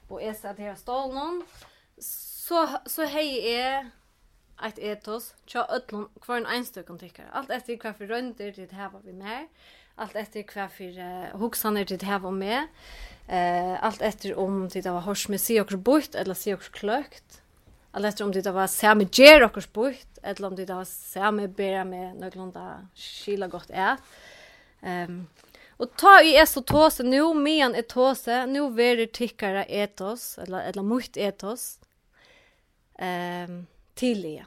og 0.09 0.21
jeg 0.23 0.35
satt 0.39 0.57
her 0.57 0.77
stål 0.79 1.11
noen 1.13 1.41
så, 2.01 2.65
så 2.89 3.05
hei 3.11 3.27
jeg 3.43 3.89
et 4.65 4.79
etos 4.91 5.33
tja 5.47 5.65
ødlån 5.71 6.07
hver 6.25 6.39
en 6.41 6.47
enstøkken 6.57 6.97
tykker. 6.99 7.27
Alt 7.31 7.51
etter 7.53 7.77
hva 7.79 7.93
for 7.95 8.09
rønder 8.09 8.55
det 8.55 8.71
her 8.75 8.89
var 8.91 9.03
vi 9.05 9.13
med 9.15 9.47
allt 9.99 10.15
efter 10.15 10.41
kvar 10.41 10.67
för 10.67 10.99
uh, 10.99 11.39
huxaner 11.39 11.85
till 11.85 12.01
här 12.01 12.19
var 12.19 12.31
med. 12.31 12.67
Eh 13.27 13.83
allt 13.83 14.01
efter 14.01 14.35
om 14.35 14.69
det 14.69 14.85
var 14.85 14.99
hörs 14.99 15.27
med 15.27 15.41
sig 15.41 15.61
och 15.61 15.79
bort 15.79 16.15
eller 16.15 16.33
sig 16.33 16.53
och 16.53 16.61
klökt. 16.61 17.41
Allt 17.91 18.05
efter 18.05 18.23
om 18.23 18.31
det 18.31 18.51
var 18.51 18.67
samme 18.67 19.07
ger 19.11 19.43
och 19.43 19.63
bort 19.73 20.17
eller 20.23 20.47
om 20.47 20.55
det 20.55 20.65
var 20.65 20.85
samme 20.85 21.47
bära 21.47 21.83
med 21.83 22.15
någorlunda 22.15 22.87
skila 22.95 23.47
gott 23.47 23.69
är. 23.69 23.97
Ehm 24.81 25.09
um, 25.09 25.27
Och 25.79 25.95
ta 25.95 26.17
i 26.21 26.33
es 26.35 26.57
og 26.59 26.65
tåse 26.67 27.03
nu, 27.07 27.21
men 27.39 27.71
er 27.79 27.85
tåse, 27.87 28.41
nu 28.51 28.65
verer 28.75 29.07
tykkara 29.15 29.61
etos, 29.63 30.33
eller, 30.43 30.65
eller 30.67 30.83
mot 30.83 31.17
etos, 31.17 31.79
um, 32.99 33.61
tillige. 33.95 34.43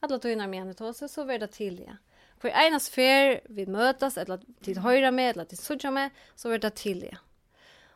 Alla 0.00 0.20
tøyna 0.22 0.46
men 0.46 0.70
er 0.70 0.78
tåse, 0.78 1.08
så 1.10 1.24
verer 1.26 1.48
det 1.48 1.56
tillige. 1.56 1.96
Hver 2.40 2.54
einas 2.56 2.88
fer 2.88 3.40
vi 3.52 3.66
møtas, 3.68 4.16
eller 4.16 4.40
til 4.64 4.80
høyra 4.80 5.10
med, 5.12 5.34
eller 5.34 5.48
til 5.48 5.60
sudja 5.60 5.90
med, 5.92 6.14
så 6.36 6.52
er 6.54 6.62
det 6.62 6.72
tidlig. 6.80 7.12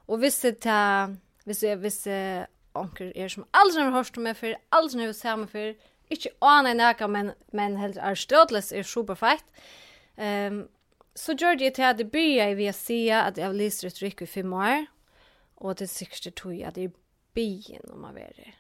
Og 0.07 0.21
hvis 0.21 0.43
det 0.45 0.67
er, 0.69 1.15
hvis 1.45 1.63
det 1.65 1.71
er, 1.71 1.77
hvis 1.81 1.99
det 2.05 2.13
er, 2.13 2.47
onker 2.75 3.13
er 3.15 3.31
som 3.31 3.47
aldri 3.55 3.83
har 3.83 3.95
hørt 3.95 4.17
med 4.21 4.37
før, 4.37 4.57
aldri 4.73 5.07
har 5.07 5.15
sett 5.17 5.39
med 5.39 5.49
før, 5.49 5.73
ikke 6.13 6.35
aner 6.45 6.75
nækka, 6.77 7.07
men, 7.09 7.31
men 7.53 7.79
heller 7.81 8.03
er 8.03 8.19
stødles, 8.19 8.73
er 8.73 8.83
superfeit. 8.83 9.45
Um, 10.17 10.67
så 11.17 11.35
gjør 11.39 11.55
det 11.55 11.75
til 11.75 11.87
at 11.87 11.99
det 11.99 12.11
byrja 12.11 12.51
i 12.51 12.59
via 12.59 12.73
sida 12.73 13.23
at 13.29 13.39
jeg 13.39 13.55
leser 13.55 13.89
et 13.89 14.03
rykk 14.03 14.27
i 14.27 14.29
fem 14.29 14.53
år, 14.53 14.85
og 15.57 15.79
det 15.79 15.89
sikkert 15.89 16.35
tog 16.37 16.61
at 16.61 16.77
det 16.77 16.91
er 16.91 16.97
byen 17.35 17.91
om 17.95 18.05
jeg 18.11 18.15
være 18.21 18.53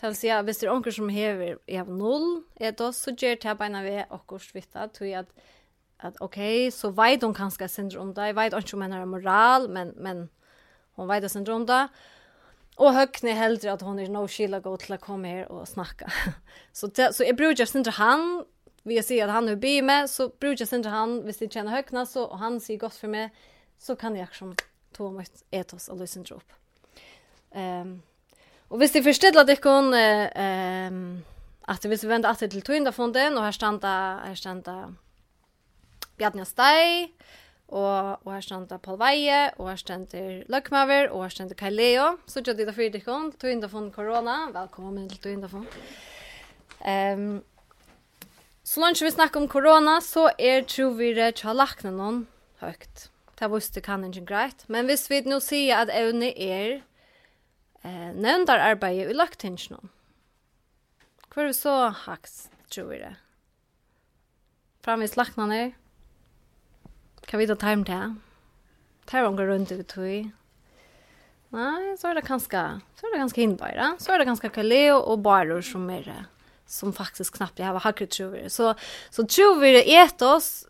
Tal 0.00 0.14
så 0.14 0.26
jag 0.26 0.42
visst 0.42 0.62
är 0.62 0.70
onkel 0.70 0.92
som 0.92 1.08
hever 1.08 1.58
jag 1.66 1.80
av 1.80 1.96
noll 1.96 2.42
är 2.54 2.72
då 2.72 2.92
så 2.92 3.10
ger 3.10 3.36
det 3.36 3.54
på 3.54 3.64
ena 3.64 3.82
vi 3.82 4.04
och 4.08 4.26
kurs 4.26 4.54
vitta 4.54 4.88
tror 4.88 5.10
jag 5.10 5.20
att 5.20 5.32
att 5.96 6.16
okej 6.20 6.70
så 6.70 6.90
vet 6.90 7.22
hon 7.22 7.34
kanske 7.34 7.68
syndrom 7.68 8.14
där 8.14 8.32
vet 8.32 8.52
inte 8.52 8.76
om 8.76 8.82
hon 8.82 8.92
har 8.92 9.06
moral 9.06 9.68
men 9.68 9.88
men 9.88 10.28
hon 10.92 11.08
vet 11.08 11.22
det 11.22 11.28
syndrom 11.28 11.66
där 11.66 11.88
Och 12.76 12.92
högni 12.92 13.30
hellre 13.30 13.72
att 13.72 13.80
hon 13.80 13.98
är 13.98 14.08
no 14.08 14.28
skilla 14.28 14.60
gå 14.60 14.76
till 14.76 14.92
att 14.92 15.00
komma 15.00 15.28
här 15.28 15.52
och 15.52 15.68
snacka. 15.68 16.12
så 16.72 16.90
så 17.12 17.24
är 17.24 17.32
bror 17.32 17.64
syndrom 17.64 17.92
han 17.96 18.44
vi 18.82 19.02
ser 19.02 19.24
att 19.24 19.30
han 19.30 19.48
är 19.48 19.56
bi 19.56 19.82
med 19.82 20.10
så 20.10 20.28
bror 20.28 20.54
jag 20.58 20.68
sända 20.68 20.88
han 20.88 21.26
visst 21.26 21.38
det 21.38 21.52
känner 21.52 21.72
högna 21.72 22.06
så 22.06 22.24
och 22.24 22.38
han 22.38 22.60
ser 22.60 22.76
gott 22.76 22.94
för 22.94 23.08
mig 23.08 23.30
så 23.78 23.96
kan 23.96 24.16
jag 24.16 24.34
som 24.34 24.56
Thomas 24.92 25.44
etos 25.50 25.88
och 25.88 25.98
lyssna 25.98 26.22
upp. 26.22 26.52
Ehm 27.50 27.80
um, 27.80 28.02
Och 28.68 28.82
visst 28.82 28.94
det 28.94 29.02
att 29.40 29.46
det 29.46 29.56
kon 29.56 29.94
ehm 29.94 31.24
att 31.70 31.82
det 31.82 31.88
vill 31.88 31.98
vända 31.98 32.28
att 32.28 32.38
till 32.38 32.62
tvinda 32.62 32.92
från 32.92 33.12
och 33.38 33.44
här 33.44 33.52
standa 33.52 34.20
här 34.24 34.34
standa 34.34 34.94
Bjarni 36.16 36.44
Stei 36.44 37.12
och 37.66 38.26
och 38.26 38.32
här 38.32 38.40
standa 38.40 38.78
Paul 38.78 38.98
Veie 38.98 39.52
och 39.56 39.68
här 39.68 39.76
ständer 39.76 40.44
Lökmaver 40.48 41.10
och 41.10 41.22
här 41.22 41.30
ständer 41.30 41.54
Kaleo 41.54 42.18
så 42.26 42.40
jag 42.44 42.56
det 42.56 42.72
för 42.72 42.90
det 42.90 43.00
kon 43.00 43.32
tvinda 43.32 43.68
från 43.68 43.90
corona 43.90 44.50
välkommen 44.52 45.08
till 45.08 45.18
tvinda 45.18 45.48
från 45.48 45.66
ehm 46.80 47.20
um, 47.20 47.42
Så 48.68 48.80
langt 48.80 49.02
vi 49.02 49.10
snackar 49.10 49.40
om 49.40 49.48
corona 49.48 50.00
så 50.00 50.30
är 50.38 50.62
tro 50.62 50.90
vi 50.90 51.14
det 51.14 51.40
har 51.40 51.54
lagt 51.54 51.82
någon 51.82 52.26
högt. 52.58 53.10
Det 53.38 53.48
visste 53.48 53.80
kan 53.80 54.04
inte 54.04 54.20
greit. 54.20 54.64
Men 54.66 54.86
hvis 54.86 55.10
vi 55.10 55.22
nå 55.24 55.40
sier 55.40 55.80
at 55.80 55.88
evne 55.88 56.28
er 56.36 56.82
eh, 57.84 58.12
nevndar 58.14 58.62
arbeidet 58.62 59.10
i 59.10 59.16
løgtingene. 59.16 59.90
Hvor 61.28 61.44
er 61.44 61.50
vi 61.52 61.56
så 61.58 61.74
haks, 62.06 62.48
tror 62.70 62.92
jeg 62.92 63.04
det? 63.04 63.14
Framvis 64.84 65.16
laknene, 65.18 65.74
kan 67.28 67.40
vi 67.40 67.46
ta 67.46 67.54
time 67.60 67.84
til? 67.84 68.16
Tar 69.06 69.28
vi 69.28 69.44
rundt 69.44 69.72
ut 69.72 69.96
i 69.98 70.18
Nei, 71.48 71.94
så 71.96 72.10
er 72.10 72.18
det 72.18 72.26
ganske, 72.28 72.60
så 72.96 73.06
er 73.06 73.14
det 73.14 73.20
ganske 73.22 73.40
innbøyre. 73.40 73.92
Så 74.02 74.12
er 74.12 74.20
det 74.20 74.26
ganske 74.28 74.50
kaleo 74.52 74.98
og 75.00 75.22
barer 75.24 75.62
som 75.64 75.86
er 75.90 76.02
det 76.04 76.18
som 76.68 76.92
faktisk 76.92 77.38
knappt 77.38 77.58
jag 77.58 77.66
har 77.66 77.80
hackrat 77.80 78.10
tror 78.10 78.48
Så 78.48 78.74
så 79.10 79.26
tror 79.26 79.60
vi 79.60 79.72
det 79.72 79.88
etos. 79.88 80.66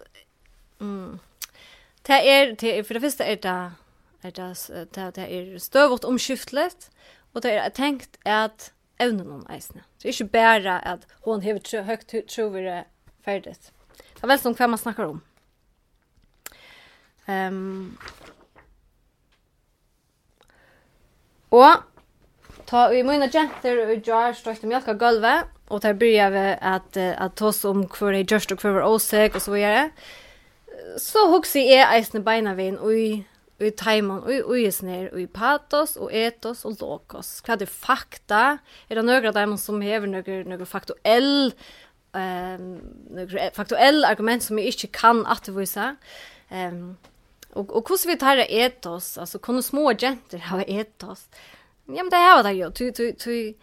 Mm. 0.81 1.19
Det 2.03 2.13
är 2.13 2.23
er, 2.23 2.57
det 2.57 2.79
er, 2.79 2.83
för 2.83 2.95
det 2.95 3.01
första 3.01 3.25
är 3.25 3.33
er 3.33 3.37
det 3.37 3.73
er 4.23 4.35
det, 4.35 4.51
det, 4.95 5.07
det 5.17 5.27
er 5.27 5.59
støvått 5.63 6.05
omskiftlet, 6.09 6.89
og 7.35 7.43
det 7.45 7.55
er 7.55 7.71
tenkt 7.75 8.19
at 8.27 8.73
evne 8.99 9.25
noen 9.25 9.47
eisene. 9.53 9.85
Det 9.99 10.09
er 10.09 10.17
ikke 10.17 10.33
bare 10.35 10.79
at 10.87 11.07
hun 11.27 11.43
har 11.45 11.61
tro, 11.63 11.83
høyt 11.87 12.15
trovere 12.31 12.85
ferdig. 13.25 13.55
Det 13.99 14.25
er 14.25 14.33
vel 14.33 14.41
som 14.43 14.57
hva 14.59 14.71
man 14.71 14.81
snakker 14.81 15.13
om. 15.13 15.21
Um, 17.29 17.99
og 21.53 21.85
ta 22.69 22.87
i 22.93 23.05
mine 23.05 23.29
jenter 23.33 23.83
og 23.85 24.07
jar 24.07 24.35
strøkte 24.37 24.69
mjölk 24.69 24.91
gulvet, 25.01 25.49
og 25.69 25.83
der 25.85 25.97
byrja 26.01 26.31
vi 26.33 26.45
at, 26.57 26.97
at 26.97 27.37
ta 27.37 27.51
oss 27.51 27.65
om 27.69 27.85
hver 27.85 28.17
er 28.17 28.25
gjørst 28.25 28.55
og 28.55 28.65
hver 28.65 28.81
er 28.81 28.89
åsøk 28.89 29.37
og 29.37 29.45
så 29.45 29.53
videre. 29.53 29.91
Så 30.99 31.27
hugsi 31.29 31.67
jeg 31.69 31.85
eisene 31.85 32.25
beina 32.25 32.55
vin 32.57 32.79
og 32.81 32.95
i 32.97 33.11
i 33.67 33.73
taimon 33.75 34.23
og 34.23 34.31
i 34.31 34.43
uisner 34.43 35.09
og 35.11 35.19
i 35.23 35.27
patos 35.27 35.97
og 35.99 36.13
etos 36.15 36.63
og 36.69 36.79
lokos. 36.79 37.39
Hva 37.43 37.57
er 37.57 37.63
det 37.65 37.71
fakta? 37.73 38.43
Er 38.87 39.01
det 39.01 39.07
nøyre 39.09 39.35
daimon 39.35 39.59
som 39.59 39.83
hever 39.83 40.07
några 40.07 40.45
några 40.47 40.67
faktuell 40.69 41.53
um, 42.15 42.69
några 43.11 43.51
faktuell 43.57 44.05
argument 44.05 44.47
som 44.47 44.57
vi 44.57 44.69
ikke 44.71 44.93
kan 44.95 45.25
attervise? 45.27 45.97
Um, 46.51 46.97
og, 47.57 47.75
og 47.75 47.89
hur 47.89 48.07
vi 48.07 48.19
tar 48.21 48.45
etos? 48.47 49.17
Altså, 49.19 49.39
kunne 49.39 49.63
små 49.63 49.91
jenter 49.91 50.39
ha 50.53 50.63
etos? 50.63 51.27
Ja, 51.89 52.03
men 52.03 52.13
det 52.13 52.21
her 52.21 52.37
var 52.37 52.47
det 52.47 52.59
jo. 52.59 52.71
Tu, 52.71 52.91
tu, 52.93 53.13
tu, 53.19 53.55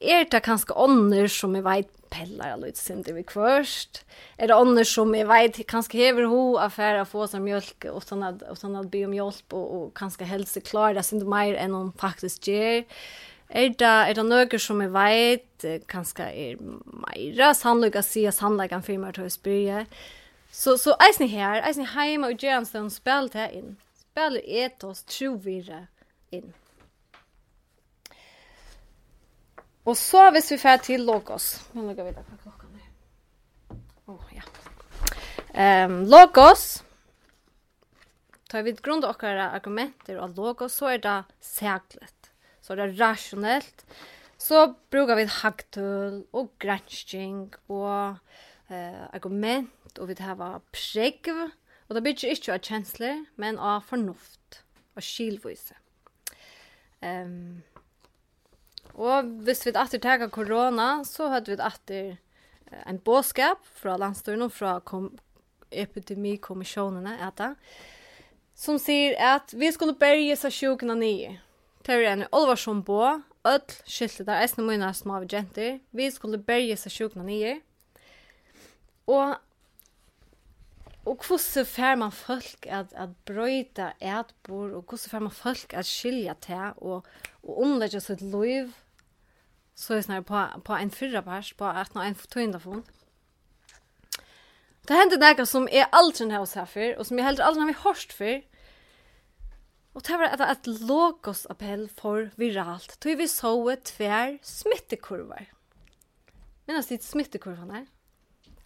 er 0.00 0.26
det 0.30 0.42
kanskje 0.44 0.76
ånder 0.76 1.28
som 1.32 1.54
jeg 1.56 1.64
vet 1.64 1.92
pellar 2.12 2.52
alla 2.54 2.68
ut 2.68 2.76
sin 2.76 3.02
vi 3.06 3.22
kvørst? 3.22 4.02
Är 4.38 4.48
det 4.48 4.56
annor 4.56 4.84
som 4.84 5.14
jeg 5.14 5.28
vet 5.28 5.66
kanske 5.66 5.98
hever 5.98 6.26
ho 6.28 6.56
affär 6.56 6.98
att 6.98 7.08
få 7.08 7.26
som 7.26 7.44
mjölk 7.44 7.84
och 7.84 8.02
sånn 8.02 8.22
at, 8.22 8.42
och 8.42 8.58
sånn 8.58 8.76
at 8.76 8.90
be 8.90 9.04
om 9.04 9.14
hjälp 9.14 9.52
och, 9.52 9.74
och 9.74 9.94
kanske 9.96 10.24
hälsa 10.24 10.60
klara 10.60 11.02
sin 11.02 11.18
det 11.18 11.26
mer 11.26 11.54
än 11.54 11.74
hon 11.74 11.92
faktiskt 11.92 12.48
gjør? 12.48 12.84
Är 13.48 13.68
det 13.68 13.84
är 13.84 14.14
det 14.14 14.22
några 14.22 14.58
som 14.58 14.80
jeg 14.80 14.90
vet 14.90 15.64
kanske 15.86 16.22
är 16.22 16.56
mera 16.58 17.50
at 17.98 18.04
se 18.04 18.32
sannolikan 18.32 18.82
för 18.82 19.12
til 19.12 19.22
att 19.22 19.32
spørre? 19.32 19.86
Så 20.50 20.78
så 20.78 20.96
eisen 21.00 21.28
här, 21.28 21.62
eisen 21.62 21.84
hemma 21.84 22.26
och 22.26 22.42
Jernstone 22.42 22.90
spelar 22.90 23.28
det 23.28 23.54
in. 23.54 23.76
Spiller 23.94 24.40
etos 24.48 25.02
trovira 25.02 25.86
in. 26.30 26.52
Og 29.86 29.94
så 29.98 30.24
hvis 30.34 30.50
vi 30.50 30.58
får 30.58 30.82
til 30.88 31.06
Logos. 31.06 31.46
Men 31.74 31.86
nå 31.86 31.94
går 31.94 32.08
vi 32.08 32.16
da 32.16 32.24
hva 32.26 32.40
klokken 32.42 32.80
er. 32.80 32.90
Åh, 34.10 34.16
oh, 34.16 34.34
ja. 34.34 34.42
Um, 35.86 36.00
Logos. 36.10 36.66
Tar 38.50 38.66
vi 38.66 38.74
grunn 38.78 39.04
av 39.04 39.14
okkara 39.14 39.52
argumenter 39.54 40.18
av 40.22 40.34
Logos, 40.38 40.74
så 40.78 40.90
er 40.94 41.00
det 41.02 41.16
sæklet. 41.42 42.30
Så 42.62 42.74
er 42.74 42.82
det 42.82 42.98
rasjonelt. 42.98 43.86
Så 44.38 44.66
brukar 44.92 45.18
vi 45.18 45.28
hagtull 45.30 46.18
og 46.36 46.50
gransking 46.62 47.54
og 47.72 48.18
eh, 48.68 49.06
argument, 49.16 49.98
og 49.98 50.10
vi 50.10 50.18
har 50.20 50.60
pregv. 50.74 51.46
Og 51.86 51.94
det 51.94 52.02
blir 52.02 52.26
ikke 52.34 52.54
av 52.54 52.62
kjensler, 52.66 53.24
men 53.38 53.58
av 53.58 53.86
fornuft 53.86 54.60
og 54.96 55.06
skilvise. 55.06 55.78
Um, 57.02 57.62
Og 58.96 59.28
hvis 59.44 59.66
vi 59.66 59.74
atter 59.76 60.00
tega 60.00 60.28
korona, 60.32 61.04
så 61.04 61.28
hadde 61.32 61.52
vi 61.52 61.60
atter 61.60 62.16
en 62.88 62.98
båskap 63.04 63.60
fra 63.76 63.96
landstøren 64.00 64.46
og 64.46 64.54
fra 64.56 64.78
kom 64.84 65.10
epidemikommissionene, 65.70 67.16
eta, 67.26 67.52
som 68.56 68.78
sier 68.80 69.16
at 69.20 69.52
vi 69.52 69.68
skulle 69.74 69.96
berge 69.98 70.36
seg 70.40 70.54
sjukene 70.54 70.96
nye. 70.96 71.34
Det 71.84 71.94
er 71.94 72.06
en 72.14 72.24
olvarsom 72.34 72.80
bå, 72.86 73.18
öll 73.46 73.74
skilte 73.86 74.24
der 74.26 74.40
eisne 74.42 74.64
mine 74.66 74.88
som 74.96 75.12
av 75.14 75.26
jenter. 75.30 75.76
Vi 75.94 76.08
skulle 76.10 76.40
berge 76.42 76.78
seg 76.80 76.94
sjukene 76.94 77.26
nye. 77.26 77.58
Og 79.06 79.36
Og 81.06 81.22
hvordan 81.22 81.66
fer 81.70 81.94
man 81.94 82.10
folk 82.10 82.66
at, 82.66 82.90
at 82.98 83.12
brøyta 83.28 83.92
etbor, 84.02 84.72
og 84.74 84.82
hvordan 84.82 85.10
fer 85.12 85.22
man 85.22 85.30
folk 85.30 85.74
at 85.78 85.86
skilja 85.86 86.34
til 86.42 86.72
og, 86.82 87.06
og 87.46 87.60
omlegge 87.62 88.00
sitt 88.02 88.24
liv 88.26 88.72
så 89.76 89.94
är 89.94 90.02
snarare 90.02 90.22
på, 90.22 90.60
på 90.60 90.72
en 90.72 90.90
fyrra 90.90 91.22
pers, 91.22 91.52
på 91.52 91.64
att 91.64 91.94
nå 91.94 92.00
en 92.00 92.14
tunda 92.14 92.60
fond. 92.60 92.82
Det 94.86 94.94
hände 94.94 95.34
något 95.38 95.48
som 95.48 95.68
är 95.68 95.86
aldrig 95.92 96.28
när 96.28 96.34
jag 96.34 96.48
för 96.66 96.96
och 96.96 97.06
som 97.06 97.18
jag 97.18 97.24
heller 97.24 97.44
aldrig 97.44 97.76
har 97.76 97.84
hört 97.84 98.12
för. 98.12 98.42
Och 99.92 100.02
det 100.02 100.16
var 100.16 100.24
ett 100.24 100.40
ett 100.40 100.66
logos 100.66 101.46
appell 101.46 101.88
för 101.88 102.30
viralt. 102.34 103.00
Då 103.00 103.08
vi 103.16 103.28
så 103.28 103.70
ett 103.70 103.84
tvär 103.84 104.38
smittekurvar. 104.42 105.46
Men 106.64 106.76
alltså 106.76 106.94
det 106.94 107.02
smittekurvan 107.02 107.70
här. 107.70 107.86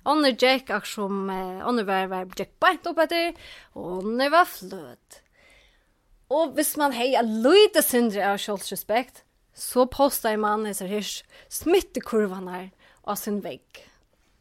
Onner 0.03 0.37
Jack 0.39 0.71
och 0.71 0.87
som 0.87 1.31
eh, 1.31 1.69
onner 1.69 1.85
var 1.85 2.07
var 2.07 2.29
Jack 2.37 2.51
bänt 2.61 2.87
upp 2.87 2.99
efter 2.99 3.35
och 3.73 3.93
onner 3.93 4.31
var 4.31 4.45
flöt. 4.45 5.23
Och 6.29 6.55
hvis 6.55 6.77
man 6.77 6.93
hej 6.93 7.17
a 7.17 7.23
lite 7.23 7.83
syndre 7.83 8.33
av 8.33 8.39
självrespekt 8.39 9.25
så 9.61 9.87
postar 9.87 10.37
man 10.37 10.67
hessar 10.67 10.87
här 10.87 11.07
smittekurvan 11.49 12.49
här 12.49 12.71
av 13.03 13.15
sin 13.15 13.41
vägg 13.41 13.91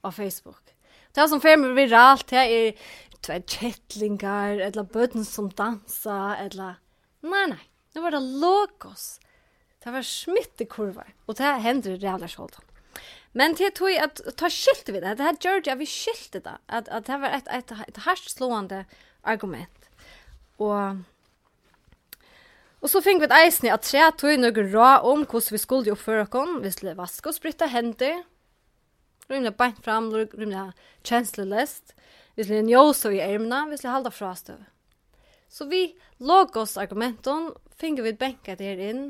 av 0.01 0.11
Facebook. 0.11 0.75
Det 1.11 1.27
som 1.27 1.41
fer 1.41 1.57
mig 1.57 1.73
viralt 1.73 2.27
det 2.27 2.35
är 2.35 2.75
två 3.21 3.41
kettlingar 3.47 4.59
eller 4.59 4.83
bötten 4.83 5.25
som 5.25 5.49
dansar 5.49 6.35
eller 6.35 6.75
nej 7.19 7.47
nej. 7.47 7.69
det 7.93 7.99
var 7.99 8.11
det 8.11 8.19
lokos. 8.19 9.19
Det 9.83 9.91
var 9.91 10.01
smittekurvar 10.01 11.13
och 11.25 11.35
det 11.35 11.43
händer 11.43 11.91
jävla 11.91 12.27
självt. 12.27 12.57
Men 13.31 13.55
det 13.55 13.71
tog 13.71 13.91
att 13.91 14.21
ta 14.37 14.49
skilt 14.49 14.89
vid 14.89 15.03
det. 15.03 15.15
Det 15.15 15.23
här 15.23 15.37
gör 15.41 15.61
jag 15.65 15.75
vi 15.75 15.85
skilt 15.85 16.31
det. 16.31 16.57
Att 16.65 16.87
att 16.87 17.05
det 17.05 17.17
var 17.17 17.29
ett 17.29 17.47
ett 17.47 17.71
ett 17.87 17.97
hardt 17.97 18.29
slående 18.29 18.85
argument. 19.21 19.89
Och 20.57 20.75
Og 22.79 22.87
så 22.87 23.01
fikk 23.03 23.19
vi 23.19 23.27
et 23.27 23.35
eisen 23.41 23.67
i 23.67 23.73
at 23.73 23.83
tre 23.83 24.05
tog 24.15 24.39
noe 24.39 24.65
rå 24.71 24.89
om 25.11 25.25
hvordan 25.25 25.55
vi 25.55 25.59
skulle 25.59 25.93
oppføre 25.95 26.27
oss. 26.27 26.59
Vi 26.63 26.71
skulle 26.71 26.97
vaske 26.97 27.31
og 27.31 27.35
spritte 27.35 27.67
hender. 27.67 28.21
Rymlig 29.29 29.51
beint 29.59 29.81
fram, 29.85 30.07
rymlig 30.13 30.63
kjenslelest. 31.05 31.93
Vi 32.35 32.45
skulle 32.45 32.63
njøse 32.63 33.11
i 33.13 33.19
ærmene, 33.19 33.65
vi 33.69 33.77
skulle 33.77 33.97
halda 33.97 34.13
fra 34.15 34.31
støv. 34.35 34.61
Så 35.49 35.67
vi 35.67 35.89
låg 36.23 36.55
oss 36.57 36.77
argumenten, 36.77 37.49
fikk 37.79 37.99
vi 38.05 38.13
benka 38.15 38.55
der 38.55 38.79
inn, 38.89 39.03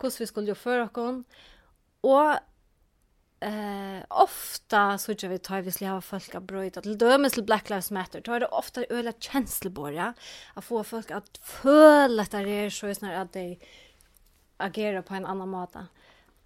hvordan 0.00 0.20
vi 0.20 0.28
skulle 0.28 0.56
oppføre 0.56 0.88
oss. 0.90 1.22
Og 2.04 2.34
eh 3.44 4.04
ofta 4.08 4.98
så 4.98 5.14
tror 5.14 5.30
vi 5.30 5.38
tar 5.38 5.60
vi 5.60 5.72
skulle 5.72 5.90
ha 5.90 6.00
folk 6.00 6.34
att 6.34 6.42
bröta 6.42 6.82
till 6.82 6.98
dömes 6.98 7.32
till 7.32 7.44
Black 7.44 7.68
Lives 7.68 7.90
Matter. 7.90 8.20
Tar 8.20 8.40
det 8.40 8.46
ofta 8.46 8.84
öla 8.90 9.12
känsloborga 9.12 10.14
att 10.54 10.64
få 10.64 10.84
folk 10.84 11.10
att 11.10 11.38
føla 11.38 12.22
att 12.22 12.30
det 12.30 12.50
är 12.50 12.70
så 12.70 12.94
snarare 12.94 13.20
att 13.20 13.32
de 13.32 13.58
agerar 14.56 15.02
på 15.02 15.14
en 15.14 15.26
annan 15.26 15.48
måte. 15.48 15.86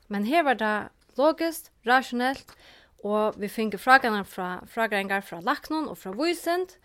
Men 0.06 0.24
här 0.24 0.42
var 0.42 0.54
det 0.54 0.88
logiskt, 1.14 1.70
rationellt 1.82 2.56
och 3.02 3.42
vi 3.42 3.48
fick 3.48 3.80
frågorna 3.80 4.24
från 4.24 4.66
frågorna 4.68 5.22
från 5.22 5.44
Lacknon 5.44 5.88
och 5.88 5.98
från 5.98 6.16
Voicent. 6.16 6.78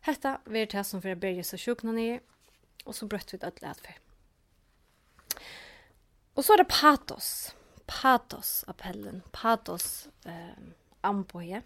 Hetta 0.00 0.40
vi 0.44 0.66
det 0.66 0.84
som 0.84 1.02
för 1.02 1.14
bägge 1.14 1.44
så 1.44 1.56
sjukna 1.56 1.92
ni 1.92 2.20
och 2.84 2.94
så 2.94 3.06
bröt 3.06 3.34
vi 3.34 3.38
det 3.38 3.46
att 3.46 3.62
lätt 3.62 3.80
för. 3.80 3.94
Och 6.34 6.44
så 6.44 6.52
är 6.52 6.58
det 6.58 6.64
patos 6.64 7.54
patos-appellen, 7.90 9.22
patos-amboje. 9.32 11.56
Eh, 11.56 11.62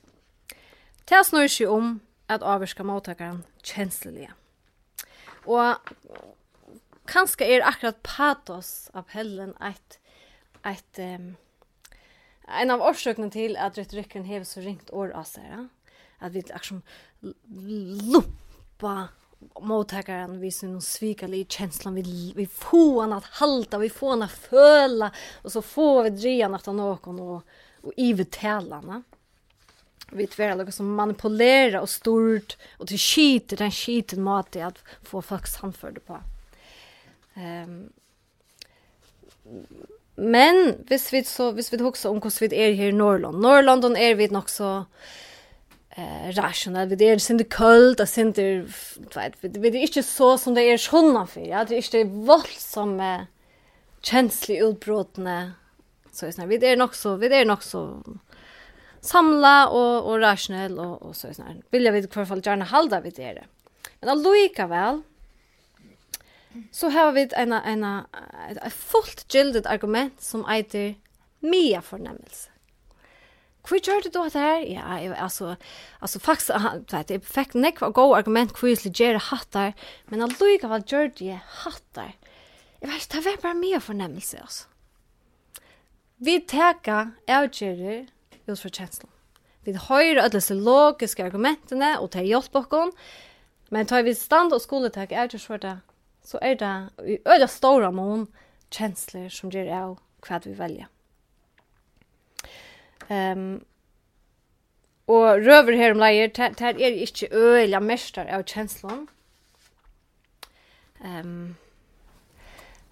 det 1.08 1.26
snur 1.28 1.48
seg 1.52 1.68
om 1.68 2.00
at 2.32 2.42
avvirka 2.42 2.82
mottakaren 2.86 3.44
kjenslige. 3.62 4.30
Og 5.44 5.76
kanskje 7.10 7.44
er 7.52 7.66
akkurat 7.68 7.98
patos-appellen 8.06 9.52
et, 9.60 9.98
et 10.64 10.98
um, 11.04 11.36
en 12.48 12.70
av 12.72 12.80
årsøkene 12.84 13.30
til 13.32 13.56
at 13.60 13.78
retorikken 13.78 14.24
hever 14.24 14.44
så 14.48 14.60
ringt 14.64 14.90
år 14.92 15.12
av 15.16 15.24
seg, 15.28 15.68
at 16.24 16.32
vi 16.32 16.40
akkurat 16.48 16.82
lumpa 17.20 19.08
mottagaren 19.60 20.40
vi 20.40 20.50
sin 20.50 20.80
svikali 20.80 21.46
känslan 21.48 21.94
vi 21.94 22.32
vi 22.36 22.46
får 22.46 23.00
han 23.00 23.12
att 23.12 23.24
halta 23.24 23.78
vi 23.78 23.90
får 23.90 24.10
han 24.10 24.22
att 24.22 24.32
föla 24.32 25.10
och 25.42 25.52
så 25.52 25.62
får 25.62 26.02
vi 26.02 26.10
drejan 26.10 26.54
att 26.54 26.66
han 26.66 26.76
någon 26.76 27.20
och 27.20 27.42
och 27.82 27.92
ivetälarna 27.96 29.02
vi 30.10 30.26
tvär 30.26 30.56
något 30.56 30.74
som 30.74 30.94
manipulera 30.94 31.80
och 31.80 31.90
stort 31.90 32.56
och 32.78 32.88
till 32.88 32.98
skit 32.98 33.58
den 33.58 33.70
skiten 33.70 34.22
mat 34.22 34.56
att 34.56 34.78
få 35.02 35.22
folk 35.22 35.46
samförde 35.46 36.00
på 36.00 36.18
ehm 37.34 37.70
um, 37.70 37.92
men 40.16 40.74
hvis 40.88 41.12
vi 41.12 41.24
så 41.24 41.50
hvis 41.52 41.72
vi 41.72 41.82
också 41.82 42.08
om 42.08 42.22
hur 42.22 42.48
vi 42.48 42.56
är 42.56 42.72
här 42.74 42.86
i 42.86 42.92
Norrland 42.92 43.40
Norrland 43.40 43.84
är 43.84 44.14
vi 44.14 44.28
nog 44.28 44.50
så 44.50 44.84
eh 45.96 46.32
rational. 46.32 46.88
Vi 46.88 46.96
det 46.96 47.04
är 47.04 47.30
inte 47.30 47.44
kallt 47.44 48.00
och 48.00 48.08
synd 48.08 48.34
det 48.34 48.66
vet 49.14 49.32
vi 49.40 49.70
det 49.70 49.78
är 49.78 49.82
inte 49.82 50.02
så 50.02 50.38
som 50.38 50.54
det 50.54 50.62
är 50.62 50.78
sjunna 50.78 51.26
för 51.26 51.40
ja. 51.40 51.64
Det 51.64 51.74
är 51.74 51.96
inte 51.96 52.04
våldsamma 52.04 53.26
känslig 54.02 54.58
utbrotna 54.58 55.52
så 56.12 56.26
är 56.26 56.46
vi 56.46 56.58
det 56.58 56.68
är 56.68 56.76
nog 56.76 56.94
så 56.94 57.16
vi 57.16 57.28
det 57.28 57.36
är 57.36 57.44
nog 57.44 57.62
så 57.62 58.02
samla 59.00 59.68
och 59.68 60.10
och 60.10 60.18
rationell 60.18 60.78
och 60.78 61.02
och 61.02 61.16
så 61.16 61.28
är 61.28 61.32
snär 61.32 61.62
vill 61.70 61.84
jag 61.84 61.92
vid 61.92 62.04
i 62.04 62.08
alla 62.14 62.26
fall 62.26 62.42
gärna 62.44 62.64
hålla 62.64 63.00
vid 63.00 63.14
det. 63.14 63.44
Men 64.00 64.08
allika 64.08 64.66
väl 64.66 65.02
så 66.72 66.88
har 66.88 67.12
vi 67.12 67.28
en 67.32 67.52
en 67.52 67.84
ett 68.48 68.72
fullt 68.72 69.34
gildet 69.34 69.66
argument 69.66 70.22
som 70.22 70.48
heter 70.48 70.94
mia 71.40 71.82
förnämmelse 71.82 72.50
Hur 73.70 73.80
gjorde 73.80 74.08
du 74.08 74.28
det 74.30 74.38
här? 74.38 74.60
Ja, 74.60 75.00
jag, 75.00 75.16
alltså, 75.16 75.56
alltså 75.98 76.18
faktiskt, 76.18 76.50
vet, 76.92 77.10
jag 77.10 77.24
fick 77.24 77.54
nek 77.54 77.82
av 77.82 77.92
goda 77.92 78.16
argument 78.16 78.62
hur 78.62 78.68
jag 78.68 78.78
skulle 78.78 78.94
göra 78.96 79.18
hattar, 79.18 79.72
men 80.04 80.22
alldeles 80.22 80.62
vad 80.62 80.92
gjorde 80.92 81.24
jag 81.24 81.38
hattar? 81.48 82.12
Jag 82.80 82.88
vet 82.88 83.02
inte, 83.02 83.16
det 83.16 83.30
var 83.30 83.42
bara 83.42 83.54
mer 83.54 83.80
förnämmelse, 83.80 84.38
alltså. 84.40 84.68
Vi 86.16 86.40
teka 86.40 87.10
avgärder 87.28 88.06
just 88.44 88.62
för 88.62 88.68
kjenslen. 88.68 89.10
Vi 89.60 89.72
höjer 89.72 90.16
alla 90.16 90.28
de 90.28 90.54
logiska 90.54 91.26
argumenterna 91.26 91.98
och 91.98 92.10
tar 92.10 92.20
hjelp 92.20 92.52
bakom, 92.52 92.92
men 93.68 93.86
tar 93.86 94.02
vi 94.02 94.14
stand 94.14 94.52
og 94.52 94.62
skulle 94.62 94.90
teka 94.90 95.22
avgärder 95.22 95.38
for 95.38 95.58
det, 95.58 95.78
så 96.24 96.38
er 96.42 96.54
det 96.54 96.88
i 97.08 97.18
öda 97.24 97.48
stora 97.48 97.90
mån 97.90 98.26
kjensler 98.70 99.28
som 99.28 99.50
gjør 99.50 99.72
av 99.72 99.98
hva 100.24 100.40
vi 100.44 100.52
velger. 100.52 100.93
Ehm 103.10 103.62
Og 105.06 105.44
røver 105.44 105.76
her 105.76 105.92
om 105.92 106.00
leier, 106.00 106.30
det 106.32 106.60
er 106.80 107.02
ikke 107.04 107.28
øyla 107.32 107.80
mestar 107.80 108.24
av 108.32 108.46
kjenslån. 108.48 109.02
Um, 111.04 111.56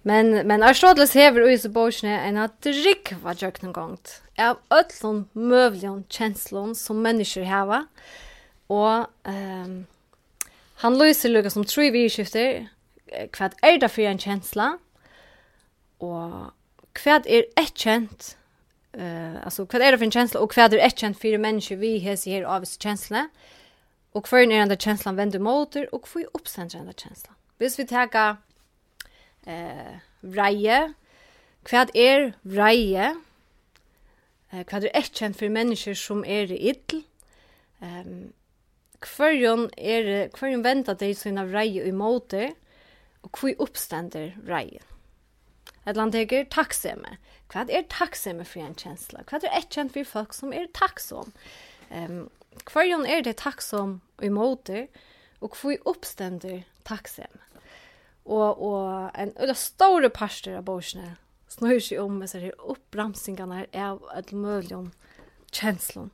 men, 0.03 0.47
men 0.47 0.63
Arstrådles 0.63 1.15
hever 1.17 1.47
ui 1.47 1.55
så 1.57 1.71
borsne 1.73 2.13
enn 2.27 2.37
at 2.37 2.59
drikk 2.61 3.15
var 3.23 3.39
jøknen 3.41 3.73
gongt. 3.73 4.19
Av 4.37 4.59
öllun 4.69 5.23
møvlion 5.33 6.03
kjenslån 6.13 6.75
som 6.77 7.01
mennesker 7.01 7.49
heva. 7.49 7.87
Og 8.69 9.09
um, 9.25 9.75
han 10.85 10.99
løyser 10.99 11.33
lukka 11.33 11.49
som 11.49 11.65
tru 11.65 11.87
virkifter, 11.95 12.67
hva 13.09 13.49
er 13.65 13.81
det 13.81 13.89
for 13.89 14.05
en 14.05 14.21
kjensla, 14.21 14.69
og 16.03 16.53
hva 17.01 17.19
er 17.25 17.49
et 17.57 17.73
kjent, 17.73 18.35
eh 18.93 19.45
alltså 19.45 19.65
vad 19.71 19.81
är 19.81 19.91
det 19.91 19.97
för 19.97 20.05
en 20.05 20.11
känsla 20.11 20.39
och 20.39 20.53
vad 20.57 20.73
är 20.73 20.77
det 20.77 20.97
känt 20.97 21.19
för 21.19 21.37
människor 21.37 21.75
vi 21.75 21.97
här 21.99 22.15
ser 22.15 22.31
här 22.31 22.43
av 22.43 22.65
känslan 22.65 23.29
och 24.11 24.27
för 24.27 24.47
när 24.47 24.65
den 24.65 24.77
känslan 24.77 25.15
vänder 25.15 25.39
motor 25.39 25.95
och 25.95 26.07
får 26.07 26.25
uppsändra 26.33 26.79
den 26.79 26.93
känslan. 26.93 27.35
Hvis 27.57 27.79
vi 27.79 27.87
tar 27.87 28.37
eh 29.45 29.97
vreie 30.21 30.93
Kvad 31.63 31.95
er 31.95 32.33
vreie? 32.43 33.15
Eh, 34.51 34.65
kvad 34.65 34.83
er 34.83 34.91
ekkjent 34.93 35.37
for 35.39 35.49
mennesker 35.49 35.93
som 35.93 36.23
er 36.27 36.51
ill? 36.51 37.03
Ehm 37.81 38.07
Um, 38.07 38.33
Hverjon 39.03 39.65
er, 39.77 40.29
hverjon 40.31 40.63
venter 40.63 40.95
deg 40.95 41.17
sina 41.19 41.43
vreie 41.43 41.83
i 41.83 41.91
måte, 41.91 42.53
og 43.23 43.35
hvor 43.35 43.65
oppstender 43.65 44.31
vreie? 44.47 44.79
Et 45.83 45.97
land 45.97 46.15
teker 46.15 46.45
takkseme. 46.47 47.17
Hva 47.53 47.67
er 47.69 47.85
takksomme 47.91 48.45
for 48.49 48.65
en 48.65 48.75
kjensla? 48.75 49.23
Hva 49.29 49.39
er 49.43 49.59
et 49.59 49.69
kjent 49.69 49.93
for 49.93 50.09
folk 50.09 50.33
som 50.33 50.53
er 50.55 50.71
takksom? 50.73 51.31
Um, 51.93 52.23
hva 52.69 52.85
er 53.05 53.21
det 53.25 53.37
takksom 53.41 53.99
i 54.21 54.29
måte? 54.33 54.87
og 55.43 55.57
hva 55.59 55.75
oppstender 55.91 56.63
takksom? 56.87 57.39
Og, 58.23 58.61
og 58.63 59.11
en 59.19 59.33
eller 59.35 59.57
store 59.59 60.09
parster 60.13 60.55
av 60.55 60.67
borsene 60.67 61.17
snur 61.51 61.81
seg 61.83 61.99
om 62.01 62.21
med 62.21 62.31
seg 62.31 62.53
oppramsingene 62.57 63.65
av 63.75 63.99
et 64.15 64.31
mulig 64.31 64.71
om 64.77 64.91
kjenslene. 65.53 66.09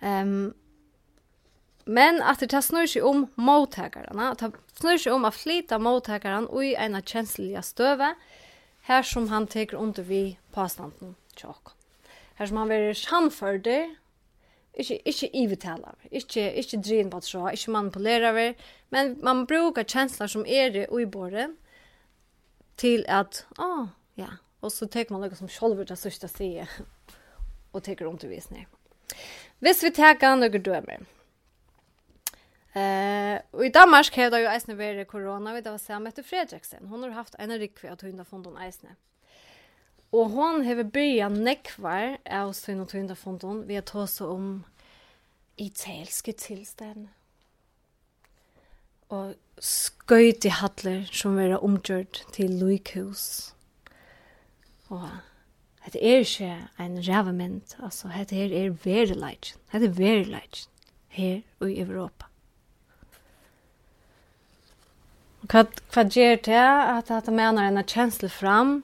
Um, 0.00 0.54
Men 1.84 2.20
at 2.22 2.42
det 2.42 2.60
snur 2.64 2.86
seg 2.90 3.06
om 3.06 3.24
mottakarene, 3.40 4.34
det 4.36 4.50
snur 4.80 4.98
seg 5.00 5.14
om 5.14 5.24
å 5.26 5.32
flyta 5.32 5.78
mottakarene 5.80 6.64
i 6.64 6.74
en 6.74 6.98
kjenslige 7.00 7.62
støve, 7.64 8.12
her 8.90 9.06
som 9.06 9.28
han 9.30 9.46
teker 9.46 9.78
under 9.78 10.02
vi 10.02 10.38
påstanden 10.54 11.14
tjokk. 11.38 11.76
Her 12.40 12.50
som 12.50 12.58
han 12.58 12.70
verir 12.72 12.96
sannførder, 12.98 13.92
ikke, 14.74 14.96
ikke 15.06 15.30
ivetaler, 15.36 15.94
ikke, 16.10 16.46
ikke 16.58 16.80
drin 16.82 17.10
på 17.12 17.20
tråd, 17.22 17.52
ikke 17.54 17.74
manipulerer, 17.74 18.54
men 18.90 19.16
man 19.22 19.44
brukar 19.46 19.86
kjensler 19.86 20.30
som 20.30 20.46
er 20.46 20.74
i 20.74 20.86
uiboren 20.90 21.54
til 22.80 23.04
at, 23.08 23.44
å, 23.58 23.66
oh, 23.66 23.86
ja, 24.18 24.32
og 24.64 24.72
så 24.72 24.88
teker 24.90 25.14
man 25.14 25.26
noe 25.26 25.38
som 25.38 25.50
sjolver 25.50 25.86
det 25.86 25.98
sørste 26.00 26.30
sier, 26.32 26.70
og 27.70 27.84
teker 27.86 28.08
undervisning. 28.10 28.66
Hvis 29.62 29.84
vi 29.84 29.92
teker 29.94 30.38
noen 30.38 30.64
dømer, 30.64 31.04
Eh, 32.72 33.40
och 33.50 33.66
i 33.66 33.68
Danmark 33.68 34.16
har 34.16 34.30
det 34.30 34.40
ju 34.40 34.46
eisne 34.46 34.74
varit 34.74 35.08
corona, 35.08 35.54
vi 35.54 35.60
det 35.60 35.70
var 35.70 35.78
samma 35.78 36.08
efter 36.08 36.22
Fredriksen. 36.22 36.86
Hon 36.86 37.02
har 37.02 37.10
haft 37.10 37.34
en 37.38 37.58
rikvi 37.58 37.88
att 37.88 38.02
hon 38.02 38.18
har 38.18 38.24
funnit 38.24 38.60
eisne. 38.60 38.96
Og 40.10 40.30
hon 40.30 40.64
har 40.66 40.82
börjat 40.82 41.32
nekvar 41.32 42.18
av 42.24 42.52
sin 42.52 42.80
og 42.80 42.92
hon 42.92 43.08
har 43.08 43.16
funnit 43.16 43.68
vi 43.68 43.74
har 43.74 43.82
tås 43.82 44.20
om 44.20 44.64
italienske 45.56 46.32
tilstand 46.32 47.08
og 49.10 49.34
skøyt 49.58 50.46
i 50.46 50.52
hattler 50.54 51.04
som 51.12 51.36
vera 51.38 51.58
omgjørt 51.58 52.22
til 52.34 52.54
Luikhus. 52.60 53.52
Og 54.90 55.08
det 55.90 56.02
er 56.02 56.22
ikke 56.22 56.52
en 56.78 56.98
rævement, 57.08 57.76
altså 57.82 58.08
det 58.08 58.38
her 58.38 58.54
er 58.54 58.76
verileggen. 58.84 59.58
Det 59.72 59.84
er 59.84 59.98
verileggen 59.98 60.70
her 61.08 61.40
i 61.66 61.80
Europa. 61.80 62.29
Vad 65.52 65.66
vad 65.94 66.16
ger 66.16 66.36
det 66.44 66.82
att 66.82 67.10
att 67.10 67.26
menar 67.26 67.64
en 67.64 67.84
känsla 67.84 68.28
fram? 68.28 68.82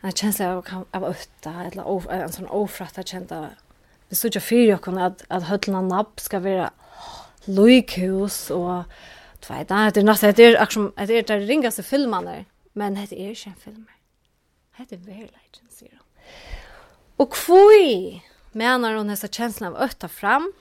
En 0.00 0.12
känsla 0.12 0.56
av 0.56 0.86
av 0.90 1.04
ötta 1.04 1.52
eller 1.72 2.12
en 2.12 2.32
sån 2.32 2.46
ofratta 2.46 3.02
kända. 3.02 3.48
Vi 4.08 4.16
såg 4.16 4.34
ju 4.34 4.40
för 4.40 4.56
jag 4.56 4.80
kunde 4.80 5.06
att 5.06 5.24
att 5.28 5.42
höllna 5.42 5.80
napp 5.82 6.20
ska 6.20 6.38
vara 6.38 6.70
Luikus 7.44 8.50
och 8.50 8.84
två 9.40 9.54
där 9.68 9.90
det 9.90 10.02
nästa 10.02 10.32
det 10.32 10.42
är 10.42 10.62
också 10.62 10.92
det 10.96 11.14
är 11.14 11.22
det 11.22 11.38
ringaste 11.38 11.82
när 11.92 12.44
men 12.72 12.94
det 12.94 13.20
är 13.20 13.28
ju 13.28 13.36
en 13.46 13.54
film. 13.54 13.86
Det 14.76 14.94
är 14.94 14.98
verkligen 14.98 15.70
så. 15.70 15.86
Och 17.16 17.32
kvui 17.32 18.22
menar 18.52 18.94
hon 18.94 19.08
hessa 19.08 19.28
känslan 19.28 19.76
av 19.76 19.82
ötta 19.82 20.08
fram 20.08 20.52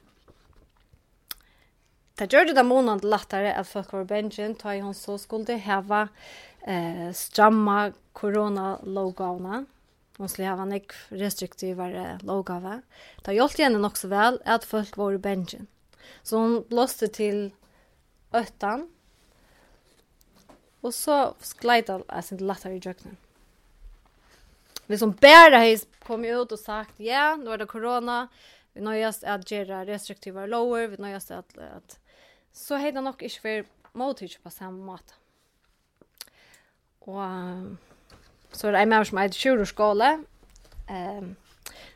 Det 2.20 2.28
gjør 2.28 2.50
det 2.50 2.58
da 2.58 2.66
måned 2.68 3.06
lettere 3.08 3.54
at 3.56 3.68
folk 3.70 3.94
var 3.96 4.08
bensin, 4.10 4.58
da 4.60 4.74
hun 4.84 4.96
så 4.98 5.16
skulle 5.22 5.56
hava 5.64 6.10
eh, 6.68 7.10
stramma 7.16 7.94
korona-logavene. 8.12 9.62
Hun 10.20 10.28
skulle 10.28 10.50
hava 10.52 10.66
nek 10.68 10.92
restriktivere 11.16 12.18
logave. 12.28 12.82
Det 13.24 13.38
hjalp 13.38 13.56
henne 13.64 13.80
nok 13.80 13.96
så 13.96 14.12
vel 14.12 14.42
at 14.44 14.68
folk 14.68 15.00
var 15.00 15.16
i. 15.16 15.62
Så 16.24 16.36
hon 16.36 16.64
blåste 16.68 17.08
til 17.08 17.54
öttan. 18.36 18.90
og 20.82 20.94
så 20.94 21.34
skleide 21.44 22.04
jeg 22.08 22.24
sin 22.24 22.44
lettere 22.48 22.78
i 22.78 22.80
jöknen. 22.80 23.18
Hvis 24.88 25.02
hun 25.02 25.14
bare 25.14 25.78
kom 26.06 26.24
ut 26.24 26.52
og 26.52 26.60
sagt 26.60 27.00
ja, 27.00 27.36
nu 27.36 27.52
er 27.52 27.58
det 27.58 27.68
corona. 27.68 28.28
Vi 28.74 28.82
nöjast 28.82 29.24
at 29.24 29.46
gjøre 29.46 29.86
restriktiva 29.86 30.46
lower. 30.46 30.88
Vi 30.88 30.96
nöjast 30.98 31.32
at, 31.32 31.58
at 31.58 32.00
så 32.54 32.80
har 32.82 32.96
det 32.96 33.04
nok 33.04 33.24
ikke 33.26 33.46
vært 33.46 33.94
mottykke 33.98 34.42
på 34.44 34.54
samme 34.54 34.84
måte. 34.86 35.16
Og 37.10 37.16
så 38.52 38.68
er 38.68 38.76
det 38.76 38.84
en 38.84 38.92
mer 38.92 39.08
som 39.08 39.22
er 39.22 39.34
kjurerskåle, 39.34 40.12
um, 40.90 41.34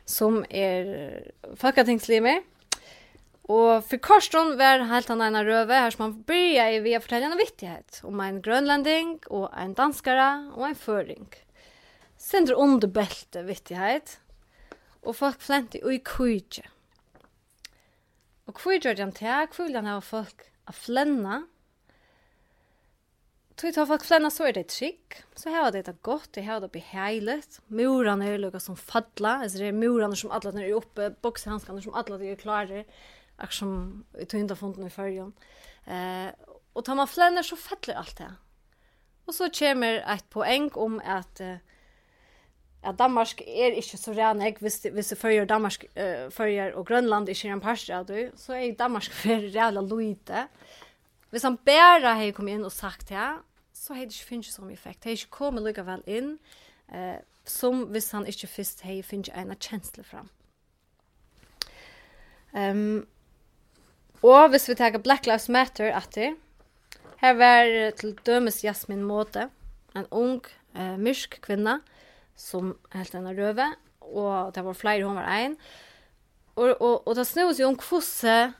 som 0.06 0.42
er 0.50 1.30
folketingslimer. 1.60 2.42
Og 3.52 3.84
for 3.84 4.00
Karsten 4.00 4.54
var 4.56 4.86
helt 4.88 5.10
han 5.12 5.20
ene 5.20 5.44
røve 5.44 5.76
her 5.76 5.92
som 5.92 6.06
han 6.06 6.14
begynte 6.24 6.64
i 6.72 6.82
via 6.84 7.00
fortelle 7.02 7.28
en 7.28 7.36
vittighet 7.36 8.00
om 8.08 8.22
en 8.24 8.40
grønlanding 8.44 9.18
og 9.28 9.50
en 9.52 9.74
danskare 9.76 10.28
og 10.56 10.70
en 10.70 10.78
føring. 10.78 11.26
Sender 12.16 12.56
underbelte 12.56 13.42
vittighet, 13.44 14.18
og 15.04 15.18
folk 15.18 15.42
flente 15.44 15.82
i 15.84 16.00
kujtje. 16.00 16.64
Og 18.48 18.60
hvor 18.60 18.76
gjør 18.76 19.00
han 19.00 19.14
til? 19.16 19.48
Hvor 19.54 19.68
vil 19.68 19.78
han 19.78 19.88
ha 19.88 19.98
folk 20.04 20.46
å 20.68 20.74
flenne? 20.76 21.42
Tog 23.54 23.70
tar 23.70 23.86
folk 23.86 24.02
flenna 24.02 24.32
så 24.34 24.48
er 24.48 24.56
det 24.56 24.66
trygg. 24.74 25.18
Så 25.38 25.52
her 25.54 25.70
det 25.72 25.84
det 25.86 26.00
godt, 26.02 26.32
det 26.34 26.42
her 26.42 26.58
var 26.58 26.64
det 26.66 26.74
beheilet. 26.74 27.60
Murene 27.70 28.26
er 28.26 28.40
lukket 28.42 28.64
som 28.64 28.78
fadla, 28.78 29.36
altså 29.44 29.62
det 29.62 29.68
er 29.70 29.76
murene 29.78 30.18
som 30.18 30.32
alle 30.34 30.52
er 30.58 30.74
oppe, 30.74 31.12
boksehanskene 31.22 31.84
som 31.84 31.94
alle 31.94 32.18
er 32.32 32.40
klare, 32.40 32.82
akkur 33.38 33.58
som 33.60 33.76
i 34.18 34.26
tøyndafunden 34.26 34.88
i 34.88 34.92
fyrjon. 34.92 35.30
Eh, 35.86 36.32
og 36.74 36.82
tar 36.82 36.98
man 36.98 37.10
flenner 37.10 37.46
så 37.46 37.58
fadler 37.58 38.00
alt 38.00 38.18
det. 38.18 38.32
Og 39.24 39.36
så 39.36 39.48
kommer 39.54 40.02
et 40.02 40.26
poeng 40.34 40.68
om 40.80 40.98
at 40.98 41.40
eh, 41.40 41.62
at 42.84 42.98
Danmark 42.98 43.40
er 43.40 43.74
ikke 43.78 43.96
så 43.96 44.12
ren 44.12 44.42
jeg, 44.42 44.56
hvis, 44.60 44.82
hvis 44.92 45.12
det 45.12 45.18
følger 45.18 45.44
Danmark, 45.48 45.84
uh, 45.96 46.30
følger, 46.32 46.74
og 46.74 46.86
Grønland 46.86 47.28
ikke 47.28 47.48
er 47.48 47.56
en 47.56 47.60
parst 47.64 47.90
av 47.90 48.06
det, 48.08 48.30
så 48.36 48.54
er 48.54 48.76
Danmark 48.78 49.08
for 49.22 49.48
rævla 49.56 49.82
lite. 49.88 50.46
Hvis 51.30 51.42
han 51.42 51.56
bare 51.56 52.14
har 52.14 52.32
kommet 52.36 52.58
inn 52.58 52.66
og 52.68 52.72
sagt 52.72 53.08
det, 53.08 53.30
så 53.74 53.94
har 53.94 54.04
det 54.04 54.14
ikke 54.14 54.28
finnes 54.28 54.52
som 54.54 54.70
effekt. 54.70 55.02
Det 55.02 55.10
har 55.10 55.18
ikke 55.18 55.38
kommet 55.38 55.64
likevel 55.64 56.04
inn, 56.06 56.36
uh, 56.92 57.18
som 57.44 57.88
hvis 57.92 58.12
han 58.12 58.26
ikke 58.26 58.46
først 58.46 58.84
har 58.84 59.02
finnet 59.02 59.32
en 59.36 59.56
kjensle 59.56 60.04
fram. 60.04 60.30
Um, 62.54 63.06
og 64.22 64.48
hvis 64.52 64.68
vi 64.68 64.76
tar 64.78 64.94
Black 65.02 65.26
Lives 65.26 65.48
Matter 65.48 65.90
etter, 65.90 66.36
her 67.18 67.34
var 67.34 67.90
til 67.98 68.14
dømes 68.26 68.62
Jasmin 68.64 69.02
Måte, 69.02 69.48
en 69.96 70.06
ung, 70.10 70.44
uh, 70.76 70.94
myrsk 71.00 71.40
kvinne, 71.42 71.80
som 72.36 72.74
helt 72.94 73.14
en 73.14 73.30
røve, 73.30 73.70
og 74.04 74.54
det 74.54 74.64
var 74.64 74.76
flere, 74.78 75.06
hun 75.06 75.16
var 75.16 75.30
en. 75.32 75.56
Og, 76.56 76.76
og, 76.80 77.08
og 77.08 77.16
det 77.16 77.26
snøs 77.26 77.60
jo 77.60 77.70
om 77.72 77.78
hvordan 77.80 78.54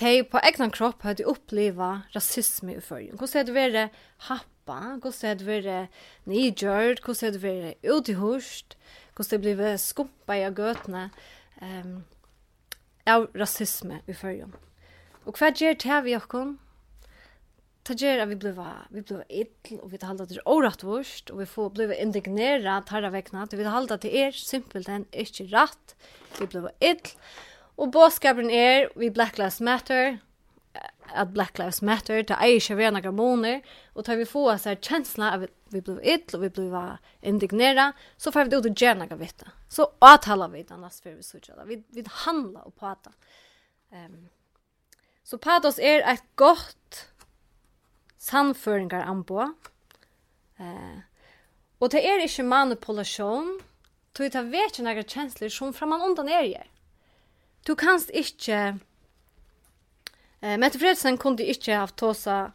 de 0.00 0.12
på 0.30 0.40
egna 0.46 0.70
kropp 0.72 1.02
hadde 1.04 1.26
opplevd 1.28 2.14
rasisme 2.14 2.76
i 2.78 2.84
førjen. 2.84 3.18
Hvordan 3.18 3.40
hadde 3.42 3.56
vært 3.56 3.98
happa, 4.28 4.78
hvordan 5.02 5.32
hadde 5.32 5.48
vært 5.48 6.00
nygjørt, 6.30 7.02
hvordan 7.04 7.26
hadde 7.26 7.42
vært 7.42 7.90
utihørst, 7.90 8.76
hvordan 9.16 9.36
hadde 9.36 9.56
blitt 9.58 9.82
skumpa 9.82 10.38
i 10.38 10.48
gøtene 10.56 11.10
um, 11.60 12.00
av 13.10 13.28
rasisme 13.36 14.00
i 14.06 14.16
førjen. 14.16 14.54
Og 15.26 15.36
hva 15.36 15.50
gjør 15.52 15.76
det 15.82 16.00
vi 16.06 16.16
okken? 16.16 16.58
ta 17.90 17.96
ger 17.98 18.22
vi 18.30 18.36
bliva 18.38 18.86
vi 18.94 19.02
blev 19.02 19.22
ill 19.28 19.80
og 19.80 19.90
vi 19.90 19.98
halda 20.02 20.26
til 20.30 20.40
orattvurst 20.46 21.32
og 21.34 21.40
vi 21.42 21.46
får 21.50 21.70
bliva 21.74 21.96
indignera 21.98 22.78
tarra 22.86 23.10
vekna 23.10 23.48
vi 23.50 23.66
halda 23.66 23.98
til 23.98 24.14
er 24.14 24.36
simpelt 24.36 24.88
enn 24.88 25.08
ikkje 25.10 25.48
rätt 25.50 25.96
vi 26.38 26.46
bliva 26.46 26.70
ill 26.78 27.14
og 27.80 27.90
boskapen 27.96 28.50
er 28.50 28.92
vi 28.94 29.10
black 29.10 29.40
lives 29.42 29.58
matter 29.60 30.20
at 31.10 31.32
black 31.34 31.58
lives 31.58 31.82
matter 31.82 32.22
ta 32.22 32.38
ei 32.46 32.60
sjøvera 32.62 32.94
nagra 32.94 33.10
moner 33.10 33.58
og 33.96 34.06
ta 34.06 34.14
vi 34.14 34.28
få 34.28 34.46
oss 34.52 34.68
her 34.70 34.78
kjensla 34.78 35.34
av 35.34 35.48
vi 35.74 35.82
bliva 35.82 35.98
ill 36.14 36.38
og 36.38 36.46
vi 36.46 36.54
bliva 36.60 36.84
indignera 37.26 37.90
så 38.16 38.30
får 38.30 38.46
vi 38.46 38.54
det 38.54 38.60
ut 38.62 38.70
og 38.70 38.84
gjerne 38.84 39.02
nagra 39.02 39.18
vitta 39.18 39.50
så 39.68 39.90
atala 39.98 40.46
vi 40.54 40.62
den 40.62 40.86
nas 40.86 41.02
for 41.02 41.16
vi 41.16 41.26
sutja 41.26 41.58
vi, 41.66 41.82
vi 41.90 42.06
handla 42.22 42.68
og 42.68 42.76
prata 42.78 43.10
um, 43.90 44.28
så 45.26 45.42
patos 45.42 45.82
er 45.82 46.06
et 46.06 46.22
godt 46.38 47.09
sannføringar 48.20 49.08
anbo. 49.08 49.48
Eh, 50.60 51.00
og 51.80 51.92
det 51.94 52.02
er 52.04 52.20
ikkje 52.20 52.44
manipulasjon, 52.44 53.54
tog 54.12 54.32
det 54.34 54.44
vet 54.52 54.74
ikke 54.74 54.84
nægra 54.84 55.06
kjensler 55.08 55.52
som 55.52 55.72
framan 55.72 56.04
undan 56.04 56.28
er 56.28 56.44
jeg. 56.48 56.68
Du 57.64 57.74
kanst 57.74 58.12
ikkje... 58.12 58.78
Eh, 60.40 60.56
Mette 60.60 60.80
Fredsen 60.80 61.18
kunde 61.20 61.46
ikkje 61.48 61.80
haft 61.80 61.96
tåsa 62.00 62.50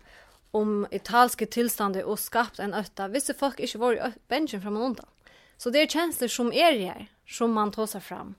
om 0.56 0.86
italske 0.94 1.50
tilstande 1.52 2.06
og 2.06 2.22
skapt 2.22 2.62
en 2.64 2.76
øtta, 2.78 3.10
hvis 3.12 3.34
folk 3.38 3.60
ikkje 3.60 3.82
var 3.82 3.98
i 3.98 4.14
bensin 4.32 4.62
framan 4.64 4.92
undan. 4.92 5.10
Så 5.58 5.72
det 5.72 5.82
er 5.82 5.92
kjensler 5.92 6.30
som 6.32 6.52
er 6.54 6.78
jeg, 6.78 7.08
som 7.28 7.54
man 7.56 7.74
tåsa 7.74 8.00
fram. 8.04 8.36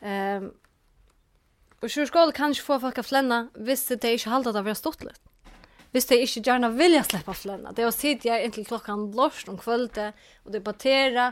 Eh, 0.00 0.48
og 1.80 1.88
sjurskål 1.88 2.32
kan 2.36 2.52
ikkje 2.52 2.64
få 2.64 2.78
folk 2.80 3.00
a 3.00 3.04
flenna, 3.04 3.48
hvis 3.56 3.86
det 3.92 4.16
ikkje 4.16 4.32
halda 4.32 4.52
det 4.52 4.64
å 4.64 4.68
være 4.68 4.80
stortlet 4.80 5.20
hvis 5.90 6.06
de 6.06 6.20
ikke 6.22 6.42
gjerne 6.46 6.70
vilja 6.76 7.02
slippe 7.04 7.34
flänna. 7.34 7.72
Det 7.72 7.84
er 7.84 7.90
å 7.90 7.94
sitte 7.94 8.30
her 8.30 8.44
inntil 8.44 8.66
klokkan 8.68 9.08
lorst 9.16 9.50
om 9.50 9.58
kvölde 9.58 10.12
og 10.44 10.52
debattera. 10.54 11.30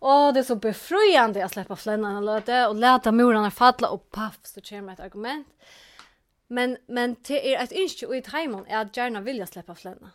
Og 0.00 0.32
det 0.32 0.44
er 0.44 0.48
så 0.48 0.56
befriande 0.56 1.44
å 1.44 1.50
slippe 1.52 1.76
flänna 1.76 2.14
en 2.16 2.24
løte 2.24 2.62
og 2.70 2.78
låta 2.80 3.12
morene 3.12 3.50
falla 3.52 3.92
og 3.92 4.06
paff, 4.14 4.38
så 4.48 4.64
kommer 4.64 4.96
et 4.96 5.04
argument. 5.04 5.46
Men, 6.48 6.78
men 6.88 7.16
det 7.28 7.42
er 7.46 7.62
et 7.62 8.02
och 8.02 8.16
i 8.16 8.22
timen 8.22 8.64
er 8.66 8.80
at 8.80 8.96
gjerne 8.96 9.20
vilja 9.24 9.46
slippe 9.46 9.74
flänna. 9.74 10.10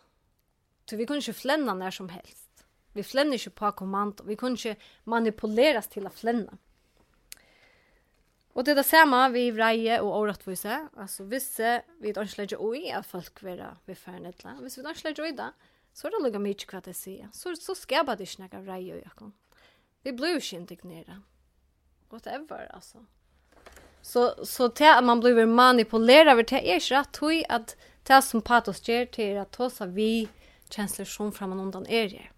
Så 0.90 0.96
vi 0.96 1.06
kunne 1.06 1.18
ikke 1.18 1.32
flenna 1.32 1.74
når 1.74 1.90
som 1.90 2.08
helst. 2.08 2.46
Vi 2.92 3.02
flenner 3.02 3.34
ikke 3.34 3.50
på 3.50 3.70
kommando. 3.70 4.24
Vi 4.24 4.36
kunne 4.36 4.56
ikke 4.56 4.76
manipuleres 5.04 5.86
til 5.86 6.06
å 6.06 6.10
flenna. 6.10 6.52
Mm. 6.52 6.58
Og 8.56 8.64
det 8.64 8.72
er 8.72 8.78
det 8.80 8.88
samme 8.88 9.18
vi 9.34 9.50
vreje 9.52 9.98
og 10.00 10.14
åretvise. 10.16 10.78
Altså, 10.96 11.24
hvis 11.28 11.48
vi 12.00 12.08
inte 12.08 12.26
släcker 12.26 12.60
oj 12.60 12.88
at 12.96 13.04
folk 13.04 13.42
vara 13.42 13.76
vi 13.86 13.94
för 13.94 14.18
nedla. 14.18 14.56
Hvis 14.60 14.78
vi 14.78 14.82
inte 14.82 15.00
släcker 15.00 15.22
oj 15.22 15.32
då 15.36 15.52
så 15.96 16.06
er 16.06 16.10
det 16.10 16.22
lugga 16.22 16.38
mycket 16.38 16.68
hva 16.68 16.80
det 16.84 16.92
sier. 16.96 17.28
Så 17.32 17.54
så 17.56 17.74
ska 17.74 18.04
bara 18.04 18.16
det 18.16 18.26
snacka 18.26 18.60
vreje 18.60 18.94
och 18.94 19.00
jag 19.04 19.32
Vi 20.02 20.12
blir 20.12 20.28
jo 20.28 20.36
ikke 20.36 20.56
indignera. 20.56 21.22
Whatever 22.10 22.68
altså. 22.74 22.98
Så 24.02 24.34
så 24.44 24.68
til 24.68 24.84
at 24.84 25.04
man 25.04 25.20
blir 25.20 25.46
manipulerad 25.46 26.28
över 26.28 26.52
er 26.52 26.76
ikke 26.76 26.98
rett 26.98 27.12
tog 27.12 27.42
at 27.48 27.76
det 28.08 28.24
som 28.24 28.42
patos 28.42 28.80
gjør 28.80 29.04
til 29.04 29.14
till 29.14 29.38
att 29.38 29.52
tossa 29.52 29.86
vi 29.86 30.28
kjensler 30.70 31.04
som 31.04 31.32
framan 31.32 31.60
undan 31.60 31.86
er 31.88 32.08
det. 32.08 32.28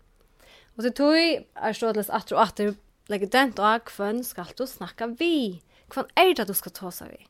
Og 0.76 0.82
til 0.82 0.92
tog 0.92 1.16
er 1.16 1.42
stått 1.72 1.96
Aristoteles 1.96 2.10
att 2.10 2.32
och 2.32 2.42
att 2.42 2.76
legger 3.08 3.26
den 3.26 3.50
dag, 3.50 3.84
kvann 3.84 4.24
skal 4.24 4.46
du 4.58 4.66
snakke 4.66 5.06
vi 5.18 5.62
Hva 5.93 6.05
er 6.20 6.34
det 6.36 6.49
du 6.49 6.55
skal 6.57 6.74
ta 6.76 6.93
seg 6.93 7.14
vi? 7.14 7.26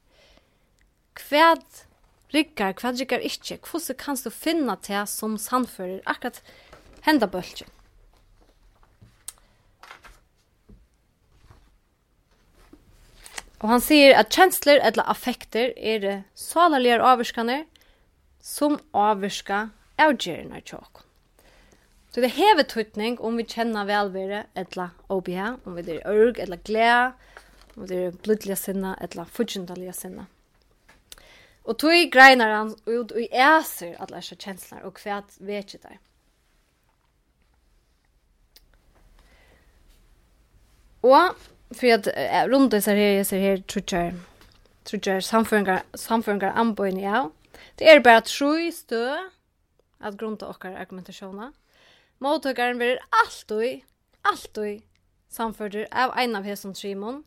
Hva 1.18 1.54
rikker, 2.34 2.74
hva 2.78 2.92
rikker 2.92 3.24
ikke? 3.24 3.60
Hvordan 3.64 3.98
kan 4.00 4.20
du 4.22 4.30
finne 4.34 4.76
til 4.84 5.06
som 5.10 5.38
samfører 5.40 6.00
akkurat 6.06 6.42
henda 7.06 7.30
bølgen? 7.30 7.70
Og 13.58 13.72
han 13.72 13.82
sier 13.82 14.14
at 14.14 14.30
kjensler 14.30 14.78
eller 14.86 15.08
affekter 15.10 15.72
er 15.74 16.22
salarligere 16.38 17.02
avvirskaner 17.02 17.64
som 18.38 18.78
avvirska 18.94 19.68
avgjørende 19.98 20.60
tjåk. 20.62 21.02
Så 22.14 22.22
det 22.22 22.36
hever 22.36 22.64
tøytning 22.70 23.18
om 23.20 23.36
vi 23.38 23.44
kjenner 23.50 23.88
velvære 23.88 24.44
eller 24.58 24.94
OBH, 25.12 25.66
om 25.66 25.74
vi 25.76 25.84
er 25.96 26.06
ørg 26.08 26.38
eller 26.42 26.62
glede, 26.64 27.10
om 27.78 27.86
det 27.86 28.00
er 28.08 28.18
blodlige 28.24 28.58
sinne 28.58 28.96
eller 29.04 29.30
fudgjendaliga 29.30 29.94
sinne. 29.94 30.26
Og 31.68 31.76
tog 31.78 32.10
greinar 32.12 32.54
han 32.54 32.74
ut 32.88 33.12
og 33.12 33.24
æser 33.28 33.96
alle 34.00 34.22
disse 34.22 34.36
kjensler 34.40 34.84
og 34.88 35.00
hva 35.02 35.20
vet 35.44 35.74
ikke 35.74 35.88
det. 35.88 35.98
Og 41.04 41.36
for 41.76 41.94
at 41.94 42.08
uh, 42.08 42.44
rundt 42.50 42.72
disse 42.72 42.90
her, 42.90 43.18
jeg 43.20 43.26
ser 43.28 43.44
her 43.44 43.60
trutjar, 43.68 44.14
trutjar 44.88 45.20
samføringar, 45.20 45.84
samføringar 45.94 46.56
anbøyne 46.58 47.04
av, 47.06 47.30
det 47.78 47.90
er 47.90 48.02
bare 48.02 48.24
tru 48.26 48.70
stø 48.74 49.04
at 50.00 50.16
grunnt 50.18 50.42
av 50.42 50.56
okkar 50.56 50.78
argumentasjoner. 50.80 51.52
Måttøkeren 52.24 52.80
vil 52.80 52.98
alltid, 53.22 53.84
alltid 54.26 54.82
samfører 55.30 55.86
av 55.92 56.16
en 56.18 56.38
av 56.38 56.48
hesson 56.48 56.74
Simon, 56.74 57.22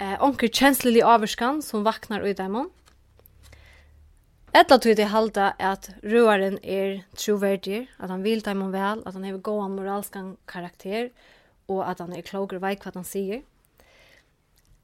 eh, 0.00 0.16
onkel 0.22 0.50
kjenslelig 0.50 1.04
avskan 1.06 1.62
som 1.62 1.84
vaknar 1.84 2.24
ut 2.24 2.36
dem. 2.36 2.58
Etla 4.50 4.80
tog 4.82 4.96
det 4.98 5.10
halda 5.12 5.52
at 5.62 5.92
ruaren 6.02 6.58
er 6.64 7.04
troverdig, 7.14 7.84
at 8.02 8.10
han 8.10 8.24
vil 8.24 8.42
daimon 8.42 8.72
vel, 8.74 9.04
at 9.06 9.14
han 9.14 9.24
har 9.24 9.38
gåan 9.38 9.76
moralskan 9.76 10.32
karakter, 10.50 11.12
og 11.70 11.84
at 11.86 12.02
han 12.02 12.12
er 12.16 12.26
kloger 12.26 12.58
veik 12.58 12.82
hva 12.82 12.90
han 12.96 13.06
sier. 13.06 13.44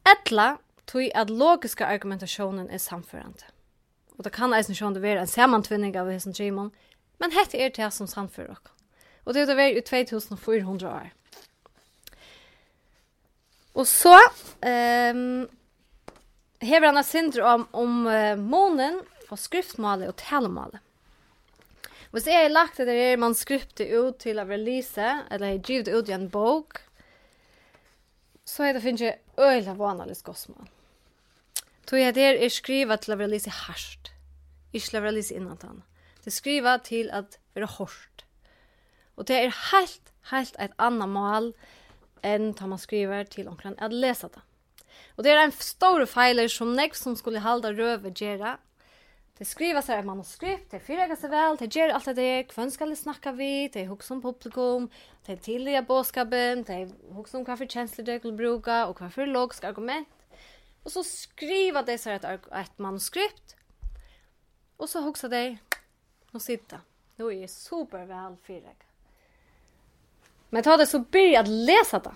Etla 0.06 0.58
tog 0.86 1.10
at 1.18 1.32
logiska 1.34 1.88
argumentasjonen 1.90 2.70
er 2.70 2.78
samførande. 2.78 3.50
Og 4.16 4.24
det 4.24 4.32
kan 4.32 4.54
eisen 4.54 4.76
sjående 4.78 5.02
være 5.02 5.24
en 5.24 5.30
samantvinning 5.34 5.96
av 5.98 6.08
hessen 6.12 6.34
Simon, 6.34 6.70
men 7.18 7.34
hette 7.34 7.58
er 7.58 7.74
det 7.74 7.90
som 7.92 8.06
samfører 8.06 8.54
dere. 8.54 8.74
Og 9.26 9.34
det 9.34 9.42
er 9.42 9.50
det 9.50 9.58
vært 9.58 9.80
i 9.80 9.84
2400 10.06 10.86
år. 10.86 11.10
Og 13.76 13.84
så 13.88 14.16
um, 14.16 15.44
hever 16.64 16.88
han 16.88 17.02
et 17.02 17.38
om, 17.44 17.66
om 17.76 18.06
uh, 18.08 18.34
månen 18.40 19.02
og 19.28 19.38
skriftmalet 19.40 20.08
og 20.08 20.16
talemalet. 20.20 20.80
Hvis 22.14 22.28
jeg 22.30 22.46
har 22.46 22.52
lagt 22.52 22.78
det 22.78 22.86
der 22.88 23.18
manuskriptet 23.20 23.90
ut 23.92 24.22
til 24.22 24.38
å 24.40 24.46
release, 24.48 25.04
eller 25.30 25.52
jeg 25.52 25.64
givet 25.68 25.90
ut 25.92 26.08
i 26.08 26.14
en 26.16 26.30
bok, 26.32 26.80
så 28.46 28.68
er 28.68 28.76
det 28.76 28.84
finnes 28.84 29.18
øyla 29.36 29.74
vanlig 29.76 30.16
spørsmål. 30.16 30.70
Tog 31.86 32.00
jeg 32.00 32.14
der 32.16 32.38
er 32.40 32.50
skrivet 32.50 33.04
til 33.04 33.14
å 33.14 33.20
release 33.20 33.50
hardt, 33.50 34.12
Ikke 34.72 34.88
til 34.88 34.98
å 35.00 35.04
release 35.04 35.34
innantan. 35.34 35.82
Det 36.24 36.32
er 36.32 36.36
skrivet 36.40 36.82
til 36.88 37.10
at 37.14 37.38
være 37.54 37.68
hårdt. 37.76 38.24
Og 39.16 39.28
det 39.28 39.36
er 39.36 39.54
helt, 39.72 40.12
helt 40.30 40.56
et 40.58 40.74
annet 40.78 41.08
mål 41.08 41.52
enn 41.52 41.76
enn 42.26 42.52
tar 42.58 42.70
man 42.70 42.82
skriver 42.82 43.28
til 43.30 43.48
omkring 43.50 43.76
at 43.82 43.94
lesa 43.94 44.28
det. 44.32 44.42
Og 45.16 45.24
det 45.24 45.32
er 45.32 45.42
en 45.44 45.54
stor 45.54 46.04
feiler 46.08 46.48
som 46.52 46.74
nek 46.76 46.96
som 46.96 47.16
skulle 47.16 47.44
halda 47.44 47.72
røve 47.76 48.12
gjerra. 48.12 48.56
Det 49.36 49.44
skriva 49.44 49.82
seg 49.84 50.00
et 50.00 50.08
manuskript, 50.08 50.70
det 50.72 50.80
fyrrega 50.80 51.16
seg 51.20 51.28
vel, 51.28 51.58
det 51.60 51.68
gjør 51.68 51.92
alt 51.92 52.06
det 52.08 52.14
der, 52.16 52.46
hvem 52.56 52.70
skal 52.72 52.88
det 52.88 52.96
snakke 53.02 53.34
vi, 53.36 53.68
det 53.68 53.82
er 53.82 53.90
hukse 53.90 54.14
om 54.14 54.22
publikum, 54.24 54.86
det 55.26 55.34
er 55.34 55.42
tidliga 55.44 55.82
båskapen, 55.84 56.62
det 56.64 56.78
er 56.78 56.94
hukse 57.12 57.36
om 57.36 57.44
hva 57.44 57.58
for 57.60 57.68
kjensler 57.68 58.06
det 58.08 58.22
vil 58.24 58.32
bruke, 58.38 58.78
og 58.88 58.96
hva 58.96 59.10
for 59.12 59.28
logisk 59.28 59.68
argument. 59.68 60.08
Og 60.86 60.94
så 60.94 61.04
skriva 61.04 61.84
det 61.84 61.98
seg 62.00 62.16
et, 62.16 62.48
et 62.48 62.80
manuskript, 62.80 63.58
og 64.80 64.88
så 64.88 65.04
hukse 65.04 65.28
det, 65.28 65.44
nå 66.32 66.40
sitter, 66.40 66.80
nå 67.20 67.28
er 67.28 67.42
jeg 67.44 67.52
super 67.52 68.08
vel. 68.08 68.40
Men 70.50 70.62
ta 70.62 70.76
det 70.76 70.86
så 70.86 70.98
börjar 70.98 71.40
att 71.40 71.48
läsa 71.48 71.98
det. 71.98 72.12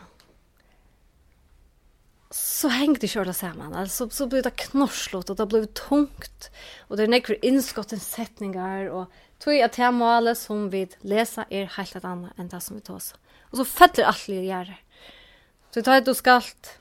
Så 2.31 2.68
hängde 2.68 3.09
körda 3.09 3.33
samman. 3.33 3.74
Alltså 3.74 4.11
så 4.11 4.26
blev 4.26 4.43
det 4.43 4.51
knorslåt 4.51 5.31
och 5.31 5.37
det 5.37 5.47
blev 5.47 5.66
tungt. 5.66 6.51
Och 6.81 6.97
det 6.97 7.03
är 7.03 7.09
nekra 7.09 7.35
inskottens 7.35 8.11
sättningar 8.11 8.87
och 8.87 9.12
tog 9.39 9.55
jag 9.55 9.72
till 9.72 9.91
målet 9.91 10.39
som 10.39 10.70
vi 10.70 10.89
läsa 11.01 11.45
är 11.51 11.66
helt 11.66 11.97
ett 11.97 12.05
annat 12.05 12.39
än 12.39 12.49
det 12.49 12.61
som 12.61 12.76
vi 12.76 12.83
tar 12.83 12.95
oss. 12.95 13.14
Och 13.41 13.57
så 13.57 13.64
fäller 13.64 14.05
allt 14.05 14.28
i 14.28 14.47
gärder. 14.47 14.83
Så 15.70 15.83
tar 15.83 15.95
jag 15.95 16.05
du 16.05 16.14
skallt 16.14 16.81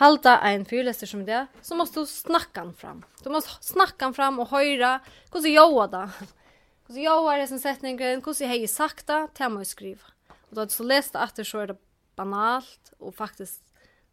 Halta 0.00 0.38
ein 0.38 0.64
fyrlester 0.64 1.06
som 1.06 1.24
det, 1.24 1.46
så 1.62 1.74
måste 1.74 2.00
du 2.00 2.06
snacka 2.06 2.60
han 2.60 2.74
fram. 2.74 3.02
Du 3.22 3.30
måste 3.30 3.50
snacka 3.60 4.04
han 4.04 4.14
fram 4.14 4.38
och 4.38 4.48
höra 4.48 5.00
hur 5.32 5.40
så 5.40 5.48
joa 5.48 5.86
då. 5.86 6.08
Hur 6.86 6.94
så 6.94 7.00
joa 7.00 7.36
är 7.36 7.46
sin 7.46 7.60
sättningen, 7.60 8.22
hur 8.24 8.32
så 8.32 8.44
hej 8.44 8.68
sakta, 8.68 9.28
tema 9.34 9.60
och 9.60 9.66
skriva. 9.66 10.00
Og 10.50 10.56
då 10.56 10.68
så 10.68 10.82
leste 10.82 11.18
att 11.18 11.36
det 11.36 11.44
så 11.44 11.58
är 11.58 11.66
det 11.66 11.76
banalt, 12.16 12.92
och 12.98 13.14
faktiskt 13.14 13.62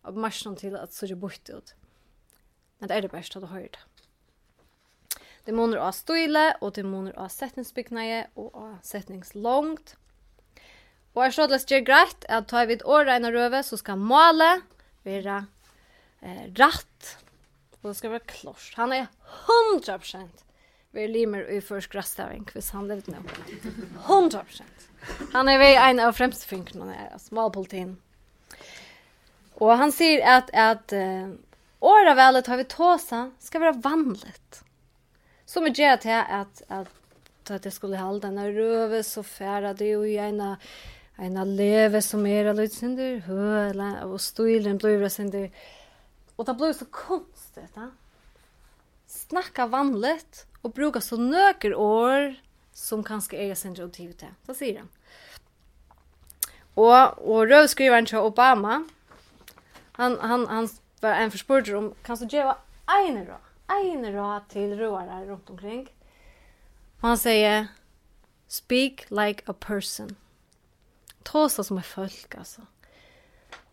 av 0.01 0.17
marschen 0.17 0.55
till 0.55 0.75
att 0.75 0.93
så 0.93 1.05
det 1.05 1.15
bort 1.15 1.49
ut. 1.49 1.75
Men 2.79 2.88
det 2.88 2.95
är 2.95 3.01
det 3.01 3.11
bästa 3.11 3.39
at 3.39 3.43
du 3.43 3.47
hører 3.47 3.69
det. 3.71 3.79
Det 5.45 5.53
måner 5.53 5.77
av 5.77 5.91
støyle, 5.91 6.57
och 6.61 6.73
det 6.73 6.83
måner 6.83 7.19
av 7.19 7.27
sättningsbyggnader 7.29 8.27
och 8.33 8.55
av 8.55 8.77
setningslångt. 8.83 9.95
Og 11.15 11.23
jeg 11.23 11.33
slår 11.33 11.47
det 11.49 11.61
styr 11.63 11.81
greit, 11.81 12.25
at 12.29 12.45
tar 12.51 12.67
vi 12.69 12.75
et 12.77 12.83
år 12.85 13.07
regner 13.07 13.33
røve, 13.33 13.63
så 13.63 13.77
skal 13.79 13.97
målet 13.97 14.61
være 15.07 15.47
eh, 16.21 16.43
ratt, 16.59 17.15
og 17.79 17.89
det 17.89 17.95
skal 17.97 18.13
være 18.13 18.27
klart. 18.29 18.73
Han 18.77 18.93
er 18.93 19.07
100% 19.47 20.47
vi 20.91 21.07
limer 21.07 21.47
i 21.51 21.61
først 21.61 21.91
grasstaving, 21.93 22.45
hvis 22.53 22.69
han 22.75 22.88
levde 22.88 23.13
nå. 23.13 23.23
100%. 24.07 24.63
Han 25.33 25.49
er 25.49 25.57
väl 25.61 25.81
en 25.81 25.99
av 26.03 26.15
fremste 26.17 26.47
fingrene 26.49 26.93
her, 26.93 27.17
smalpolitien. 27.21 27.97
Og 29.57 29.73
han 29.77 29.91
sier 29.93 30.23
at, 30.25 30.49
at 30.53 30.93
uh, 30.93 31.33
åravelet 31.81 32.47
har 32.47 32.59
vi 32.61 32.67
tåsa 32.69 33.27
skal 33.41 33.65
være 33.65 33.81
vanligt. 33.83 34.61
Som 35.47 35.65
vi 35.65 35.73
gjør 35.77 35.99
til 36.03 36.17
at, 36.17 36.63
at 36.69 36.93
at 37.49 37.65
jeg 37.65 37.73
skulle 37.73 38.19
den 38.21 38.38
här 38.38 38.51
røve, 38.51 39.03
så 39.03 39.21
færa 39.23 39.73
det 39.73 39.93
jo 39.93 40.03
i 40.03 40.17
en 40.17 40.57
en 41.19 41.55
leve 41.55 42.01
som 42.01 42.25
er 42.25 42.51
av 42.51 42.59
synder 42.69 43.21
høla, 43.25 44.03
og 44.05 44.19
stilen 44.21 44.77
blir 44.77 44.99
det 45.01 45.11
synder. 45.11 45.49
Og 46.38 46.45
det 46.45 46.57
blir 46.57 46.73
så 46.73 46.85
konstigt, 46.85 47.73
da 47.75 47.89
snacka 49.18 49.68
vanligt 49.68 50.45
och 50.61 50.72
bruka 50.72 51.01
så 51.01 51.18
nöker 51.18 51.76
år 51.76 52.36
som 52.74 53.03
kanske 53.03 53.38
är 53.38 53.55
sin 53.55 53.76
rotivt. 53.76 54.24
Så 54.45 54.53
säger 54.53 54.78
han. 54.80 54.89
Och 56.74 57.30
och 57.32 57.47
rövskrivaren 57.47 58.05
till 58.05 58.18
Obama. 58.18 58.84
Han 59.91 60.20
han 60.20 60.47
han 60.47 60.70
var 60.99 61.09
en 61.09 61.32
förspurter 61.32 61.76
om 61.76 61.93
kanske 62.03 62.26
ge 62.26 62.53
en 63.07 63.26
rå. 63.26 63.38
En 63.68 64.13
rå 64.13 64.41
till 64.49 64.78
råare 64.78 65.26
runt 65.26 65.49
omkring. 65.49 65.89
Och 67.01 67.07
han 67.07 67.18
säger 67.18 67.68
speak 68.47 69.05
like 69.09 69.43
a 69.45 69.53
person. 69.53 70.15
Tåsa 71.24 71.63
som 71.63 71.78
är 71.78 71.82
folk 71.82 72.36
alltså. 72.36 72.61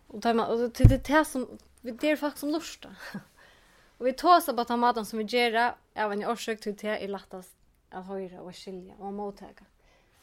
Och 0.06 0.20
det 0.20 0.28
är 0.28 1.08
det 1.08 1.24
som 1.24 1.58
det 1.80 2.10
är 2.10 2.16
faktiskt 2.16 2.40
som 2.40 2.50
lustar. 2.50 2.94
Och 3.98 4.06
vi 4.06 4.12
tås 4.12 4.46
på 4.46 4.64
ta 4.64 4.76
maten 4.76 5.06
som 5.06 5.18
vi 5.18 5.24
gör 5.24 5.74
även 5.94 6.22
i 6.22 6.26
orsak 6.26 6.60
till 6.60 6.76
det 6.76 7.04
är 7.04 7.08
lättast 7.08 7.50
att 7.90 8.06
höra 8.06 8.40
och 8.40 8.56
skilja 8.56 8.94
och 8.98 9.12
mottaga. 9.12 9.64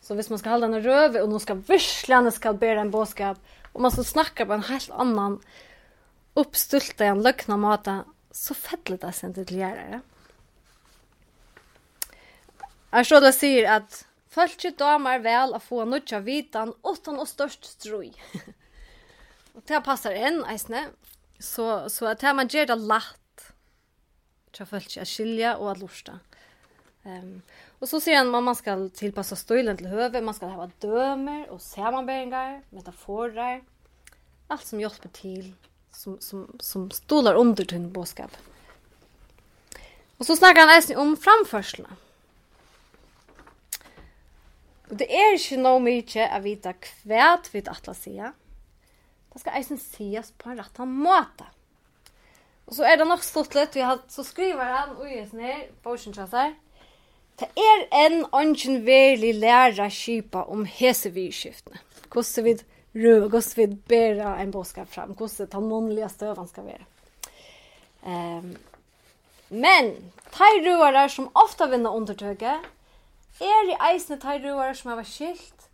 Så 0.01 0.15
hvis 0.15 0.30
man 0.30 0.39
ska 0.39 0.49
hålla 0.49 0.65
en 0.65 0.82
röve 0.82 1.22
och 1.22 1.30
någon 1.30 1.39
ska 1.39 1.53
visslande 1.53 2.32
ska 2.32 2.53
bära 2.53 2.82
en 2.82 2.91
båskap 2.91 3.38
och 3.72 3.82
man 3.82 3.91
ska 3.91 4.03
snacka 4.03 4.45
på 4.45 4.53
en 4.53 4.63
helt 4.63 4.89
annan 4.89 5.41
uppstulta 6.34 7.05
en 7.05 7.22
lökna 7.22 7.57
mata 7.57 8.03
så 8.32 8.53
fettligt 8.53 9.01
det 9.01 9.11
sig 9.11 9.30
inte 9.30 9.53
Jag 9.53 9.80
tror 9.80 10.01
Arshoda 12.89 13.32
säger 13.32 13.72
att 13.72 14.05
Fölkje 14.30 14.72
damar 14.72 15.19
väl 15.19 15.53
å 15.53 15.59
få 15.59 15.86
nutja 15.86 16.19
vitan 16.19 16.74
utan 16.84 17.19
och 17.19 17.28
störst 17.28 17.65
stroj. 17.65 18.13
og 19.55 19.61
det 19.67 19.82
passar 19.86 20.11
en 20.11 20.45
eisne. 20.45 20.88
Så, 21.39 21.89
så 21.89 22.05
att 22.05 22.22
här 22.22 22.34
man 22.34 22.47
gjør 22.47 22.65
det 22.65 22.76
lätt 22.76 23.20
tja 24.52 24.66
folk 24.66 24.97
att 24.97 25.08
skilja 25.08 25.58
og 25.58 25.72
att 25.72 25.80
lusta. 25.80 26.20
Ehm 27.04 27.24
um, 27.24 27.41
og 27.82 27.89
så 27.89 27.99
ser 27.99 28.24
man 28.30 28.43
man 28.43 28.56
skal 28.56 28.89
tilpassa 28.93 29.36
stilen 29.36 29.78
til 29.78 29.88
høve, 29.89 30.22
man 30.22 30.36
skal 30.38 30.52
ha 30.54 30.68
dømer 30.84 31.47
og 31.49 31.62
samanberingar, 31.62 32.60
metaforer, 32.70 33.64
alt 34.54 34.66
som 34.68 34.80
hjelper 34.80 35.10
til, 35.10 35.56
som 35.91 36.20
som 36.22 36.60
som 36.60 36.91
stolar 36.91 37.36
under 37.36 37.66
din 37.66 37.89
båskap. 37.93 38.32
Og 40.20 40.26
så 40.26 40.36
snakkar 40.36 40.68
han 40.68 40.78
även 40.78 40.97
om 40.97 41.18
framførslene. 41.18 41.95
Og 44.91 44.99
det 44.99 45.08
er 45.10 45.34
ikke 45.34 45.58
noe 45.58 45.80
mye 45.80 46.28
å 46.36 46.39
vite 46.43 46.76
hva 47.08 47.39
vi 47.52 47.64
atla 47.66 47.93
sier. 47.95 48.34
Det 49.34 49.39
skal 49.41 49.58
eisen 49.58 49.80
sies 49.80 50.34
på 50.38 50.52
en 50.52 50.60
rett 50.60 50.78
måte. 50.86 51.47
Mm. 51.47 51.61
Og 52.68 52.78
så 52.78 52.88
er 52.88 52.99
det 52.99 53.07
nok 53.07 53.24
sluttlet, 53.24 53.76
vi 53.76 53.84
har, 53.84 53.99
så 54.07 54.24
skriver 54.24 54.64
han 54.64 54.97
ui 55.01 55.16
i 55.20 55.26
snir, 55.28 55.70
borsentrasser. 55.84 56.53
Det 57.39 57.47
er 57.57 57.88
en 58.05 58.22
ånden 58.38 58.84
verlig 58.86 59.34
læra 59.39 59.89
kjipa 59.89 60.43
om 60.51 60.66
hese 60.70 61.09
vidskiftene. 61.16 61.82
Hvordan 62.12 62.45
vi 62.45 62.53
rød, 62.95 63.30
hvordan 63.30 63.55
vi 63.57 63.68
bæra 63.88 64.36
en 64.41 64.51
båskap 64.51 64.88
fram, 64.88 65.16
hvordan 65.18 65.47
den 65.51 65.70
månlige 65.70 66.09
støven 66.09 66.47
skal 66.47 66.66
være. 66.66 66.86
Um, 68.03 68.57
men, 69.49 70.14
de 70.38 70.51
rødere 70.68 71.09
som 71.09 71.32
ofta 71.36 71.66
vinner 71.66 71.89
undertøket, 71.89 72.70
er 73.41 73.70
i 73.70 73.80
eisene 73.91 74.20
tei 74.20 74.38
rødere 74.38 74.76
som 74.76 74.91
har 74.91 75.01
vært 75.01 75.12
skilt, 75.12 75.68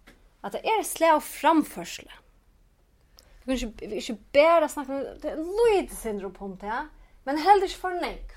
at 0.43 0.55
det 0.55 0.63
er 0.63 0.85
slag 0.85 1.17
av 1.17 1.25
framførselen 1.25 2.23
vi 3.47 3.57
kan 3.57 3.71
ikke, 3.71 3.95
ikke 4.01 4.17
bare 4.35 4.69
snakke 4.69 4.93
om 4.93 5.21
det, 5.23 5.31
er 5.31 5.39
lite 5.39 5.95
syndrom 5.95 6.33
på 6.35 6.49
det, 6.61 6.81
men 7.25 7.39
heller 7.39 7.63
ikke 7.63 7.79
for 7.79 8.01
nek. 8.01 8.35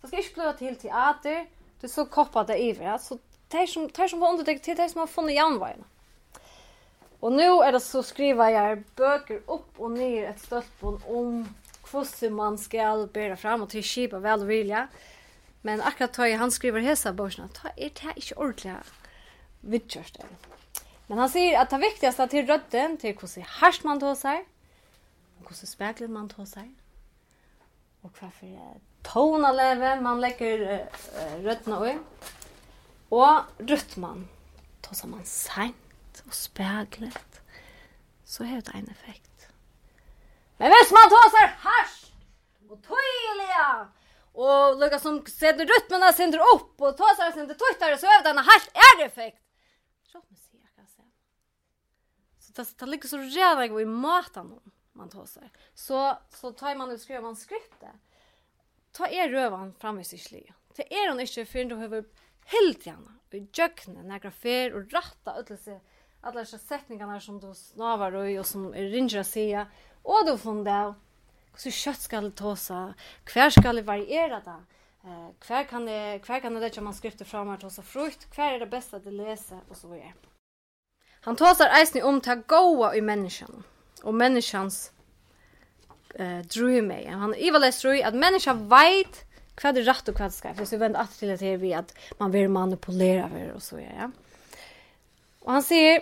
Det 0.00 0.10
skal 0.10 0.22
ikke 0.24 0.36
bli 0.40 0.52
til 0.58 0.76
teater, 0.88 1.46
Det 1.80 1.88
er 1.88 1.92
så 1.94 2.04
koppet 2.04 2.48
det 2.48 2.58
iver, 2.60 2.90
ja? 2.90 2.98
så 2.98 3.16
det 3.52 3.68
som, 3.68 3.86
det 3.88 4.10
som 4.10 4.20
var 4.20 4.34
underdekket 4.34 4.62
til, 4.62 4.76
det 4.76 4.90
som 4.90 5.00
har 5.00 5.08
funnet 5.08 5.38
jernveiene. 5.38 5.86
Og 7.20 7.32
nå 7.32 7.62
er 7.64 7.72
det 7.72 7.82
så 7.84 8.02
skriva 8.04 8.50
jeg 8.52 8.82
bøker 8.96 9.40
opp 9.48 9.80
og 9.80 9.94
ned 9.96 10.26
et 10.28 10.40
stølpån 10.40 11.00
om 11.08 11.40
hvordan 11.90 12.36
man 12.36 12.58
skal 12.60 13.06
bære 13.12 13.36
fram 13.40 13.64
og 13.64 13.72
til 13.72 13.84
kjipa 13.84 14.20
vel 14.24 14.44
og 14.44 14.48
vilja. 14.48 14.86
Men 15.62 15.82
akkurat 15.84 16.16
da 16.16 16.30
han 16.40 16.52
skriver 16.52 16.84
hesa 16.84 17.12
bøkene, 17.12 17.50
da 17.60 17.74
er 17.76 17.92
det 17.96 18.16
ikke 18.16 18.38
ordentlig 18.38 18.78
vidtjørst 19.60 20.20
det. 20.20 20.59
Men 21.10 21.18
han 21.18 21.28
säger 21.28 21.60
att 21.60 21.70
det 21.70 21.78
viktigaste 21.78 22.26
til 22.26 22.46
rødden, 22.46 22.92
till 22.96 23.16
hur 23.18 23.42
harst 23.42 23.84
man 23.84 23.98
tar 23.98 24.14
seg, 24.14 24.44
hur 25.42 25.66
spekler 25.66 26.08
man 26.08 26.28
tar 26.28 26.44
sig, 26.46 26.70
och 28.02 28.12
varför 28.20 28.46
det 28.46 28.80
tonaleve 29.02 30.00
man 30.00 30.20
legger 30.20 30.62
uh, 30.62 31.42
rödden 31.42 31.88
i, 31.88 31.98
och 33.08 33.42
rött 33.58 33.96
man 33.96 34.28
tar 34.80 34.94
seg 34.94 35.10
man 35.10 35.24
sent 35.24 36.22
och 36.26 36.34
speglet, 36.34 37.42
så 38.24 38.44
har 38.44 38.62
det 38.62 38.78
en 38.78 38.88
effekt. 38.94 39.50
Men 40.58 40.70
hvis 40.70 40.94
man 40.94 41.10
tar 41.10 41.28
seg 41.34 41.58
harst 41.66 42.12
och 42.70 42.78
tydliga, 42.86 43.88
och 44.32 44.78
lukka 44.78 44.98
som 44.98 45.26
sender 45.26 45.66
rytmen 45.66 46.02
av 46.02 46.12
sänder 46.12 46.38
upp 46.54 46.80
och 46.80 46.96
tar 46.96 47.14
sig 47.16 47.32
sänder 47.32 47.54
tøytare, 47.54 47.98
så 47.98 48.06
er 48.06 48.22
det 48.22 48.30
en 48.30 48.44
helt 48.54 48.70
er 48.90 49.06
effekt. 49.10 49.39
det, 52.60 52.78
det 52.78 52.86
ligger 52.86 53.08
så 53.08 53.18
redan 53.18 53.66
jag 53.66 53.82
i 53.82 53.84
maten 53.84 54.60
man 54.92 55.08
tar 55.08 55.26
sig. 55.26 55.50
Så, 55.74 56.18
så 56.30 56.52
tar 56.52 56.74
man 56.74 56.90
och 56.90 57.00
skriver 57.00 57.22
man 57.22 57.36
skriptet. 57.36 57.88
Ta 58.92 59.08
er 59.08 59.28
rövan 59.28 59.74
fram 59.74 60.00
i 60.00 60.04
sig 60.04 60.54
Det 60.76 60.94
är 60.94 61.10
hon 61.10 61.20
inte 61.20 61.44
för 61.44 61.64
du 61.64 61.74
har 61.74 62.04
helt 62.44 62.86
gärna. 62.86 63.14
Vi 63.30 63.48
jökna 63.52 64.02
några 64.02 64.30
fer 64.30 64.74
och 64.74 64.92
ratta 64.92 65.40
utlösa 65.40 65.80
alla 66.20 66.40
dessa 66.40 66.58
sättningarna 66.58 67.20
som 67.20 67.40
du 67.40 67.54
snavar 67.54 68.12
och, 68.12 68.38
och 68.38 68.46
som 68.46 68.74
är 68.74 68.82
ringra 68.82 69.24
säga. 69.24 69.66
Och 70.02 70.26
du 70.26 70.38
får 70.38 70.64
det. 70.64 70.94
Så 71.56 71.70
kött 71.70 72.00
ska 72.00 72.20
det 72.20 72.30
tåsa? 72.30 72.94
Kvär 73.24 73.50
ska 73.50 73.72
det 73.72 73.82
variera 73.82 74.40
det. 74.40 74.64
Eh, 75.04 75.28
kvär 75.38 75.64
kan 75.64 75.86
det, 75.86 76.20
kvär 76.24 76.40
kan 76.40 76.54
det 76.54 76.60
lägga 76.60 76.82
manuskriptet 76.82 77.28
fram 77.28 77.48
att 77.48 77.60
tåsa 77.60 77.82
så 77.82 77.88
frukt. 77.88 78.30
Kvär 78.30 78.52
är 78.52 78.58
det 78.58 78.66
bästa 78.66 78.96
att 78.96 79.12
läsa 79.12 79.60
och 79.68 79.76
så 79.76 79.88
vidare. 79.88 80.12
Han 81.20 81.36
tåsar 81.36 81.68
eisni 81.68 82.02
om 82.02 82.20
ta 82.20 82.34
goa 82.34 82.94
i 82.96 83.00
människan 83.00 83.62
och 84.02 84.14
människans 84.14 84.92
eh 86.14 86.38
drömme. 86.38 87.10
Han 87.10 87.34
ivalas 87.34 87.78
tror 87.78 88.02
att 88.04 88.14
människan 88.14 88.68
vet 88.68 89.24
vad 89.62 89.74
det 89.74 89.82
rätt 89.82 90.08
och 90.08 90.20
vad 90.20 90.28
det 90.28 90.34
ska. 90.34 90.54
För 90.54 90.66
vi 90.66 90.76
vänt 90.76 90.96
att 90.96 91.18
til 91.18 91.30
at 91.30 91.40
det 91.40 91.56
vi 91.56 91.72
at 91.72 91.94
man 92.18 92.32
vil 92.32 92.50
manipulera 92.50 93.24
över 93.24 93.52
og 93.54 93.62
så 93.62 93.76
är 93.76 93.94
ja. 94.00 94.10
Og 95.40 95.52
han 95.52 95.62
sier 95.62 96.00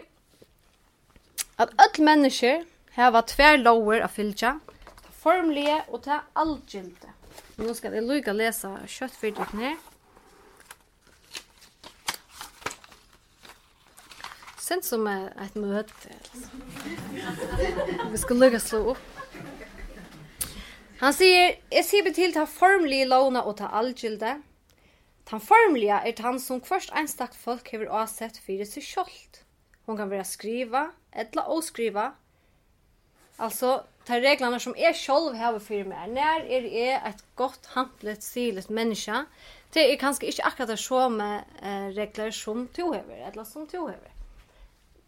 at 1.59 1.69
alla 1.79 2.05
mennesker 2.05 2.65
har 2.93 3.11
varit 3.11 3.27
tvär 3.27 3.59
lower 3.59 4.01
av 4.01 4.09
filcha, 4.09 4.61
formlige 5.13 5.83
og 5.89 6.03
ta 6.03 6.21
allgilda. 6.35 7.15
nå 7.59 7.75
skal 7.75 7.95
jeg 7.95 8.03
lycka 8.03 8.33
läsa 8.33 8.79
köttfyrdigt 8.87 9.53
ner. 9.53 9.77
sent 14.69 14.85
som 14.85 15.07
et 15.09 15.57
møte. 15.57 16.13
Vi 18.13 18.21
skal 18.21 18.43
lägga 18.43 18.61
slå 18.61 18.93
opp. 18.93 19.07
Han 20.99 21.15
sier, 21.15 21.55
jeg 21.71 21.87
sier 21.87 22.03
betil 22.03 22.33
ta 22.35 22.43
formlige 22.51 23.07
lovna 23.07 23.45
og 23.47 23.61
ta 23.61 23.71
allgilde. 23.81 24.41
Tan 25.29 25.43
formlige 25.45 26.01
er 26.09 26.17
tan 26.19 26.41
som 26.43 26.63
først 26.65 26.91
enstakt 26.97 27.37
folk 27.39 27.69
hever 27.71 27.93
avsett 28.01 28.41
fyrir 28.43 28.67
seg 28.67 28.83
kjolt. 28.83 29.45
Hon 29.87 29.99
kan 30.01 30.11
være 30.11 30.27
skriva, 30.27 30.89
etla 31.13 31.47
og 31.53 31.63
skriva. 31.65 32.11
Altså, 33.39 33.77
ta 34.09 34.19
reglene 34.19 34.59
som 34.61 34.75
jeg 34.77 34.99
sjålv 34.99 35.39
hever 35.39 35.63
fyrir 35.63 35.87
meg. 35.87 36.11
Når 36.17 36.49
er 36.59 36.69
jeg 36.75 36.99
et 37.13 37.25
godt, 37.39 37.71
hamplet, 37.77 38.25
silet 38.25 38.67
menneske, 38.69 39.23
det 39.77 39.85
er 39.87 40.01
kanskje 40.01 40.33
ikke 40.33 40.51
akkurat 40.51 40.75
det 40.75 40.81
som 40.83 41.21
regler 41.95 42.35
som 42.35 42.67
to 42.75 42.91
hever, 42.97 43.27
etla 43.31 43.47
som 43.47 43.69
to 43.71 43.87
hever. 43.87 44.18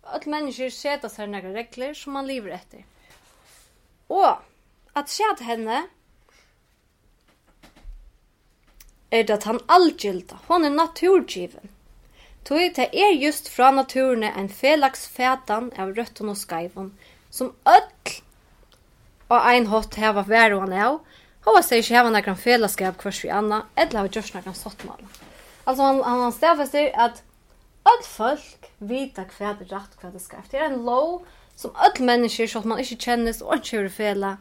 All 0.03 0.27
mennesker 0.27 0.71
sätta 0.71 1.09
seg 1.09 1.29
några 1.29 1.53
regler 1.53 1.95
som 1.95 2.13
man 2.13 2.27
lever 2.27 2.51
efter. 2.51 2.85
Och 4.07 4.37
att 4.93 5.09
se 5.09 5.25
att 5.33 5.41
henne 5.41 5.87
er 9.11 9.25
det 9.25 9.35
at 9.35 9.45
han 9.45 9.61
allgilda, 9.67 10.39
hon 10.47 10.65
er 10.65 10.71
naturgiven. 10.71 11.71
Tog 12.45 12.75
det 12.77 12.89
er 12.93 13.13
just 13.13 13.49
fra 13.49 13.71
naturen 13.71 14.23
en 14.23 14.49
felags 14.49 15.09
fætan 15.09 15.71
av 15.77 15.95
røtten 15.97 16.31
og 16.31 16.39
skaivon, 16.39 16.93
som 17.31 17.53
öll 17.69 18.21
og 19.31 19.47
ein 19.47 19.67
hot 19.71 19.95
heva 19.95 20.25
væru 20.27 20.61
han 20.61 20.73
av, 20.73 21.01
hova 21.47 21.63
seg 21.63 21.83
ikke 21.83 21.97
heva 21.99 22.11
nekran 22.11 22.39
felaskap 22.39 22.99
kvars 22.99 23.21
vi 23.25 23.31
anna, 23.31 23.65
eller 23.77 24.01
hava 24.01 24.13
gjørs 24.15 24.33
nekran 24.35 24.57
sottmala. 24.57 25.11
Altså 25.67 25.83
han, 25.85 26.01
han 26.03 26.33
stavfester 26.35 26.91
at 26.95 27.23
öll 27.89 28.03
folk 28.05 28.71
vita 28.79 29.25
hva 29.37 29.55
det 29.59 29.71
rett, 29.73 29.97
hva 30.01 30.11
det 30.13 30.23
skreft. 30.23 30.53
Det 30.53 30.61
er 30.61 30.71
en 30.71 30.85
lov 30.85 31.27
som 31.57 31.77
öll 31.77 32.03
mennesker, 32.05 32.47
så 32.47 32.63
man 32.65 32.81
ikke 32.83 33.01
kjennes 33.07 33.43
og 33.43 33.57
ikke 33.57 33.77
gjør 33.77 33.89
fela, 33.95 34.37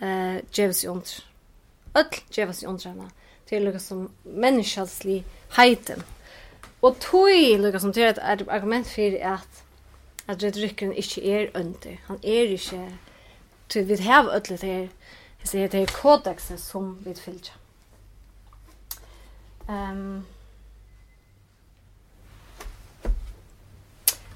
eh, 0.00 0.40
djeves 0.52 0.84
i 0.84 0.88
ondr. 0.88 1.16
Öll 1.94 2.22
djeves 2.30 2.62
i 2.62 2.66
ondr 2.66 2.88
henne. 2.88 3.10
Det 3.48 3.58
er 3.58 3.64
lukka 3.64 3.80
som 3.82 4.10
menneskjalslig 4.24 5.24
heiten. 5.56 6.04
Og 6.82 7.00
tog 7.00 7.28
lukka 7.60 7.80
som 7.80 7.92
det 7.92 8.04
er 8.04 8.14
et 8.14 8.48
argument 8.48 8.86
for 8.86 9.18
at 9.34 9.64
at 10.30 10.42
retorikken 10.42 10.92
ikke 10.92 11.32
er 11.32 11.48
under. 11.54 11.96
Han 12.06 12.18
er 12.22 12.42
ikke 12.42 12.98
til 13.68 13.88
vi 13.88 13.96
har 13.96 14.28
öll 14.28 14.48
det 14.48 14.60
her 14.60 14.88
Jeg 15.40 15.48
sier 15.48 15.68
det 15.68 15.80
er 15.82 15.92
kodexen 16.02 16.58
som 16.58 16.98
vi 17.04 17.14
fylgjer. 17.14 17.56
Ehm 19.68 20.00
um, 20.00 20.26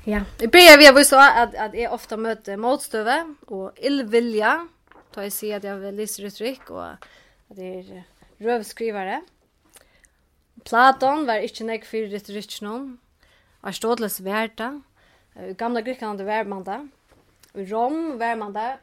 Ja. 0.06 0.24
Jeg 0.40 0.50
börjar 0.50 0.78
vi 0.78 0.84
har 0.84 1.04
så 1.04 1.16
att 1.16 1.54
at 1.54 1.74
jeg 1.74 1.90
ofta 1.90 2.16
møter 2.16 2.56
motstøve 2.56 3.36
och 3.46 3.72
illvilja. 3.76 4.68
da 5.14 5.22
jag 5.22 5.32
sier 5.32 5.56
att 5.56 5.64
jag 5.64 5.76
vil 5.76 5.96
läsa 5.96 6.22
uttryck 6.22 6.70
och 6.70 6.86
att 6.86 7.04
det 7.48 7.78
är 7.78 8.04
rövskrivare. 8.38 9.22
Platon 10.64 11.26
var 11.26 11.44
ikke 11.44 11.64
nek 11.64 11.84
för 11.84 12.06
retorik 12.10 12.60
någon. 12.62 12.98
Aristoteles 13.60 14.20
var 14.20 14.50
det. 14.56 14.80
I 15.48 15.52
gamla 15.54 15.80
Grekland 15.80 16.20
var 16.20 16.44
man 16.44 16.64
det. 16.64 16.88
I 17.54 17.64
Rom 17.64 18.18
var 18.18 18.36
man 18.36 18.52
det. 18.52 18.78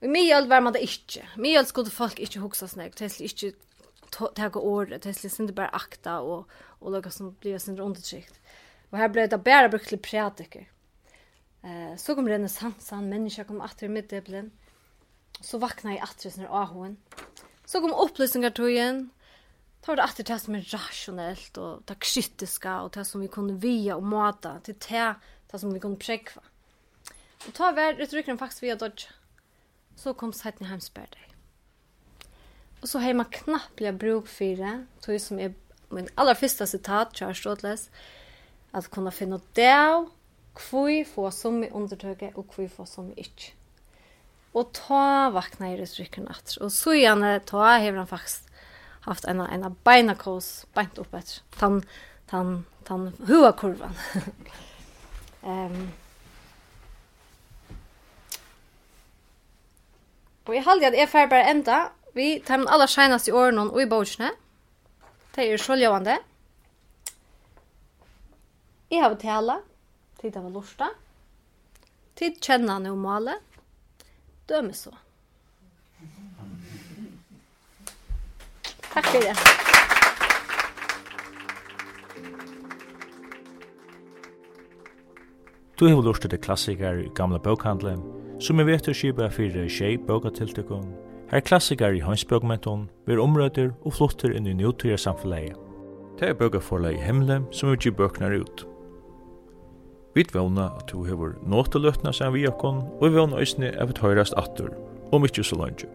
I 0.00 0.08
Mjöld 0.08 0.48
var 0.48 0.60
man 0.60 0.72
det 0.72 0.80
ikke. 0.82 1.28
Mjöld 1.36 1.66
skulle 1.66 1.90
folk 1.90 2.18
ikke 2.18 2.40
hukse 2.40 2.64
oss 2.64 2.74
Det 2.74 3.10
skulle 3.10 3.28
ikke 3.28 3.52
ta 4.10 4.50
året. 4.54 5.02
Det 5.02 5.24
ikke 5.24 5.46
bare 5.46 5.52
bara 5.52 5.68
akta 5.68 6.20
och, 6.20 6.48
och 6.80 6.92
lukka 6.92 7.10
som 7.10 7.36
blir 7.40 7.58
sin 7.58 7.80
undertrykt. 7.80 8.41
Og 8.92 9.00
her 9.00 9.08
ble 9.12 9.24
det 9.30 9.40
bare 9.44 9.70
brukt 9.72 9.88
til 9.88 10.00
prædiker. 10.02 10.68
Eh, 11.64 11.94
så 11.96 12.14
kom 12.14 12.28
renessansen, 12.28 13.08
mennesker 13.08 13.48
kom 13.48 13.62
atter 13.64 13.88
i 13.88 13.92
middelen. 13.92 14.50
Så 15.40 15.58
vakna 15.58 15.94
jeg 15.94 16.04
atter 16.04 16.30
sin 16.30 16.46
ahoen. 16.46 16.98
Så 17.66 17.80
kom 17.80 17.94
opplysningartøyen. 17.96 19.06
Da 19.82 19.90
var 19.90 19.98
det 19.98 20.04
atter 20.04 20.28
det 20.28 20.38
som 20.38 20.54
er 20.54 20.68
rasjonelt, 20.70 21.58
og 21.58 21.82
det 21.88 21.98
kritiske, 22.04 22.70
og 22.84 22.92
det 22.94 23.06
som 23.08 23.22
vi 23.24 23.30
kunne 23.32 23.56
via 23.62 23.96
og 23.96 24.04
måte, 24.06 24.52
til 24.62 24.76
det, 24.78 25.08
det 25.50 25.60
som 25.60 25.72
vi 25.74 25.80
kunne 25.82 25.98
prekva. 25.98 26.44
Og 27.48 27.54
ta 27.56 27.72
vær 27.74 27.98
uttrykken 27.98 28.38
faktisk 28.38 28.62
via 28.62 28.76
dodge. 28.78 29.08
Så 29.98 30.14
kom 30.14 30.32
Sætni 30.32 30.66
heimsberg 30.66 31.18
Og 32.80 32.88
så 32.88 32.98
har 32.98 33.12
man 33.14 33.26
knappt 33.30 33.82
bruk 33.98 34.26
for 34.26 34.56
det, 34.56 34.86
tog 35.02 35.20
som 35.20 35.38
er 35.38 35.52
min 35.90 36.08
aller 36.16 36.34
første 36.34 36.66
sitat, 36.66 37.14
Charles 37.14 37.38
Strådles, 37.38 37.90
at 38.72 38.88
kunna 38.90 39.10
finna 39.10 39.40
det 39.56 40.08
kvui 40.56 41.02
få 41.04 41.30
som 41.32 41.62
i 41.64 41.70
undertøke 41.72 42.32
og 42.36 42.48
kvui 42.52 42.68
få 42.68 42.86
som 42.88 43.10
i 43.12 43.24
ikke. 43.24 43.52
Og 44.52 44.72
ta 44.76 45.30
vakna 45.32 45.72
i 45.72 45.78
rystrikken 45.80 46.28
at. 46.34 46.56
Og 46.60 46.72
så 46.72 46.96
gjerne 46.96 47.38
ta 47.48 47.76
hever 47.78 48.02
han 48.02 48.10
faktisk 48.10 48.48
haft 49.06 49.26
en, 49.28 49.40
en 49.40 49.76
beina 49.84 50.14
kås 50.14 50.64
beint 50.76 51.00
opp 51.02 51.14
etter. 51.18 51.40
Tan, 51.58 51.80
tan, 52.30 52.62
tan 52.86 53.10
hua 53.28 53.52
kurvan. 53.58 53.96
um, 55.42 55.88
og 60.46 60.54
jeg 60.54 60.64
halde 60.68 60.92
at 60.92 61.00
jeg 61.00 61.10
fer 61.10 61.30
bare 61.30 61.50
enda 61.50 61.80
vi 62.14 62.36
tar 62.44 62.60
den 62.60 62.68
aller 62.68 62.90
seneste 62.90 63.32
årene 63.32 63.70
og 63.72 63.80
i 63.80 63.88
bøkene. 63.88 64.30
Det 65.32 65.48
er 65.48 65.56
så 65.56 65.74
ljøvende. 65.80 66.18
Mm 66.20 66.31
Jeg 68.92 69.00
har 69.00 69.14
tala, 69.16 69.54
tid 70.20 70.34
av 70.36 70.50
lorsta, 70.52 70.90
tid 72.12 72.34
kjenner 72.44 72.74
han 72.74 72.84
jo 72.90 72.96
male, 73.00 73.38
døme 74.50 74.74
så. 74.76 74.90
Takk 78.92 79.06
for 79.08 79.24
det. 79.24 79.32
Du 85.80 85.86
har 85.88 86.02
lust 86.04 86.28
til 86.28 86.42
klassiker 86.44 87.00
i 87.00 87.08
gamla 87.16 87.40
bókhandle, 87.40 87.94
som 88.44 88.60
er 88.60 88.68
vet 88.68 88.90
å 88.92 88.92
skipa 88.92 89.30
fyrir 89.32 89.72
tjei 89.72 89.94
bókatiltökum. 89.96 90.84
Her 91.32 91.40
klassiker 91.40 91.96
i 91.96 92.04
hansbøkmenton 92.04 92.90
ver 93.08 93.24
omrøyder 93.24 93.72
og 93.86 93.96
flotter 93.96 94.36
inn 94.36 94.52
i 94.52 94.52
nútøyar 94.60 95.00
samfunnet. 95.00 95.56
Det 96.20 96.28
er 96.28 96.36
bøkaforlag 96.36 97.00
i 97.00 97.02
hemmle 97.06 97.40
som 97.56 97.72
utgir 97.72 97.96
bøknar 97.96 98.36
ut. 98.36 98.66
Vi 100.14 100.26
vågna 100.32 100.68
at 100.76 100.90
du 100.92 101.06
hever 101.08 101.38
nåteløtna 101.48 102.12
seg 102.12 102.34
vi 102.34 102.44
okkon, 102.48 102.82
og 103.00 103.06
vi 103.06 103.16
vågna 103.16 103.40
òsne 103.40 103.72
av 103.80 103.94
et 103.94 104.00
høyrast 104.02 104.36
atter, 104.36 104.68
om 105.12 105.24
ikkje 105.24 105.46
så 105.48 105.56
langt. 105.56 105.86